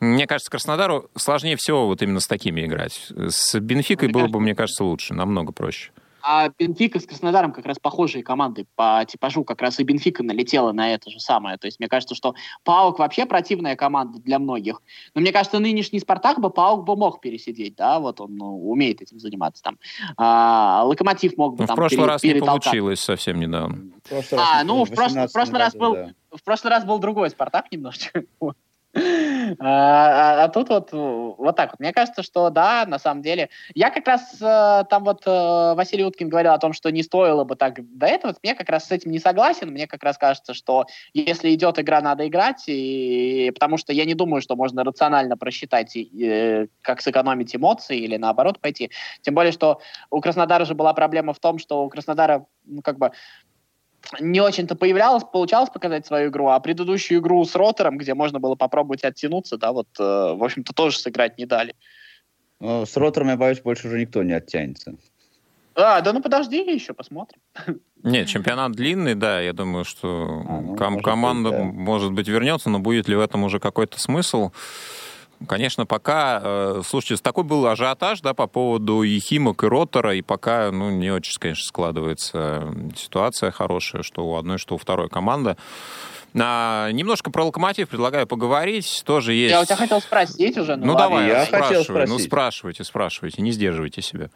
мне 0.00 0.26
кажется, 0.26 0.50
Краснодару 0.50 1.08
сложнее 1.14 1.56
всего 1.56 1.86
вот 1.86 2.02
именно 2.02 2.20
с 2.20 2.26
такими 2.26 2.64
играть. 2.64 3.12
С 3.28 3.58
Бенфикой 3.60 4.08
было 4.08 4.26
бы, 4.26 4.40
мне 4.40 4.54
кажется, 4.54 4.84
лучше, 4.84 5.14
намного 5.14 5.52
проще. 5.52 5.92
А 6.28 6.48
Бенфика 6.58 6.98
с 6.98 7.06
Краснодаром 7.06 7.52
как 7.52 7.66
раз 7.66 7.78
похожие 7.78 8.24
команды 8.24 8.66
по 8.74 9.04
типажу, 9.06 9.44
как 9.44 9.62
раз 9.62 9.78
и 9.78 9.84
Бенфика 9.84 10.24
налетела 10.24 10.72
на 10.72 10.92
это 10.92 11.08
же 11.08 11.20
самое. 11.20 11.56
То 11.56 11.68
есть 11.68 11.78
мне 11.78 11.88
кажется, 11.88 12.16
что 12.16 12.34
Паук 12.64 12.98
вообще 12.98 13.26
противная 13.26 13.76
команда 13.76 14.18
для 14.18 14.40
многих. 14.40 14.82
Но 15.14 15.20
мне 15.20 15.30
кажется, 15.30 15.60
нынешний 15.60 16.00
Спартак 16.00 16.40
бы 16.40 16.50
Паук 16.50 16.84
бы 16.84 16.96
мог 16.96 17.20
пересидеть, 17.20 17.76
да, 17.76 18.00
вот 18.00 18.20
он 18.20 18.34
ну, 18.34 18.68
умеет 18.68 19.02
этим 19.02 19.20
заниматься 19.20 19.62
там. 19.62 19.78
А, 20.16 20.82
Локомотив 20.84 21.36
мог 21.36 21.54
бы 21.54 21.62
ну, 21.62 21.66
там 21.68 21.76
в 21.76 21.78
прошлый 21.78 22.00
пере, 22.00 22.08
раз 22.08 22.22
не 22.24 22.40
получилось 22.40 22.98
совсем 22.98 23.38
недавно. 23.38 23.92
А, 24.32 24.64
ну, 24.64 24.84
в, 24.84 24.90
прошлый, 24.90 25.28
в 25.28 25.32
прошлый 25.32 25.60
раз 25.60 25.76
был... 25.76 25.94
Да. 25.94 26.10
В 26.32 26.42
прошлый 26.42 26.72
раз 26.72 26.84
был 26.84 26.98
другой 26.98 27.30
Спартак 27.30 27.70
немножечко. 27.70 28.24
а, 29.58 30.44
а 30.44 30.48
тут 30.48 30.68
вот 30.70 30.90
вот 30.92 31.56
так 31.56 31.72
вот. 31.72 31.80
Мне 31.80 31.92
кажется, 31.92 32.22
что 32.22 32.50
да, 32.50 32.84
на 32.86 32.98
самом 32.98 33.22
деле. 33.22 33.50
Я 33.74 33.90
как 33.90 34.06
раз 34.06 34.36
э, 34.40 34.84
там 34.88 35.04
вот 35.04 35.22
э, 35.26 35.74
Василий 35.74 36.04
Уткин 36.04 36.28
говорил 36.28 36.52
о 36.52 36.58
том, 36.58 36.72
что 36.72 36.90
не 36.90 37.02
стоило 37.02 37.44
бы 37.44 37.56
так 37.56 37.74
до 37.96 38.06
этого. 38.06 38.34
Я 38.42 38.54
как 38.54 38.68
раз 38.68 38.86
с 38.86 38.92
этим 38.92 39.10
не 39.10 39.18
согласен. 39.18 39.70
Мне 39.70 39.86
как 39.86 40.02
раз 40.02 40.16
кажется, 40.16 40.54
что 40.54 40.86
если 41.12 41.54
идет 41.54 41.78
игра, 41.78 42.00
надо 42.00 42.26
играть. 42.26 42.64
И, 42.66 43.50
потому 43.54 43.76
что 43.76 43.92
я 43.92 44.04
не 44.04 44.14
думаю, 44.14 44.40
что 44.40 44.56
можно 44.56 44.84
рационально 44.84 45.36
просчитать, 45.36 45.96
э, 45.96 46.66
как 46.82 47.00
сэкономить 47.00 47.54
эмоции 47.54 47.98
или 47.98 48.16
наоборот 48.16 48.60
пойти. 48.60 48.90
Тем 49.20 49.34
более, 49.34 49.52
что 49.52 49.80
у 50.10 50.20
Краснодара 50.20 50.64
же 50.64 50.74
была 50.74 50.94
проблема 50.94 51.32
в 51.32 51.38
том, 51.38 51.58
что 51.58 51.84
у 51.84 51.88
Краснодара 51.88 52.46
ну, 52.64 52.82
как 52.82 52.98
бы 52.98 53.12
не 54.20 54.40
очень-то 54.40 54.74
появлялось, 54.74 55.24
получалось 55.24 55.70
показать 55.70 56.06
свою 56.06 56.30
игру, 56.30 56.48
а 56.48 56.60
предыдущую 56.60 57.20
игру 57.20 57.44
с 57.44 57.54
Ротором, 57.54 57.98
где 57.98 58.14
можно 58.14 58.40
было 58.40 58.54
попробовать 58.54 59.04
оттянуться, 59.04 59.56
да, 59.56 59.72
вот, 59.72 59.88
э, 59.98 60.02
в 60.02 60.42
общем-то, 60.42 60.72
тоже 60.72 60.98
сыграть 60.98 61.38
не 61.38 61.46
дали. 61.46 61.74
Ну, 62.60 62.86
с 62.86 62.96
Ротором, 62.96 63.28
я 63.28 63.36
боюсь, 63.36 63.60
больше 63.60 63.88
уже 63.88 64.00
никто 64.00 64.22
не 64.22 64.32
оттянется. 64.32 64.94
А, 65.74 66.00
да 66.00 66.12
ну 66.14 66.22
подожди 66.22 66.58
еще, 66.58 66.94
посмотрим. 66.94 67.40
Нет, 68.02 68.28
чемпионат 68.28 68.72
длинный, 68.72 69.14
да, 69.14 69.40
я 69.40 69.52
думаю, 69.52 69.84
что 69.84 70.42
а, 70.48 70.60
ну, 70.60 70.76
ком- 70.76 71.00
команда, 71.00 71.50
быть, 71.50 71.58
да. 71.58 71.64
может 71.64 72.12
быть, 72.12 72.28
вернется, 72.28 72.70
но 72.70 72.78
будет 72.78 73.08
ли 73.08 73.16
в 73.16 73.20
этом 73.20 73.44
уже 73.44 73.58
какой-то 73.58 74.00
смысл? 74.00 74.52
Конечно, 75.46 75.84
пока, 75.84 76.40
э, 76.42 76.82
слушайте, 76.84 77.22
такой 77.22 77.44
был 77.44 77.66
ажиотаж, 77.66 78.20
да, 78.20 78.32
по 78.32 78.46
поводу 78.46 79.02
Ехимок 79.02 79.64
и 79.64 79.66
Ротора, 79.66 80.14
и 80.14 80.22
пока, 80.22 80.70
ну, 80.72 80.90
не 80.90 81.10
очень, 81.10 81.38
конечно, 81.38 81.64
складывается 81.64 82.74
ситуация 82.96 83.50
хорошая, 83.50 84.02
что 84.02 84.26
у 84.26 84.36
одной, 84.36 84.58
что 84.58 84.76
у 84.76 84.78
второй 84.78 85.08
команды. 85.08 85.56
А, 86.38 86.90
немножко 86.90 87.30
про 87.30 87.44
локомотив 87.44 87.88
предлагаю 87.88 88.26
поговорить. 88.26 89.02
Тоже 89.06 89.32
есть. 89.32 89.52
Я 89.52 89.60
у 89.60 89.64
тебя 89.64 89.76
хотел 89.76 90.00
спросить 90.00 90.56
уже. 90.58 90.76
Ну, 90.76 90.86
ну 90.86 90.96
давай, 90.96 91.28
я 91.28 91.46
хотел 91.46 91.82
спросить. 91.82 92.08
Ну, 92.08 92.18
спрашивайте, 92.18 92.84
спрашивайте, 92.84 93.42
не 93.42 93.52
сдерживайте 93.52 94.02
себя. 94.02 94.30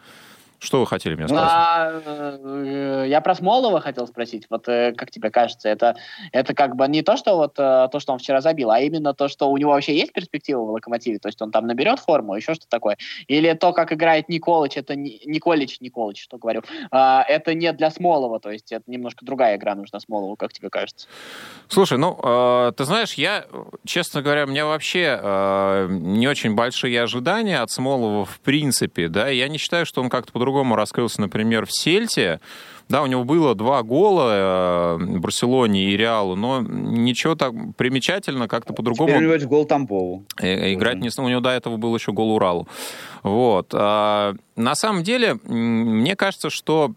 Что 0.61 0.81
вы 0.81 0.87
хотели 0.87 1.15
меня 1.15 1.27
спросить? 1.27 1.49
А, 1.51 2.01
э, 2.05 3.05
я 3.09 3.23
про 3.23 3.35
Смолова 3.35 3.81
хотел 3.81 4.07
спросить. 4.07 4.47
Вот 4.51 4.69
э, 4.69 4.93
как 4.93 5.11
тебе 5.11 5.31
кажется, 5.31 5.71
это, 5.71 5.97
это 6.33 6.53
как 6.53 6.77
бы 6.77 6.87
не 6.87 7.01
то, 7.01 7.17
что 7.17 7.37
вот 7.37 7.59
э, 7.59 7.89
то, 7.91 7.99
что 7.99 8.13
он 8.13 8.19
вчера 8.19 8.43
забил, 8.43 8.71
а 8.71 8.79
именно 8.79 9.15
то, 9.15 9.29
что 9.29 9.51
у 9.51 9.57
него 9.57 9.73
вообще 9.73 9.97
есть 9.97 10.13
перспектива 10.13 10.61
в 10.61 10.71
Локомотиве? 10.71 11.19
То 11.19 11.29
есть 11.29 11.41
он 11.41 11.51
там 11.51 11.67
наберет 11.67 11.99
форму, 11.99 12.35
еще 12.35 12.53
что 12.53 12.67
такое? 12.69 12.99
Или 13.27 13.55
то, 13.55 13.73
как 13.73 13.93
играет 13.95 14.29
Николыч, 14.29 14.77
это 14.77 14.95
не, 14.97 15.23
Николич, 15.25 15.81
Николыч, 15.81 16.23
что 16.23 16.37
говорю, 16.37 16.61
а, 16.91 17.25
это 17.27 17.55
не 17.55 17.73
для 17.73 17.91
Смолова, 17.91 18.39
то 18.39 18.51
есть 18.51 18.71
это 18.71 18.85
немножко 18.87 19.25
другая 19.25 19.57
игра 19.57 19.75
нужна 19.75 19.99
Смолову, 19.99 20.37
как 20.37 20.53
тебе 20.53 20.69
кажется? 20.69 21.09
Слушай, 21.69 21.97
ну, 21.97 22.19
э, 22.23 22.73
ты 22.77 22.85
знаешь, 22.85 23.15
я, 23.15 23.47
честно 23.87 24.21
говоря, 24.21 24.45
у 24.45 24.49
меня 24.49 24.67
вообще 24.67 25.19
э, 25.23 25.87
не 25.91 26.29
очень 26.29 26.55
большие 26.55 27.03
ожидания 27.03 27.61
от 27.61 27.71
Смолова 27.71 28.27
в 28.27 28.41
принципе, 28.41 29.09
да, 29.09 29.29
я 29.29 29.49
не 29.49 29.57
считаю, 29.57 29.87
что 29.87 30.03
он 30.03 30.11
как-то 30.11 30.33
по-другому 30.33 30.50
по-другому 30.51 30.75
раскрылся, 30.75 31.21
например, 31.21 31.65
в 31.65 31.71
Сельте. 31.73 32.41
Да, 32.89 33.03
у 33.03 33.07
него 33.07 33.23
было 33.23 33.55
два 33.55 33.85
гола 33.85 34.97
в 34.99 35.03
э, 35.05 35.19
Барселоне 35.21 35.85
и 35.85 35.97
Реалу, 35.97 36.35
но 36.35 36.61
ничего 36.61 37.37
так 37.37 37.53
примечательно, 37.77 38.49
как-то 38.49 38.73
по-другому. 38.73 39.09
Теперь 39.11 39.23
него 39.23 39.47
гол 39.47 39.65
Тампову. 39.65 40.25
Э, 40.41 40.75
играть 40.75 40.99
не 40.99 41.09
у 41.17 41.29
него 41.29 41.41
до 41.41 41.51
этого 41.51 41.77
был 41.77 41.95
еще 41.95 42.11
гол 42.13 42.33
Уралу. 42.33 42.67
Вот. 43.23 43.69
А, 43.75 44.35
на 44.57 44.75
самом 44.75 45.05
деле, 45.05 45.39
мне 45.45 46.17
кажется, 46.17 46.51
что 46.51 46.93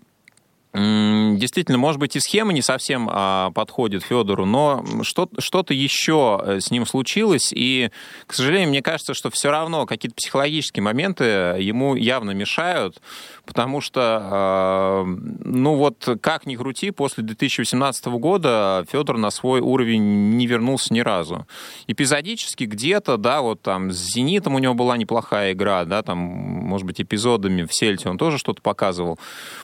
Действительно, 0.74 1.78
может 1.78 2.00
быть, 2.00 2.16
и 2.16 2.20
схема 2.20 2.52
не 2.52 2.64
совсем 2.64 3.08
а, 3.12 3.52
подходит 3.52 4.04
Федору, 4.04 4.46
но 4.46 4.84
что- 5.04 5.30
что-то 5.38 5.72
еще 5.72 6.42
э, 6.44 6.60
с 6.62 6.72
ним 6.72 6.88
случилось, 6.88 7.52
и, 7.54 7.92
к 8.26 8.34
сожалению, 8.34 8.70
мне 8.70 8.82
кажется, 8.82 9.14
что 9.14 9.30
все 9.30 9.52
равно 9.52 9.86
какие-то 9.86 10.16
психологические 10.16 10.82
моменты 10.82 11.24
ему 11.60 11.94
явно 11.94 12.32
мешают, 12.32 13.04
потому 13.46 13.82
что, 13.82 15.04
э, 15.06 15.16
ну 15.46 15.76
вот, 15.76 16.18
как 16.20 16.48
ни 16.48 16.56
крути, 16.56 16.90
после 16.90 17.24
2018 17.24 18.18
года 18.18 18.84
Федор 18.92 19.20
на 19.20 19.30
свой 19.30 19.60
уровень 19.60 20.32
не 20.38 20.48
вернулся 20.48 20.92
ни 20.92 21.02
разу. 21.02 21.46
Эпизодически 21.86 22.64
где-то, 22.64 23.18
да, 23.18 23.42
вот 23.42 23.62
там 23.62 23.92
с 23.92 24.14
«Зенитом» 24.16 24.56
у 24.56 24.60
него 24.60 24.74
была 24.74 24.98
неплохая 24.98 25.54
игра, 25.54 25.86
да, 25.86 26.02
там, 26.02 26.18
может 26.18 26.88
быть, 26.88 27.00
эпизодами 27.00 27.62
в 27.62 27.72
«Сельте» 27.72 28.10
он 28.10 28.18
тоже 28.18 28.40
что-то 28.40 28.64
показывал, 28.64 29.20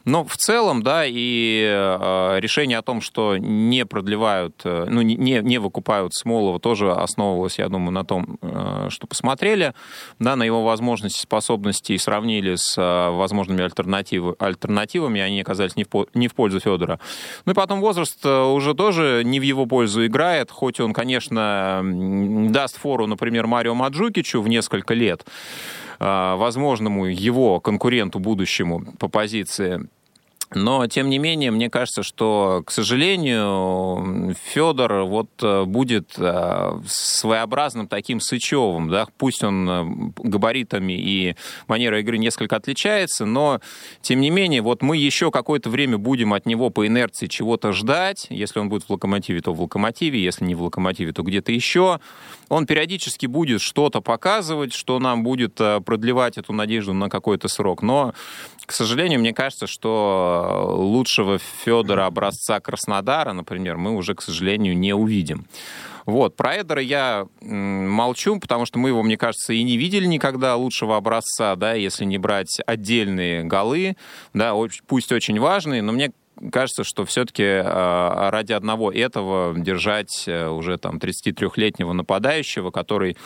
но 0.05 0.23
в 0.23 0.37
целом, 0.37 0.83
да, 0.83 0.98
и 1.05 1.63
э, 1.65 2.39
решение 2.39 2.77
о 2.77 2.81
том, 2.81 3.01
что 3.01 3.37
не 3.37 3.85
продлевают, 3.85 4.61
э, 4.63 4.85
ну, 4.89 5.01
не, 5.01 5.15
не 5.15 5.57
выкупают 5.57 6.13
Смолова, 6.13 6.59
тоже 6.59 6.91
основывалось, 6.91 7.59
я 7.59 7.69
думаю, 7.69 7.91
на 7.91 8.03
том, 8.03 8.37
э, 8.41 8.87
что 8.89 9.07
посмотрели, 9.07 9.73
да, 10.19 10.35
на 10.35 10.43
его 10.43 10.63
возможности, 10.63 11.21
способности 11.21 11.93
и 11.93 11.97
сравнили 11.97 12.55
с 12.55 12.75
возможными 12.77 13.63
альтернативы, 13.63 14.35
альтернативами, 14.39 15.21
они 15.21 15.41
оказались 15.41 15.75
не 15.75 15.83
в, 15.83 16.07
не 16.13 16.27
в 16.27 16.35
пользу 16.35 16.59
Федора. 16.59 16.99
Ну 17.45 17.51
и 17.51 17.55
потом 17.55 17.81
возраст 17.81 18.25
уже 18.25 18.73
тоже 18.73 19.23
не 19.23 19.39
в 19.39 19.43
его 19.43 19.65
пользу 19.65 20.05
играет, 20.05 20.51
хоть 20.51 20.79
он, 20.79 20.93
конечно, 20.93 21.81
даст 22.49 22.77
фору, 22.77 23.07
например, 23.07 23.47
Марио 23.47 23.75
Маджукичу 23.75 24.41
в 24.41 24.47
несколько 24.47 24.93
лет, 24.93 25.25
возможному 25.99 27.05
его 27.05 27.59
конкуренту 27.59 28.19
будущему 28.19 28.85
по 28.97 29.07
позиции 29.07 29.89
Но, 30.51 30.87
тем 30.87 31.09
не 31.09 31.19
менее, 31.19 31.51
мне 31.51 31.69
кажется, 31.69 32.01
что, 32.01 32.63
к 32.65 32.71
сожалению, 32.71 34.35
Федор 34.45 35.03
вот 35.03 35.29
э, 35.43 35.63
будет 35.65 36.15
э, 36.17 36.81
своеобразным 36.87 37.87
таким 37.87 38.19
Сычевым. 38.19 38.89
Да? 38.89 39.07
Пусть 39.19 39.43
он 39.43 39.69
э, 39.69 39.85
габаритами 40.17 40.93
и 40.93 41.35
манерой 41.67 42.01
игры 42.01 42.17
несколько 42.17 42.55
отличается, 42.55 43.25
но, 43.25 43.61
тем 44.01 44.21
не 44.21 44.31
менее, 44.31 44.61
вот 44.61 44.81
мы 44.81 44.97
еще 44.97 45.29
какое-то 45.29 45.69
время 45.69 45.99
будем 45.99 46.33
от 46.33 46.47
него 46.47 46.71
по 46.71 46.87
инерции 46.87 47.27
чего-то 47.27 47.71
ждать. 47.71 48.25
Если 48.31 48.59
он 48.59 48.69
будет 48.69 48.85
в 48.85 48.89
«Локомотиве», 48.89 49.41
то 49.41 49.53
в 49.53 49.61
«Локомотиве», 49.61 50.19
если 50.19 50.45
не 50.45 50.55
в 50.55 50.63
«Локомотиве», 50.63 51.11
то 51.13 51.21
где-то 51.21 51.51
еще. 51.51 51.99
Он 52.49 52.65
периодически 52.65 53.27
будет 53.27 53.61
что-то 53.61 54.01
показывать, 54.01 54.73
что 54.73 54.99
нам 54.99 55.23
будет 55.23 55.55
продлевать 55.85 56.37
эту 56.37 56.51
надежду 56.51 56.93
на 56.93 57.09
какой-то 57.09 57.47
срок. 57.47 57.81
Но, 57.81 58.13
к 58.65 58.71
сожалению, 58.71 59.19
мне 59.19 59.33
кажется, 59.33 59.67
что 59.67 60.73
лучшего 60.75 61.37
Федора 61.37 62.05
образца 62.07 62.59
Краснодара, 62.59 63.33
например, 63.33 63.77
мы 63.77 63.95
уже, 63.95 64.15
к 64.15 64.21
сожалению, 64.21 64.77
не 64.77 64.93
увидим. 64.93 65.45
Вот, 66.05 66.35
про 66.35 66.55
Эдера 66.55 66.81
я 66.81 67.27
молчу, 67.39 68.39
потому 68.39 68.65
что 68.65 68.79
мы 68.79 68.89
его, 68.89 69.03
мне 69.03 69.15
кажется, 69.15 69.53
и 69.53 69.61
не 69.61 69.77
видели 69.77 70.07
никогда 70.07 70.55
лучшего 70.55 70.97
образца, 70.97 71.55
да, 71.55 71.73
если 71.73 72.03
не 72.03 72.17
брать 72.17 72.59
отдельные 72.65 73.43
голы, 73.43 73.95
да, 74.33 74.55
пусть 74.87 75.11
очень 75.11 75.39
важные, 75.39 75.83
но 75.83 75.91
мне 75.91 76.11
кажется, 76.51 76.83
что 76.83 77.05
все-таки 77.05 77.43
а, 77.45 78.29
ради 78.31 78.53
одного 78.53 78.91
этого 78.91 79.57
держать 79.57 80.23
э, 80.27 80.47
уже 80.47 80.77
там 80.77 80.97
33-летнего 80.97 81.93
нападающего, 81.93 82.71
который 82.71 83.17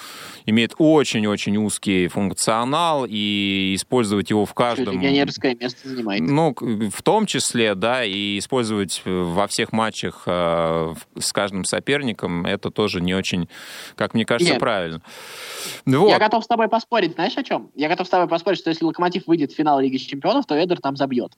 имеет 0.45 0.73
очень-очень 0.77 1.57
узкий 1.57 2.07
функционал, 2.07 3.05
и 3.07 3.73
использовать 3.75 4.29
его 4.29 4.45
в 4.45 4.53
каждом... 4.53 4.95
Легионерское 4.95 5.55
место 5.55 5.87
занимает. 5.87 6.21
Ну, 6.21 6.55
в 6.59 7.01
том 7.01 7.25
числе, 7.25 7.75
да, 7.75 8.03
и 8.03 8.37
использовать 8.39 9.01
во 9.05 9.47
всех 9.47 9.71
матчах 9.71 10.23
э, 10.25 10.93
с 11.19 11.31
каждым 11.33 11.65
соперником, 11.65 12.45
это 12.45 12.71
тоже 12.71 13.01
не 13.01 13.13
очень, 13.13 13.49
как 13.95 14.13
мне 14.13 14.25
кажется, 14.25 14.53
Нет. 14.53 14.59
правильно. 14.59 15.01
Вот. 15.85 16.09
Я 16.09 16.19
готов 16.19 16.43
с 16.43 16.47
тобой 16.47 16.67
поспорить, 16.67 17.13
знаешь 17.13 17.37
о 17.37 17.43
чем? 17.43 17.71
Я 17.75 17.89
готов 17.89 18.07
с 18.07 18.09
тобой 18.09 18.27
поспорить, 18.27 18.59
что 18.59 18.69
если 18.69 18.85
Локомотив 18.85 19.27
выйдет 19.27 19.51
в 19.51 19.55
финал 19.55 19.79
Лиги 19.79 19.97
Чемпионов, 19.97 20.45
то 20.45 20.61
Эдер 20.61 20.81
там 20.81 20.95
забьет. 20.95 21.33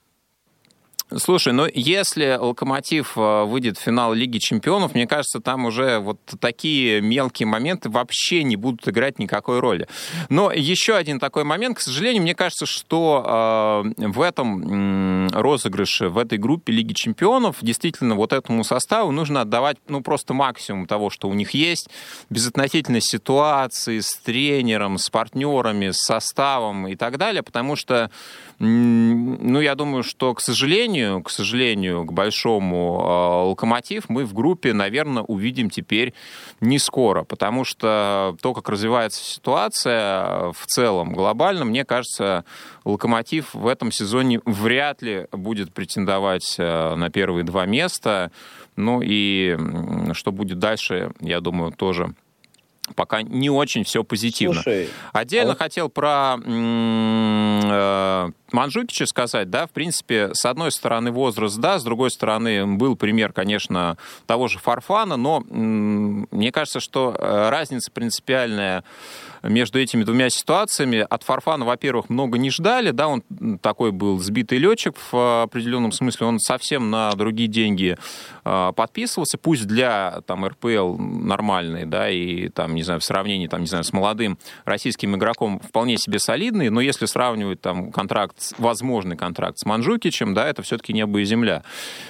Слушай, 1.14 1.54
ну 1.54 1.68
если 1.72 2.36
Локомотив 2.40 3.16
э, 3.16 3.44
выйдет 3.44 3.78
в 3.78 3.82
финал 3.82 4.14
Лиги 4.14 4.40
Чемпионов, 4.40 4.96
мне 4.96 5.06
кажется, 5.06 5.40
там 5.40 5.66
уже 5.66 6.00
вот 6.00 6.20
такие 6.40 7.00
мелкие 7.00 7.46
моменты 7.46 7.90
вообще 7.90 8.42
не 8.44 8.56
будут 8.56 8.88
играть 8.88 9.20
никакой 9.20 9.60
роли. 9.60 9.88
Но 10.30 10.52
еще 10.52 10.96
один 10.96 11.20
такой 11.20 11.44
момент, 11.44 11.78
к 11.78 11.82
сожалению, 11.82 12.24
мне 12.24 12.34
кажется, 12.34 12.66
что 12.66 13.84
э, 13.96 14.08
в 14.08 14.20
этом 14.20 15.28
э, 15.28 15.40
розыгрыше, 15.40 16.10
в 16.10 16.18
этой 16.18 16.40
группе 16.40 16.74
Лиги 16.74 16.94
Чемпионов 16.94 17.58
действительно 17.62 18.16
вот 18.16 18.34
этому 18.34 18.64
составу 18.64 19.12
нужно 19.12 19.42
отдавать 19.42 19.78
ну 19.88 20.02
просто 20.02 20.34
максимум 20.34 20.88
того, 20.88 21.12
что 21.12 21.30
у 21.30 21.36
них 21.36 21.52
есть, 21.52 21.88
безотносительно 22.32 23.00
ситуации 23.00 24.00
с 24.00 24.16
тренером, 24.16 24.98
с 24.98 25.12
партнерами, 25.12 25.92
с 25.92 25.98
составом 25.98 26.88
и 26.88 26.96
так 26.96 27.20
далее, 27.20 27.44
потому 27.44 27.76
что, 27.76 28.10
ну 28.60 29.60
я 29.60 29.76
думаю, 29.76 30.04
что, 30.04 30.34
к 30.34 30.42
сожалению, 30.42 31.22
к 31.22 31.30
сожалению, 31.30 32.06
к 32.06 32.14
большому 32.14 33.02
э, 33.02 33.50
локомотив 33.50 34.08
мы 34.08 34.24
в 34.24 34.34
группе, 34.34 34.72
наверное, 34.72 35.24
увидим 35.24 35.70
теперь 35.70 36.14
не 36.62 36.80
скоро, 36.80 37.24
потому 37.24 37.66
что 37.66 38.38
то, 38.42 38.54
как 38.54 38.70
развивается 38.70 39.24
ситуация 39.24 40.52
в 40.54 40.66
целом 40.68 41.14
глобально, 41.14 41.66
мне 41.66 41.84
кажется, 41.84 42.46
локомотив 42.86 43.54
в 43.54 43.68
этом 43.68 43.92
сезоне 43.92 44.40
вряд 44.46 45.02
ли 45.02 45.28
будет 45.32 45.74
претендовать 45.74 46.56
э, 46.58 46.96
на 46.96 47.10
первые 47.10 47.44
два 47.44 47.66
места. 47.66 48.32
Ну 48.78 49.02
и 49.02 49.58
что 50.14 50.32
будет 50.32 50.60
дальше, 50.60 51.12
я 51.20 51.40
думаю, 51.40 51.72
тоже 51.72 52.14
пока 52.94 53.24
не 53.24 53.50
очень 53.50 53.84
все 53.84 54.04
позитивно. 54.04 54.62
Слушай, 54.62 54.90
Отдельно 55.12 55.54
а... 55.54 55.56
хотел 55.56 55.90
про 55.90 56.38
э, 58.56 58.66
Манжукича 58.66 59.06
сказать, 59.06 59.50
да, 59.50 59.68
в 59.68 59.72
принципе, 59.72 60.32
с 60.34 60.46
одной 60.46 60.72
стороны 60.72 61.12
возраст, 61.12 61.58
да, 61.58 61.80
с 61.80 61.84
другой 61.84 62.12
стороны 62.12 62.66
был 62.66 62.96
пример, 62.96 63.34
конечно, 63.34 63.98
того 64.26 64.48
же 64.48 64.60
Фарфана, 64.60 65.18
но 65.18 65.42
мне 65.42 66.52
кажется, 66.52 66.80
что 66.80 67.16
э, 67.18 67.50
разница 67.50 67.92
принципиальная 67.92 68.84
между 69.44 69.80
этими 69.80 70.04
двумя 70.04 70.30
ситуациями. 70.30 71.06
От 71.08 71.24
Фарфана, 71.24 71.66
во-первых, 71.66 72.10
много 72.10 72.38
не 72.38 72.50
ждали, 72.50 72.92
да, 72.92 73.08
он 73.08 73.24
такой 73.62 73.92
был 73.92 74.20
сбитый 74.20 74.58
летчик 74.58 74.96
в 75.12 75.44
определенном 75.44 75.92
смысле, 75.92 76.28
он 76.28 76.40
совсем 76.40 76.90
на 76.90 77.12
другие 77.14 77.48
деньги 77.48 77.98
э, 78.44 78.72
подписывался, 78.76 79.38
пусть 79.38 79.68
для 79.68 80.22
там 80.26 80.46
РПЛ 80.46 80.98
нормальный, 80.98 81.86
да, 81.86 82.10
и 82.10 82.50
там, 82.50 82.76
не 82.76 82.84
знаю, 82.84 83.00
в 83.00 83.04
сравнении, 83.04 83.48
там, 83.48 83.62
не 83.62 83.68
знаю, 83.68 83.84
с 83.84 83.94
молодым 83.94 84.38
российским 84.66 85.16
игроком 85.16 85.60
вполне 85.60 85.98
себе 85.98 86.20
солидный, 86.20 86.70
но 86.70 86.82
если 86.82 87.06
сравнивать 87.06 87.62
там 87.62 87.92
контракт, 87.92 88.45
возможный 88.58 89.16
контракт 89.16 89.58
с 89.58 89.66
Манжукичем, 89.66 90.34
да, 90.34 90.48
это 90.48 90.62
все-таки 90.62 90.94
небо 90.94 91.20
и 91.20 91.26
земля. 91.26 91.64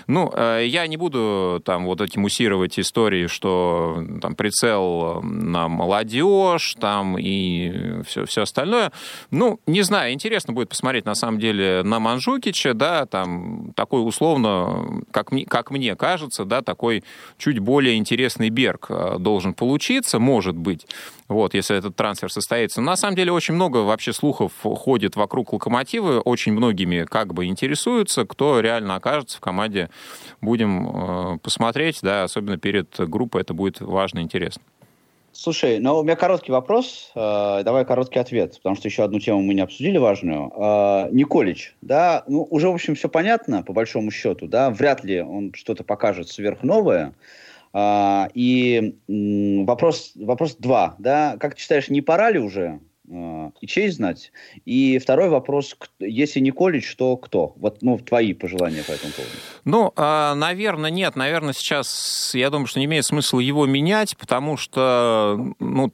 Ну, 0.08 0.32
э, 0.34 0.66
я 0.68 0.88
не 0.88 0.98
буду 0.98 1.62
там 1.66 1.86
вот 1.86 2.02
этим 2.02 2.22
муссировать 2.22 2.80
истории, 2.80 3.28
что 3.28 4.04
там 4.22 4.36
прицел 4.36 5.22
на 5.22 5.68
молодежь, 5.68 6.76
там 6.80 7.18
и 7.18 8.02
все, 8.04 8.26
все 8.26 8.44
остальное. 8.44 8.92
Ну, 9.32 9.60
не 9.68 9.82
знаю, 9.82 10.14
интересно 10.14 10.54
будет 10.54 10.70
посмотреть, 10.70 11.06
на 11.06 11.16
самом 11.16 11.40
деле, 11.40 11.82
на 11.84 12.00
Манжукича, 12.00 12.74
да, 12.74 13.06
там 13.06 13.74
такой 13.76 14.06
условно, 14.08 15.02
как, 15.12 15.32
мне, 15.32 15.46
как 15.46 15.72
мне 15.72 15.96
кажется, 15.96 16.46
да, 16.46 16.62
такой 16.62 17.04
чуть 17.38 17.60
более 17.60 17.98
интересный 17.98 18.50
Берг 18.50 18.88
э, 18.90 19.18
должен 19.20 19.54
получиться, 19.54 20.20
может 20.20 20.56
быть, 20.56 20.88
вот, 21.28 21.54
если 21.54 21.78
этот 21.78 21.96
трансфер 21.96 22.32
состоится. 22.32 22.82
Но 22.82 22.92
на 22.92 22.96
самом 22.96 23.16
деле 23.16 23.32
очень 23.32 23.54
много 23.54 23.78
вообще 23.78 24.14
слухов 24.14 24.52
ходит 24.62 25.16
вокруг 25.16 25.54
Локомотива, 25.54 26.20
очень 26.22 26.54
многими 26.54 27.04
как 27.04 27.34
бы 27.34 27.46
интересуются, 27.46 28.26
кто 28.26 28.60
реально 28.60 28.96
окажется 28.96 29.38
в 29.38 29.42
команде, 29.42 29.90
будем 30.42 31.36
э, 31.36 31.38
посмотреть, 31.40 32.00
да, 32.02 32.24
особенно 32.24 32.58
перед 32.58 32.88
группой 32.98 33.42
это 33.42 33.54
будет 33.54 33.82
важно 33.82 34.20
и 34.20 34.22
интересно. 34.24 34.62
Слушай, 35.32 35.80
ну 35.80 35.98
у 35.98 36.04
меня 36.04 36.16
короткий 36.16 36.54
вопрос, 36.54 37.12
э, 37.14 37.62
давай 37.66 37.84
короткий 37.86 38.20
ответ, 38.20 38.56
потому 38.58 38.76
что 38.76 38.88
еще 38.88 39.04
одну 39.04 39.20
тему 39.20 39.42
мы 39.42 39.54
не 39.54 39.62
обсудили 39.62 39.98
важную. 39.98 40.52
Э, 40.56 41.10
Николич, 41.12 41.76
да, 41.82 42.24
ну 42.28 42.48
уже, 42.50 42.70
в 42.70 42.74
общем, 42.74 42.96
все 42.96 43.10
понятно, 43.10 43.64
по 43.64 43.74
большому 43.74 44.12
счету, 44.12 44.48
да, 44.48 44.70
вряд 44.70 45.04
ли 45.04 45.22
он 45.22 45.52
что-то 45.54 45.84
покажет 45.84 46.30
сверхновое. 46.30 47.08
Э, 47.08 47.12
и 48.34 48.96
э, 49.08 49.66
вопрос, 49.66 50.14
вопрос 50.16 50.56
два, 50.56 50.96
да, 50.98 51.36
как 51.40 51.56
ты 51.56 51.62
считаешь, 51.62 51.90
не 51.90 52.02
пора 52.02 52.32
ли 52.32 52.40
уже 52.40 52.80
и 53.08 53.68
честь 53.68 53.98
знать? 53.98 54.32
И 54.66 54.98
второй 54.98 55.30
вопрос, 55.30 55.78
если 56.00 56.40
не 56.40 56.52
Колич, 56.52 56.96
то 56.96 57.18
кто? 57.18 57.54
Вот, 57.58 57.82
ну, 57.82 57.98
твои 58.00 58.34
пожелания 58.34 58.84
по 58.84 58.92
этому 58.92 59.14
поводу. 59.14 59.34
Ну, 59.64 59.94
а, 59.96 60.34
наверное, 60.36 60.90
нет. 60.90 61.16
Наверное, 61.16 61.54
сейчас, 61.54 62.32
я 62.34 62.50
думаю, 62.50 62.68
что 62.68 62.80
не 62.80 62.86
имеет 62.86 63.06
смысла 63.06 63.40
его 63.40 63.66
менять, 63.66 64.18
потому 64.18 64.58
что, 64.58 65.54
ну, 65.60 65.92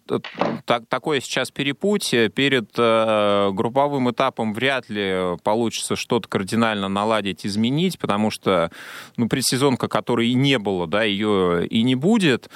так, 0.65 0.87
такое 0.87 1.19
сейчас 1.19 1.51
перепутье. 1.51 2.29
Перед 2.29 2.71
э, 2.77 3.49
групповым 3.51 4.09
этапом 4.11 4.53
вряд 4.53 4.89
ли 4.89 5.37
получится 5.43 5.95
что-то 5.95 6.29
кардинально 6.29 6.87
наладить, 6.87 7.45
изменить, 7.45 7.99
потому 7.99 8.31
что, 8.31 8.71
ну, 9.17 9.27
предсезонка, 9.27 9.87
которой 9.87 10.29
и 10.29 10.33
не 10.33 10.59
было, 10.59 10.87
да, 10.87 11.03
ее 11.03 11.67
и 11.67 11.83
не 11.83 11.95
будет. 11.95 12.49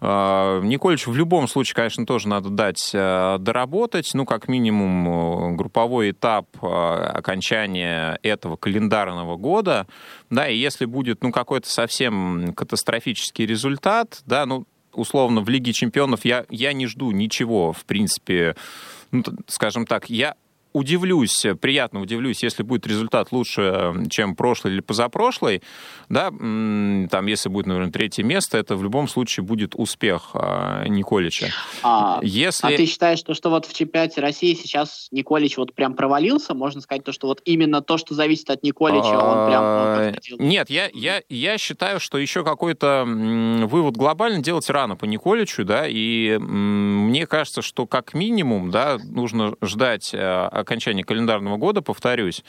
Э, 0.00 0.60
Николич 0.62 1.06
в 1.06 1.16
любом 1.16 1.48
случае, 1.48 1.76
конечно, 1.76 2.04
тоже 2.04 2.28
надо 2.28 2.50
дать 2.50 2.90
э, 2.92 3.36
доработать 3.38 4.01
сделать, 4.02 4.14
ну, 4.14 4.24
как 4.24 4.48
минимум, 4.48 5.52
э, 5.52 5.56
групповой 5.56 6.10
этап 6.10 6.46
э, 6.62 6.66
окончания 6.66 8.18
этого 8.22 8.56
календарного 8.56 9.36
года, 9.36 9.86
да, 10.30 10.48
и 10.48 10.56
если 10.56 10.84
будет, 10.84 11.22
ну, 11.22 11.32
какой-то 11.32 11.68
совсем 11.68 12.52
катастрофический 12.54 13.46
результат, 13.46 14.22
да, 14.26 14.46
ну, 14.46 14.64
условно, 14.92 15.40
в 15.40 15.48
Лиге 15.48 15.72
чемпионов 15.72 16.24
я, 16.24 16.44
я 16.50 16.72
не 16.72 16.86
жду 16.86 17.10
ничего, 17.12 17.72
в 17.72 17.84
принципе, 17.84 18.56
ну, 19.10 19.22
скажем 19.46 19.86
так, 19.86 20.10
я 20.10 20.34
удивлюсь, 20.72 21.46
приятно 21.60 22.00
удивлюсь, 22.00 22.42
если 22.42 22.62
будет 22.62 22.86
результат 22.86 23.32
лучше, 23.32 23.94
чем 24.10 24.34
прошлый 24.34 24.74
или 24.74 24.80
позапрошлый, 24.80 25.62
да, 26.08 26.30
там, 26.30 27.26
если 27.26 27.48
будет, 27.48 27.66
наверное, 27.66 27.92
третье 27.92 28.22
место, 28.22 28.58
это 28.58 28.76
в 28.76 28.82
любом 28.82 29.08
случае 29.08 29.44
будет 29.44 29.74
успех 29.74 30.30
а, 30.34 30.84
Николича. 30.86 31.48
А, 31.82 32.20
если... 32.22 32.74
а 32.74 32.76
ты 32.76 32.86
считаешь, 32.86 33.18
что, 33.18 33.34
что 33.34 33.50
вот 33.50 33.66
в 33.66 33.74
чемпионате 33.74 34.20
России 34.20 34.54
сейчас 34.54 35.08
Николич 35.10 35.56
вот 35.56 35.74
прям 35.74 35.94
провалился? 35.94 36.54
Можно 36.54 36.80
сказать, 36.80 37.04
то, 37.04 37.12
что 37.12 37.26
вот 37.26 37.40
именно 37.44 37.82
то, 37.82 37.98
что 37.98 38.14
зависит 38.14 38.50
от 38.50 38.62
Николича, 38.62 39.18
он 39.18 39.46
прям... 39.48 40.14
Ну, 40.38 40.46
нет, 40.46 40.70
я, 40.70 40.90
я, 40.92 41.22
я 41.28 41.58
считаю, 41.58 42.00
что 42.00 42.18
еще 42.18 42.44
какой-то 42.44 43.04
вывод 43.06 43.96
глобально 43.96 44.42
делать 44.42 44.68
рано 44.70 44.96
по 44.96 45.04
Николичу, 45.04 45.64
да, 45.64 45.86
и 45.86 46.38
мне 46.38 47.26
кажется, 47.26 47.62
что 47.62 47.86
как 47.86 48.14
минимум, 48.14 48.70
да, 48.70 48.98
нужно 49.02 49.54
ждать 49.62 50.12
а, 50.14 50.61
окончания 50.62 51.04
календарного 51.04 51.56
года, 51.56 51.82
повторюсь. 51.82 52.44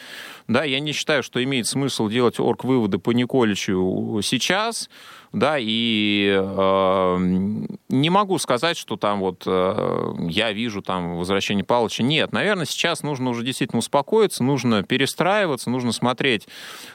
Да, 0.48 0.64
я 0.64 0.80
не 0.80 0.92
считаю, 0.92 1.24
что 1.24 1.44
имеет 1.44 1.68
смысл 1.68 2.08
делать 2.10 2.40
орг-выводы 2.40 2.98
по 2.98 3.12
Николичу 3.12 4.20
сейчас, 4.24 4.90
да, 5.34 5.56
и 5.60 6.32
э, 6.32 7.18
не 7.90 8.10
могу 8.12 8.38
сказать, 8.38 8.78
что 8.78 8.98
там 8.98 9.20
вот 9.20 9.44
э, 9.48 10.14
я 10.30 10.52
вижу 10.52 10.84
там 10.84 11.18
возвращение 11.18 11.66
Павловича. 11.66 12.04
Нет, 12.04 12.32
наверное, 12.32 12.66
сейчас 12.66 13.02
нужно 13.02 13.32
уже 13.32 13.44
действительно 13.44 13.80
успокоиться, 13.80 14.44
нужно 14.44 14.84
перестраиваться, 14.84 15.72
нужно 15.72 15.92
смотреть, 15.92 16.48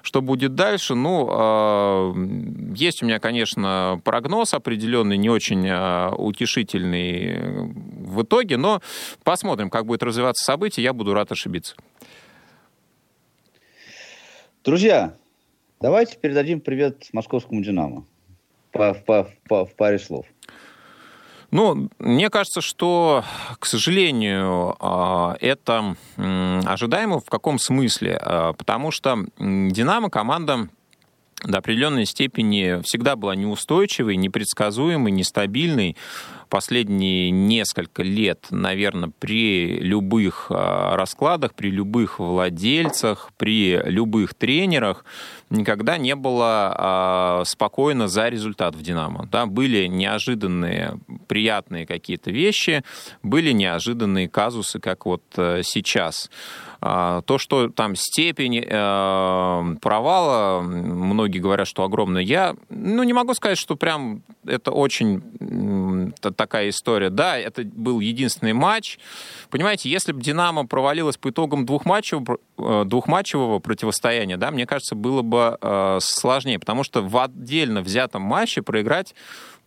что 0.03 0.23
будет 0.23 0.55
дальше. 0.55 0.95
Ну, 0.95 1.29
э, 1.29 2.75
есть 2.77 3.03
у 3.03 3.07
меня, 3.07 3.19
конечно, 3.19 4.01
прогноз 4.05 4.55
определенный, 4.55 5.17
не 5.17 5.31
очень 5.31 5.67
э, 5.67 6.11
утешительный 6.17 7.75
в 8.09 8.23
итоге, 8.23 8.57
но 8.57 8.81
посмотрим, 9.25 9.71
как 9.71 9.87
будет 9.87 10.03
развиваться 10.03 10.45
событие, 10.45 10.85
я 10.85 10.93
буду 10.93 11.15
рад 11.15 11.31
ошибиться. 11.33 11.77
Друзья, 14.65 15.15
давайте 15.81 16.19
передадим 16.19 16.61
привет 16.61 17.07
московскому 17.13 17.63
«Динамо» 17.63 18.05
по, 18.73 18.95
по, 18.95 19.31
по, 19.49 19.65
в 19.65 19.75
паре 19.75 19.99
слов. 19.99 20.27
Ну, 21.51 21.89
мне 21.99 22.29
кажется, 22.29 22.61
что, 22.61 23.25
к 23.59 23.65
сожалению, 23.65 24.77
а, 24.81 25.37
это 25.41 25.97
ожидаемо 26.17 27.21
в 27.21 27.31
каком 27.31 27.59
смысле? 27.59 28.19
А, 28.21 28.53
потому 28.53 28.91
что 28.91 29.25
«Динамо» 29.39 30.11
команда 30.11 30.69
до 31.45 31.59
определенной 31.59 32.05
степени 32.05 32.83
всегда 32.83 33.15
была 33.15 33.37
неустойчивой, 33.37 34.17
непредсказуемой, 34.17 35.13
нестабильной 35.13 35.97
последние 36.49 37.31
несколько 37.31 38.03
лет, 38.03 38.47
наверное, 38.51 39.13
при 39.19 39.79
любых 39.79 40.47
а, 40.51 40.97
раскладах, 40.97 41.55
при 41.55 41.71
любых 41.71 42.19
владельцах, 42.19 43.31
при 43.37 43.81
любых 43.85 44.35
тренерах 44.35 45.05
никогда 45.51 45.99
не 45.99 46.15
было 46.15 46.75
а, 46.77 47.43
спокойно 47.45 48.09
за 48.09 48.29
результат 48.29 48.75
в 48.75 48.83
«Динамо». 48.83 49.29
Да, 49.31 49.47
были 49.47 49.87
неожиданные, 49.87 50.99
приятные 51.27 51.87
какие-то 51.87 52.31
вещи, 52.31 52.83
были 53.23 53.53
неожиданные 53.53 54.29
казусы, 54.29 54.81
как 54.81 55.07
вот 55.07 55.23
э, 55.37 55.63
сейчас. 55.63 56.31
А, 56.81 57.23
то, 57.23 57.39
что 57.39 57.69
там 57.71 57.97
степень 57.97 58.65
э, 58.65 59.77
провала, 59.81 60.61
многие 60.61 61.41
говорят, 61.41 61.67
что 61.67 61.83
огромная, 61.83 62.23
я 62.23 62.55
ну, 62.69 63.03
не 63.03 63.13
могу 63.13 63.35
сказать, 63.35 63.59
что 63.59 63.75
прям 63.75 64.23
это 64.47 64.71
очень 64.71 66.13
такая 66.21 66.69
история. 66.69 67.11
Да, 67.11 67.37
это 67.37 67.65
был 67.65 67.99
единственный 67.99 68.53
матч. 68.53 68.99
Понимаете, 69.51 69.91
если 69.91 70.13
бы 70.13 70.21
«Динамо» 70.21 70.67
провалилась 70.67 71.17
по 71.17 71.31
итогам 71.31 71.67
двухматчевого, 71.67 72.39
э, 72.59 72.85
двухматчевого 72.87 73.59
противостояния, 73.59 74.37
да, 74.37 74.53
мне 74.53 74.65
кажется, 74.65 74.95
было 74.95 75.23
бы 75.23 75.59
э, 75.61 75.99
сложнее, 76.01 76.61
потому 76.61 76.85
что 76.85 77.03
в 77.03 77.19
отдельно 77.19 77.83
взятом 77.83 78.23
матче 78.23 78.63
проиграть 78.63 79.15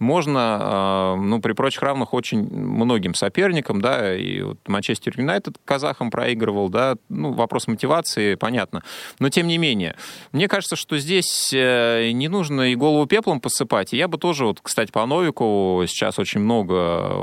можно, 0.02 0.58
а, 0.60 1.16
ну, 1.16 1.40
при 1.40 1.54
прочих 1.54 1.82
равных 1.84 2.14
очень 2.14 2.42
многим 2.42 3.14
соперникам, 3.14 3.82
да, 3.82 4.16
и 4.16 4.42
вот 4.42 4.58
Манчестер 4.68 5.14
Юнайтед 5.16 5.58
казахам 5.64 6.10
проигрывал, 6.10 6.70
да, 6.70 6.96
ну, 7.10 7.32
вопрос 7.32 7.68
мотивации, 7.68 8.36
понятно. 8.36 8.84
Но, 9.20 9.30
тем 9.30 9.48
не 9.48 9.60
менее, 9.60 9.96
мне 10.32 10.48
кажется, 10.48 10.76
что 10.76 10.98
здесь 10.98 11.52
э, 11.54 12.12
не 12.14 12.28
нужно 12.28 12.72
и 12.72 12.76
голову 12.76 13.06
пеплом 13.06 13.40
посыпать. 13.40 13.94
И 13.94 13.98
я 13.98 14.08
бы 14.08 14.18
тоже, 14.18 14.46
вот, 14.46 14.60
кстати, 14.62 14.92
по 14.92 15.06
Новику 15.06 15.84
сейчас 15.88 16.18
очень 16.18 16.42
много 16.42 16.74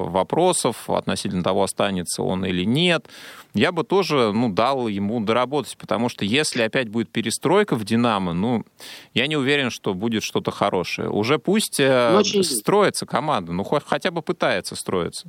вопросов 0.04 0.88
относительно 0.88 1.42
того, 1.42 1.64
останется 1.64 2.22
он 2.22 2.44
или 2.44 2.64
нет 2.64 3.08
я 3.58 3.72
бы 3.72 3.84
тоже 3.84 4.32
ну, 4.32 4.48
дал 4.48 4.88
ему 4.88 5.20
доработать, 5.20 5.76
потому 5.76 6.08
что 6.08 6.24
если 6.24 6.62
опять 6.62 6.88
будет 6.88 7.10
перестройка 7.10 7.74
в 7.74 7.84
«Динамо», 7.84 8.32
ну, 8.32 8.64
я 9.14 9.26
не 9.26 9.36
уверен, 9.36 9.70
что 9.70 9.94
будет 9.94 10.22
что-то 10.22 10.50
хорошее. 10.50 11.10
Уже 11.10 11.38
пусть 11.38 11.80
э, 11.80 12.10
ну, 12.12 12.18
очень... 12.18 12.44
строится 12.44 13.04
команда, 13.04 13.52
ну, 13.52 13.64
хотя 13.64 14.10
бы 14.10 14.22
пытается 14.22 14.76
строиться. 14.76 15.28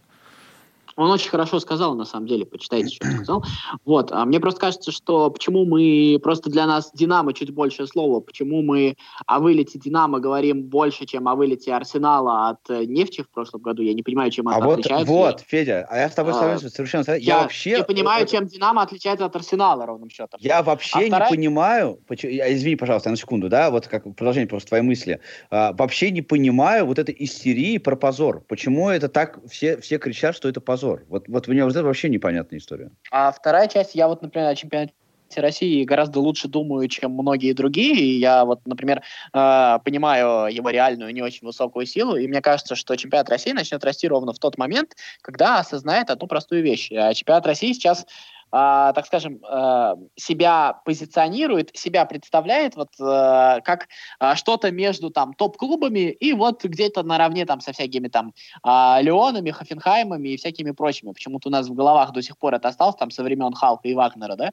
Он 0.99 1.11
очень 1.11 1.29
хорошо 1.29 1.61
сказал, 1.61 1.95
на 1.95 2.03
самом 2.03 2.27
деле, 2.27 2.45
почитайте, 2.45 2.93
что 2.95 3.07
он 3.07 3.13
сказал. 3.15 3.43
Вот, 3.85 4.11
а 4.11 4.25
мне 4.25 4.41
просто 4.41 4.59
кажется, 4.59 4.91
что 4.91 5.29
почему 5.29 5.63
мы, 5.63 6.19
просто 6.21 6.49
для 6.49 6.67
нас 6.67 6.91
Динамо 6.93 7.33
чуть 7.33 7.51
большее 7.51 7.87
слово, 7.87 8.19
почему 8.19 8.61
мы 8.61 8.97
о 9.25 9.39
вылете 9.39 9.79
Динамо 9.79 10.19
говорим 10.19 10.63
больше, 10.63 11.05
чем 11.05 11.29
о 11.29 11.35
вылете 11.35 11.73
Арсенала 11.73 12.49
от 12.49 12.69
э, 12.69 12.83
нефти 12.83 13.21
в 13.21 13.29
прошлом 13.29 13.61
году, 13.61 13.81
я 13.81 13.93
не 13.93 14.03
понимаю, 14.03 14.29
чем 14.29 14.49
а 14.49 14.57
это 14.57 14.65
вот, 14.65 14.79
отличается. 14.79 15.13
Вот, 15.13 15.39
Федя, 15.47 15.87
а 15.89 15.99
я 15.99 16.09
с 16.09 16.13
тобой 16.13 16.33
а, 16.35 16.59
совершенно 16.59 17.05
я, 17.07 17.15
я 17.15 17.41
вообще... 17.43 17.77
не 17.77 17.83
понимаю, 17.85 18.27
чем 18.27 18.45
Динамо 18.45 18.81
отличается 18.81 19.25
от 19.25 19.33
Арсенала 19.37 19.85
ровным 19.85 20.09
счетом. 20.09 20.37
Я 20.43 20.61
вообще 20.63 20.99
а 20.99 21.07
вторая... 21.07 21.29
не 21.29 21.37
понимаю, 21.37 21.99
извини, 22.09 22.75
пожалуйста, 22.75 23.09
на 23.09 23.15
секунду, 23.15 23.47
да, 23.47 23.71
вот 23.71 23.87
как 23.87 24.03
продолжение 24.15 24.49
просто 24.49 24.67
твоей 24.67 24.83
мысли, 24.83 25.21
а, 25.49 25.71
вообще 25.71 26.11
не 26.11 26.21
понимаю 26.21 26.85
вот 26.85 26.99
этой 26.99 27.15
истерии 27.19 27.77
про 27.77 27.95
позор. 27.95 28.43
Почему 28.49 28.89
это 28.89 29.07
так, 29.07 29.39
все, 29.49 29.77
все 29.77 29.97
кричат, 29.97 30.35
что 30.35 30.49
это 30.49 30.59
позор? 30.59 30.88
Позор. 30.89 31.05
Вот, 31.09 31.27
вот 31.27 31.47
мне 31.47 31.63
вот 31.63 31.71
это 31.71 31.83
вообще 31.83 32.09
непонятная 32.09 32.59
история. 32.59 32.91
А 33.11 33.31
вторая 33.31 33.67
часть, 33.67 33.95
я 33.95 34.07
вот, 34.07 34.21
например, 34.21 34.49
о 34.49 34.55
чемпионате 34.55 34.93
России 35.35 35.83
гораздо 35.83 36.19
лучше 36.19 36.47
думаю, 36.47 36.87
чем 36.87 37.11
многие 37.11 37.53
другие. 37.53 37.95
И 37.95 38.19
я 38.19 38.45
вот, 38.45 38.65
например, 38.65 39.03
э, 39.33 39.79
понимаю 39.85 40.53
его 40.53 40.69
реальную 40.69 41.13
не 41.13 41.21
очень 41.21 41.45
высокую 41.45 41.85
силу, 41.85 42.15
и 42.15 42.27
мне 42.27 42.41
кажется, 42.41 42.75
что 42.75 42.95
чемпионат 42.95 43.29
России 43.29 43.51
начнет 43.51 43.83
расти 43.83 44.07
ровно 44.07 44.33
в 44.33 44.39
тот 44.39 44.57
момент, 44.57 44.95
когда 45.21 45.59
осознает 45.59 46.09
одну 46.09 46.27
простую 46.27 46.63
вещь. 46.63 46.91
А 46.91 47.13
чемпионат 47.13 47.45
России 47.45 47.73
сейчас 47.73 48.07
э, 48.51 48.91
так 48.95 49.05
скажем, 49.05 49.39
э, 49.43 49.95
себя 50.15 50.81
позиционирует, 50.85 51.75
себя 51.75 52.05
представляет 52.05 52.75
вот 52.75 52.89
э, 52.99 53.61
как 53.63 53.87
э, 54.19 54.35
что-то 54.35 54.71
между 54.71 55.09
там 55.09 55.33
топ-клубами 55.33 56.11
и 56.11 56.33
вот 56.33 56.63
где-то 56.63 57.03
наравне 57.03 57.45
там 57.45 57.61
со 57.61 57.71
всякими 57.71 58.07
там 58.07 58.33
э, 58.65 59.01
Леонами, 59.01 59.51
Хофенхаймами 59.51 60.29
и 60.29 60.37
всякими 60.37 60.71
прочими. 60.71 61.11
Почему-то 61.11 61.49
у 61.49 61.51
нас 61.51 61.67
в 61.67 61.73
головах 61.73 62.11
до 62.11 62.21
сих 62.21 62.37
пор 62.37 62.55
это 62.55 62.67
осталось 62.67 62.95
там 62.95 63.11
со 63.11 63.23
времен 63.23 63.53
Халка 63.53 63.87
и 63.87 63.93
Вагнера, 63.93 64.35
да, 64.35 64.51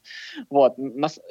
вот, 0.51 0.77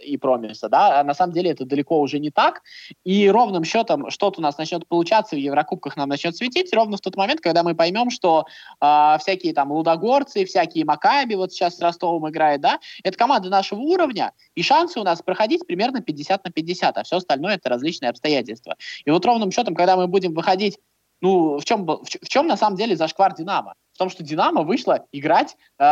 и 0.03 0.17
Промиса, 0.17 0.69
да, 0.69 0.99
а 0.99 1.03
на 1.03 1.13
самом 1.13 1.33
деле 1.33 1.51
это 1.51 1.65
далеко 1.65 1.99
уже 1.99 2.19
не 2.19 2.31
так, 2.31 2.61
и 3.03 3.29
ровным 3.29 3.63
счетом 3.63 4.09
что-то 4.09 4.39
у 4.39 4.43
нас 4.43 4.57
начнет 4.57 4.87
получаться 4.87 5.35
в 5.35 5.39
Еврокубках, 5.39 5.97
нам 5.97 6.09
начнет 6.09 6.35
светить 6.35 6.73
ровно 6.73 6.97
в 6.97 7.01
тот 7.01 7.15
момент, 7.15 7.41
когда 7.41 7.63
мы 7.63 7.75
поймем, 7.75 8.09
что 8.09 8.45
э, 8.81 9.17
всякие 9.19 9.53
там 9.53 9.71
лудогорцы, 9.71 10.45
всякие 10.45 10.85
Макаби, 10.85 11.35
вот 11.35 11.51
сейчас 11.51 11.77
с 11.77 11.81
Ростовом 11.81 12.29
играют, 12.29 12.54
играет, 12.55 12.61
да, 12.61 12.79
это 13.03 13.17
команда 13.17 13.49
нашего 13.49 13.79
уровня, 13.79 14.31
и 14.55 14.63
шансы 14.63 14.99
у 14.99 15.03
нас 15.03 15.21
проходить 15.21 15.65
примерно 15.67 16.01
50 16.01 16.43
на 16.43 16.51
50, 16.51 16.97
а 16.97 17.03
все 17.03 17.17
остальное 17.17 17.55
это 17.55 17.69
различные 17.69 18.09
обстоятельства. 18.09 18.75
И 19.05 19.11
вот 19.11 19.25
ровным 19.25 19.51
счетом, 19.51 19.75
когда 19.75 19.95
мы 19.95 20.07
будем 20.07 20.33
выходить 20.33 20.79
ну, 21.21 21.57
в 21.57 21.63
чем, 21.63 21.85
в, 21.85 22.27
чем 22.27 22.45
на 22.45 22.57
самом 22.57 22.75
деле 22.75 22.95
зашквар 22.95 23.33
Динамо? 23.33 23.73
В 23.93 23.97
том, 23.97 24.09
что 24.09 24.21
Динамо 24.21 24.63
вышла 24.63 25.05
играть 25.13 25.55
э, 25.79 25.83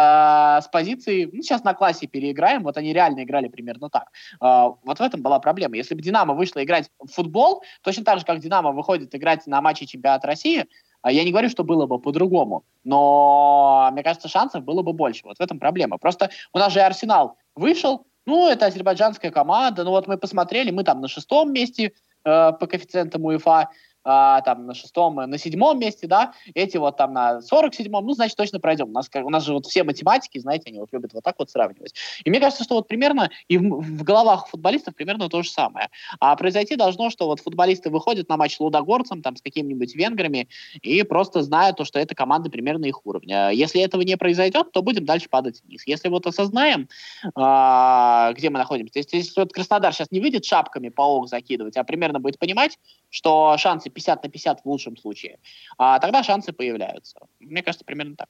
с 0.62 0.68
позиции, 0.70 1.30
ну, 1.32 1.42
сейчас 1.42 1.64
на 1.64 1.74
классе 1.74 2.08
переиграем, 2.08 2.64
вот 2.64 2.76
они 2.76 2.92
реально 2.92 3.24
играли 3.24 3.48
примерно 3.48 3.90
так. 3.90 4.10
Э, 4.42 4.74
вот 4.84 5.00
в 5.00 5.02
этом 5.02 5.22
была 5.22 5.40
проблема. 5.40 5.78
Если 5.78 5.96
бы 5.96 6.02
Динамо 6.02 6.34
вышла 6.34 6.62
играть 6.62 6.90
в 7.00 7.08
футбол, 7.08 7.64
точно 7.82 8.04
так 8.04 8.20
же, 8.20 8.26
как 8.26 8.40
Динамо 8.40 8.74
выходит 8.74 9.16
играть 9.16 9.48
на 9.48 9.62
матче 9.62 9.86
чемпионата 9.86 10.28
России, 10.28 10.66
я 11.12 11.24
не 11.24 11.32
говорю, 11.32 11.50
что 11.50 11.64
было 11.64 11.86
бы 11.86 12.00
по-другому, 12.00 12.64
но 12.84 13.90
мне 13.92 14.04
кажется, 14.04 14.28
шансов 14.28 14.64
было 14.64 14.82
бы 14.82 14.94
больше. 14.94 15.22
Вот 15.26 15.38
в 15.38 15.42
этом 15.42 15.60
проблема. 15.60 15.98
Просто 15.98 16.30
у 16.54 16.60
нас 16.60 16.74
же 16.74 16.82
Арсенал 16.82 17.38
вышел, 17.56 18.06
ну, 18.26 18.48
это 18.50 18.68
азербайджанская 18.68 19.32
команда, 19.32 19.84
ну 19.84 19.92
вот 19.92 20.08
мы 20.08 20.18
посмотрели, 20.18 20.72
мы 20.72 20.84
там 20.84 21.02
на 21.02 21.08
шестом 21.08 21.52
месте 21.52 21.94
э, 22.24 22.52
по 22.54 22.68
коэффициентам 22.68 23.26
УЕФА, 23.26 23.70
а, 24.04 24.42
там 24.42 24.66
на 24.66 24.74
шестом, 24.74 25.16
на 25.16 25.38
седьмом 25.38 25.80
месте, 25.80 26.08
да, 26.08 26.34
эти 26.54 26.78
вот 26.78 26.98
там 26.98 27.14
на 27.14 27.42
сорок 27.42 27.74
седьмом, 27.74 28.06
ну, 28.06 28.14
значит, 28.14 28.38
точно 28.38 28.60
пройдем. 28.60 28.90
У 28.90 28.92
нас, 28.92 29.10
у 29.14 29.30
нас 29.30 29.44
же 29.44 29.54
вот 29.54 29.66
все 29.66 29.84
математики, 29.84 30.38
знаете, 30.38 30.70
они 30.70 30.80
вот 30.80 30.90
любят 30.92 31.14
вот 31.14 31.24
так 31.24 31.36
вот 31.40 31.50
сравнивать. 31.50 31.94
И 32.24 32.30
мне 32.30 32.40
кажется, 32.40 32.64
что 32.64 32.76
вот 32.76 32.88
примерно 32.88 33.30
и 33.48 33.58
в, 33.58 33.64
в 33.64 34.04
головах 34.04 34.48
футболистов 34.48 34.96
примерно 34.96 35.30
то 35.30 35.42
же 35.44 35.50
самое. 35.50 35.90
А 36.20 36.36
произойти 36.36 36.76
должно, 36.76 37.10
что 37.10 37.28
вот 37.28 37.40
футболисты 37.40 37.90
выходят 37.90 38.30
на 38.30 38.38
матч 38.38 38.58
с 38.58 38.60
лудогорцем, 38.60 39.22
там, 39.22 39.36
с 39.36 39.42
какими-нибудь 39.42 39.96
венграми, 39.96 40.48
и 40.82 41.04
просто 41.04 41.42
знают 41.42 41.78
то, 41.78 41.86
что 41.86 42.00
эта 42.00 42.16
команда 42.16 42.50
примерно 42.50 42.86
их 42.86 43.06
уровня. 43.06 43.50
Если 43.50 43.82
этого 43.82 44.02
не 44.02 44.18
произойдет, 44.18 44.72
то 44.72 44.82
будем 44.82 45.06
дальше 45.06 45.30
падать 45.30 45.62
вниз. 45.64 45.84
Если 45.86 46.10
вот 46.10 46.28
осознаем, 46.28 46.88
а, 47.36 48.34
где 48.34 48.50
мы 48.50 48.60
находимся, 48.60 49.00
если, 49.00 49.18
если 49.18 49.40
вот 49.40 49.54
Краснодар 49.54 49.94
сейчас 49.94 50.12
не 50.12 50.20
выйдет 50.20 50.46
шапками 50.46 50.90
по 50.90 51.02
ОК 51.02 51.28
закидывать, 51.28 51.78
а 51.78 51.84
примерно 51.84 52.20
будет 52.20 52.40
понимать, 52.40 52.78
что 53.10 53.56
шансы 53.58 53.90
50 53.94 54.24
на 54.24 54.30
50 54.30 54.62
в 54.62 54.66
лучшем 54.66 54.98
случае, 54.98 55.40
а 55.78 56.00
тогда 56.00 56.24
шансы 56.24 56.52
появляются. 56.54 57.20
Мне 57.40 57.64
кажется, 57.64 57.86
примерно 57.86 58.16
так. 58.16 58.28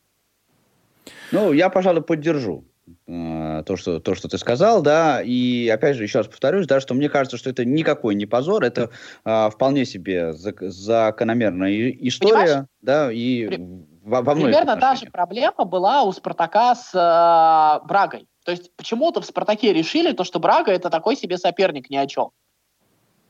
Ну, 1.32 1.52
я, 1.54 1.70
пожалуй, 1.70 2.02
поддержу 2.02 2.66
э, 3.08 3.64
то, 3.66 3.76
что, 3.76 4.00
то, 4.00 4.16
что 4.16 4.28
ты 4.28 4.38
сказал, 4.38 4.82
да, 4.82 5.22
и 5.22 5.68
опять 5.68 5.96
же, 5.96 6.04
еще 6.04 6.20
раз 6.20 6.28
повторюсь, 6.28 6.68
да, 6.68 6.80
что 6.80 6.94
мне 6.94 7.10
кажется, 7.10 7.38
что 7.38 7.50
это 7.50 7.66
никакой 7.66 8.16
не 8.16 8.26
позор, 8.26 8.64
это 8.64 8.90
э, 9.26 9.50
вполне 9.50 9.86
себе 9.86 10.32
зак- 10.32 10.70
закономерная 10.70 11.90
история, 11.90 12.34
Понимаешь? 12.34 12.66
да, 12.82 13.12
и 13.12 13.48
При... 13.48 13.58
во, 14.04 14.22
во 14.22 14.36
Примерно 14.36 14.78
та 14.78 14.96
же 14.96 15.08
проблема 15.08 15.66
была 15.66 16.04
у 16.04 16.12
Спартака 16.12 16.76
с 16.76 16.94
э, 16.94 17.88
Брагой. 17.88 18.28
То 18.46 18.52
есть 18.52 18.76
почему-то 18.76 19.22
в 19.22 19.26
«Спартаке» 19.26 19.74
решили, 19.74 20.12
то, 20.12 20.24
что 20.24 20.40
Брага 20.40 20.72
это 20.72 20.90
такой 20.90 21.16
себе 21.16 21.38
соперник 21.38 21.90
ни 21.90 21.96
о 21.96 22.06
чем. 22.08 22.32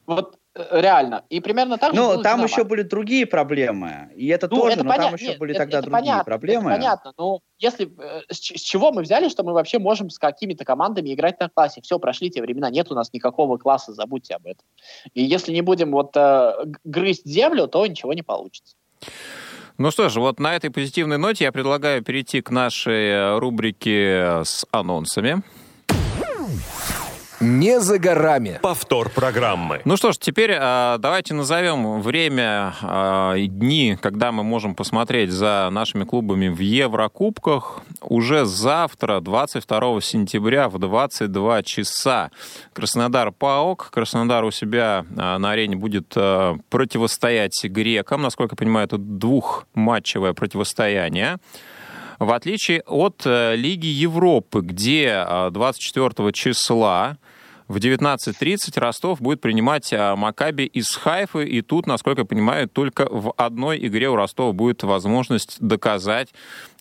Вот 0.06 0.38
э, 0.56 0.82
реально. 0.82 1.24
И 1.30 1.40
примерно 1.40 1.78
так 1.78 1.94
ну, 1.94 2.12
же. 2.12 2.18
Ну, 2.18 2.24
там 2.24 2.38
Динамо. 2.38 2.44
еще 2.46 2.64
были 2.64 2.82
другие 2.82 3.26
проблемы. 3.26 4.10
И 4.16 4.28
это 4.28 4.48
ну, 4.50 4.58
тоже, 4.58 4.74
это 4.74 4.84
но 4.84 4.92
поня... 4.92 5.04
там 5.04 5.16
еще 5.16 5.28
Нет, 5.28 5.40
были 5.40 5.54
это, 5.54 5.62
тогда 5.62 5.78
это 5.80 5.88
другие 5.88 6.02
понятно, 6.02 6.24
проблемы. 6.24 6.72
Это 6.72 6.80
понятно. 6.80 7.14
Но 7.18 7.40
если 7.60 7.92
э, 7.98 8.22
с, 8.30 8.38
с 8.38 8.62
чего 8.62 8.92
мы 8.92 9.04
взяли, 9.04 9.30
что 9.30 9.44
мы 9.44 9.54
вообще 9.54 9.80
можем 9.80 10.10
с 10.10 10.20
какими-то 10.20 10.66
командами 10.66 11.14
играть 11.14 11.40
на 11.40 11.50
классе? 11.50 11.82
Все, 11.82 12.00
прошли 12.00 12.30
те 12.30 12.42
времена, 12.42 12.70
нет 12.70 12.92
у 12.92 12.96
нас 12.96 13.12
никакого 13.14 13.58
класса, 13.58 13.94
забудьте 13.94 14.36
об 14.36 14.46
этом. 14.46 14.66
И 15.14 15.24
если 15.24 15.54
не 15.54 15.62
будем 15.62 15.92
вот 15.92 16.16
э, 16.16 16.54
грызть 16.84 17.26
землю, 17.26 17.68
то 17.68 17.86
ничего 17.86 18.14
не 18.14 18.24
получится. 18.24 18.76
Ну 19.78 19.90
что 19.90 20.08
ж, 20.10 20.18
вот 20.18 20.40
на 20.40 20.56
этой 20.56 20.70
позитивной 20.70 21.18
ноте 21.18 21.46
я 21.46 21.52
предлагаю 21.52 22.04
перейти 22.04 22.42
к 22.42 22.52
нашей 22.52 23.40
рубрике 23.40 24.44
с 24.44 24.66
анонсами 24.72 25.42
не 27.44 27.80
за 27.80 28.00
горами. 28.00 28.60
Повтор 28.62 29.10
программы. 29.10 29.82
Ну 29.86 29.98
что 29.98 30.12
ж, 30.12 30.18
теперь 30.18 30.52
э, 30.52 30.96
давайте 31.00 31.34
назовем 31.34 32.02
время 32.02 32.74
э, 32.82 33.40
и 33.40 33.48
дни, 33.48 33.98
когда 34.02 34.32
мы 34.32 34.44
можем 34.44 34.76
посмотреть 34.76 35.32
за 35.32 35.70
нашими 35.72 36.06
клубами 36.06 36.48
в 36.48 36.60
Еврокубках. 36.60 37.82
Уже 38.02 38.46
завтра, 38.46 39.20
22 39.20 40.02
сентября 40.02 40.70
в 40.70 40.80
22 40.80 41.64
часа 41.64 42.32
Краснодар 42.74 43.32
ПАОК. 43.32 43.90
Краснодар 43.92 44.44
у 44.46 44.52
себя 44.52 45.06
э, 45.10 45.38
на 45.38 45.52
арене 45.52 45.76
будет 45.76 46.14
э, 46.16 46.56
противостоять 46.70 47.64
грекам. 47.66 48.22
Насколько 48.22 48.54
я 48.54 48.58
понимаю, 48.58 48.86
это 48.86 48.98
двухматчевое 48.98 50.34
противостояние. 50.34 51.38
В 52.20 52.32
отличие 52.32 52.82
от 52.88 53.24
э, 53.26 53.56
Лиги 53.56 53.88
Европы, 53.88 54.62
где 54.62 55.26
24 55.52 56.32
числа 56.32 57.18
в 57.68 57.78
19.30 57.78 58.80
Ростов 58.80 59.22
будет 59.22 59.42
принимать 59.42 59.92
а, 59.94 60.16
Макаби 60.16 60.66
из 60.66 60.96
Хайфы. 60.96 61.46
И 61.46 61.62
тут, 61.62 61.88
насколько 61.88 62.22
я 62.22 62.26
понимаю, 62.26 62.68
только 62.68 63.08
в 63.10 63.34
одной 63.38 63.86
игре 63.86 64.10
у 64.10 64.16
Ростова 64.16 64.52
будет 64.52 64.84
возможность 64.84 65.60
доказать, 65.60 66.34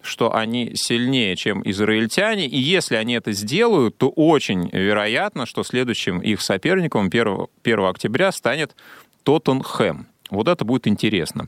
что 0.03 0.35
они 0.35 0.73
сильнее, 0.75 1.37
чем 1.37 1.63
израильтяне. 1.69 2.47
И 2.47 2.59
если 2.59 2.97
они 2.97 3.15
это 3.15 3.33
сделают, 3.33 3.97
то 3.97 4.09
очень 4.09 4.69
вероятно, 4.73 5.47
что 5.47 5.63
следующим 5.63 6.21
их 6.21 6.41
соперником 6.41 7.07
1, 7.07 7.47
1 7.63 7.81
октября 7.85 8.33
станет 8.33 8.75
Тоттенхэм. 9.23 10.12
Вот 10.33 10.49
это 10.49 10.65
будет 10.65 10.87
интересно. 10.87 11.47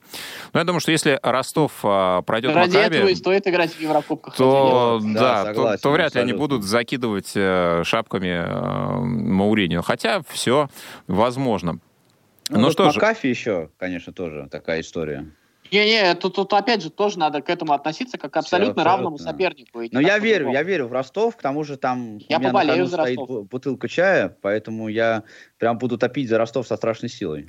Но 0.53 0.61
я 0.61 0.65
думаю, 0.65 0.81
что 0.81 0.93
если 0.93 1.19
Ростов 1.23 1.73
а, 1.83 2.21
пройдет 2.21 2.55
Ради 2.55 2.77
Макаби, 2.77 2.97
этого 2.97 3.09
и 3.09 3.15
стоит 3.15 3.47
играть 3.47 3.73
в 3.73 3.81
Еврокубках. 3.81 4.37
То, 4.37 5.01
да, 5.03 5.21
да 5.21 5.45
согласен, 5.47 5.77
то, 5.79 5.83
то 5.83 5.93
вряд 5.93 6.15
ли 6.15 6.21
они 6.21 6.35
будут 6.35 6.65
закидывать 6.65 7.33
э, 7.35 7.83
шапками 7.85 8.29
э, 8.29 9.05
Мауринio. 9.05 9.81
Хотя 9.83 10.23
все 10.29 10.69
возможно. 11.07 11.79
Ну, 12.51 12.59
ну 12.59 12.65
вот 12.65 12.73
что 12.73 12.85
Макафи 12.85 13.23
же... 13.23 13.29
еще, 13.29 13.71
конечно, 13.79 14.13
тоже 14.13 14.49
такая 14.51 14.83
история. 14.83 15.27
Не-не, 15.73 16.15
тут, 16.15 16.37
тут 16.37 16.53
опять 16.53 16.83
же 16.83 16.91
тоже 16.91 17.19
надо 17.19 17.41
к 17.41 17.49
этому 17.49 17.73
относиться 17.73 18.19
как 18.19 18.35
к 18.35 18.37
абсолютно 18.37 18.83
Все, 18.83 18.85
равному 18.85 19.19
сопернику. 19.19 19.83
Но 19.91 20.01
я 20.01 20.19
верю, 20.19 20.53
я 20.53 20.63
верю 20.63 20.89
в 20.89 20.93
Ростов, 20.93 21.37
к 21.37 21.43
тому 21.43 21.65
же 21.65 21.77
там 21.77 22.19
я 22.29 22.37
у 22.37 22.41
меня 22.41 22.53
на 22.53 22.87
за 22.87 22.97
стоит 23.03 23.19
бутылка 23.51 23.89
чая, 23.89 24.37
поэтому 24.43 24.89
я 24.89 25.25
прям 25.59 25.79
буду 25.79 25.97
топить 25.97 26.29
за 26.29 26.37
Ростов 26.37 26.67
со 26.67 26.77
страшной 26.77 27.09
силой. 27.09 27.49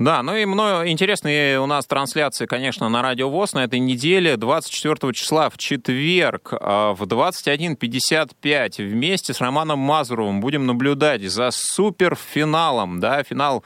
Да, 0.00 0.22
ну 0.22 0.34
и 0.34 0.46
мною 0.46 0.88
интересные 0.88 1.60
у 1.60 1.66
нас 1.66 1.84
трансляции, 1.84 2.46
конечно, 2.46 2.88
на 2.88 3.02
Радио 3.02 3.28
ВОЗ 3.28 3.52
на 3.52 3.64
этой 3.64 3.80
неделе. 3.80 4.38
24 4.38 5.12
числа 5.12 5.50
в 5.50 5.58
четверг 5.58 6.54
а, 6.58 6.94
в 6.94 7.02
21.55 7.02 8.82
вместе 8.82 9.34
с 9.34 9.42
Романом 9.42 9.78
Мазуровым 9.80 10.40
будем 10.40 10.64
наблюдать 10.64 11.20
за 11.24 11.50
суперфиналом, 11.52 12.98
да, 12.98 13.22
финал 13.22 13.62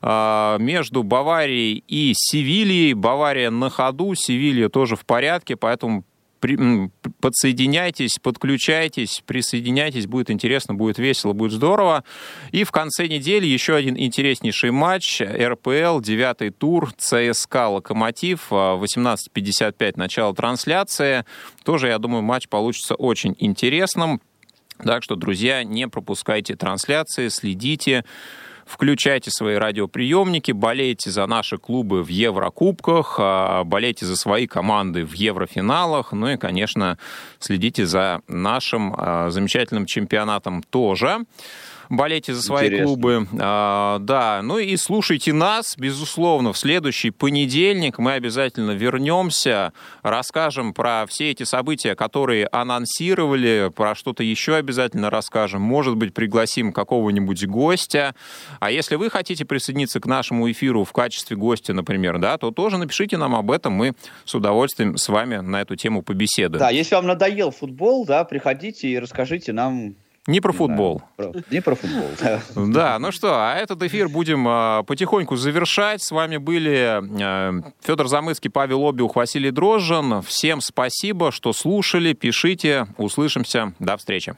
а, 0.00 0.56
между 0.56 1.02
Баварией 1.02 1.84
и 1.86 2.14
Севильей. 2.16 2.94
Бавария 2.94 3.50
на 3.50 3.68
ходу, 3.68 4.14
Севилья 4.14 4.70
тоже 4.70 4.96
в 4.96 5.04
порядке, 5.04 5.54
поэтому 5.54 6.04
подсоединяйтесь, 7.20 8.18
подключайтесь, 8.22 9.22
присоединяйтесь, 9.26 10.06
будет 10.06 10.30
интересно, 10.30 10.74
будет 10.74 10.98
весело, 10.98 11.32
будет 11.32 11.52
здорово. 11.52 12.04
И 12.52 12.64
в 12.64 12.72
конце 12.72 13.06
недели 13.06 13.46
еще 13.46 13.74
один 13.74 13.98
интереснейший 13.98 14.70
матч, 14.70 15.20
РПЛ, 15.20 16.00
девятый 16.00 16.50
тур, 16.50 16.92
ЦСКА 16.96 17.68
«Локомотив», 17.68 18.50
18.55 18.50 19.92
начало 19.96 20.34
трансляции. 20.34 21.24
Тоже, 21.64 21.88
я 21.88 21.98
думаю, 21.98 22.22
матч 22.22 22.48
получится 22.48 22.94
очень 22.94 23.34
интересным. 23.38 24.20
Так 24.82 25.02
что, 25.02 25.16
друзья, 25.16 25.62
не 25.62 25.88
пропускайте 25.88 26.56
трансляции, 26.56 27.28
следите. 27.28 28.04
Включайте 28.66 29.30
свои 29.30 29.56
радиоприемники, 29.56 30.52
болейте 30.52 31.10
за 31.10 31.26
наши 31.26 31.58
клубы 31.58 32.02
в 32.02 32.08
Еврокубках, 32.08 33.16
а, 33.18 33.64
болейте 33.64 34.06
за 34.06 34.16
свои 34.16 34.46
команды 34.46 35.04
в 35.04 35.12
Еврофиналах, 35.12 36.12
ну 36.12 36.28
и, 36.28 36.36
конечно, 36.36 36.98
следите 37.38 37.86
за 37.86 38.20
нашим 38.28 38.94
а, 38.96 39.30
замечательным 39.30 39.86
чемпионатом 39.86 40.62
тоже 40.62 41.24
болейте 41.88 42.34
за 42.34 42.42
свои 42.42 42.66
Интересно. 42.66 42.86
клубы. 42.86 43.28
А, 43.40 43.98
да, 44.00 44.40
ну 44.42 44.58
и 44.58 44.76
слушайте 44.76 45.32
нас, 45.32 45.76
безусловно, 45.76 46.52
в 46.52 46.58
следующий 46.58 47.10
понедельник 47.10 47.98
мы 47.98 48.12
обязательно 48.12 48.72
вернемся, 48.72 49.72
расскажем 50.02 50.72
про 50.74 51.06
все 51.06 51.30
эти 51.30 51.42
события, 51.42 51.94
которые 51.94 52.48
анонсировали, 52.50 53.70
про 53.74 53.94
что-то 53.94 54.22
еще 54.22 54.56
обязательно 54.56 55.10
расскажем. 55.10 55.62
Может 55.62 55.96
быть, 55.96 56.14
пригласим 56.14 56.72
какого-нибудь 56.72 57.46
гостя. 57.46 58.14
А 58.60 58.70
если 58.70 58.96
вы 58.96 59.10
хотите 59.10 59.44
присоединиться 59.44 60.00
к 60.00 60.06
нашему 60.06 60.50
эфиру 60.50 60.84
в 60.84 60.92
качестве 60.92 61.36
гостя, 61.36 61.72
например, 61.72 62.18
да, 62.18 62.38
то 62.38 62.50
тоже 62.50 62.78
напишите 62.78 63.16
нам 63.16 63.34
об 63.34 63.50
этом, 63.50 63.72
мы 63.72 63.94
с 64.24 64.34
удовольствием 64.34 64.96
с 64.96 65.08
вами 65.08 65.36
на 65.36 65.60
эту 65.60 65.76
тему 65.76 66.02
побеседуем. 66.02 66.60
Да, 66.60 66.70
если 66.70 66.94
вам 66.94 67.06
надоел 67.06 67.50
футбол, 67.50 68.04
да, 68.04 68.24
приходите 68.24 68.88
и 68.88 68.98
расскажите 68.98 69.52
нам 69.52 69.94
не 70.26 70.40
про 70.40 70.52
футбол. 70.52 71.02
Да, 71.18 71.32
не 71.50 71.60
про 71.60 71.74
футбол. 71.74 72.08
Да, 72.54 72.98
ну 72.98 73.12
что, 73.12 73.34
а 73.34 73.54
этот 73.56 73.82
эфир 73.82 74.08
будем 74.08 74.46
а, 74.48 74.82
потихоньку 74.82 75.36
завершать. 75.36 76.02
С 76.02 76.10
вами 76.10 76.38
были 76.38 77.00
а, 77.22 77.52
Федор 77.82 78.08
Замыцкий, 78.08 78.50
Павел 78.50 78.88
Обиух, 78.88 79.16
Василий 79.16 79.50
Дрожжин. 79.50 80.22
Всем 80.22 80.60
спасибо, 80.60 81.30
что 81.30 81.52
слушали, 81.52 82.14
пишите. 82.14 82.86
Услышимся. 82.96 83.74
До 83.78 83.96
встречи. 83.96 84.34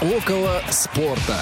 Около 0.00 0.62
спорта. 0.70 1.40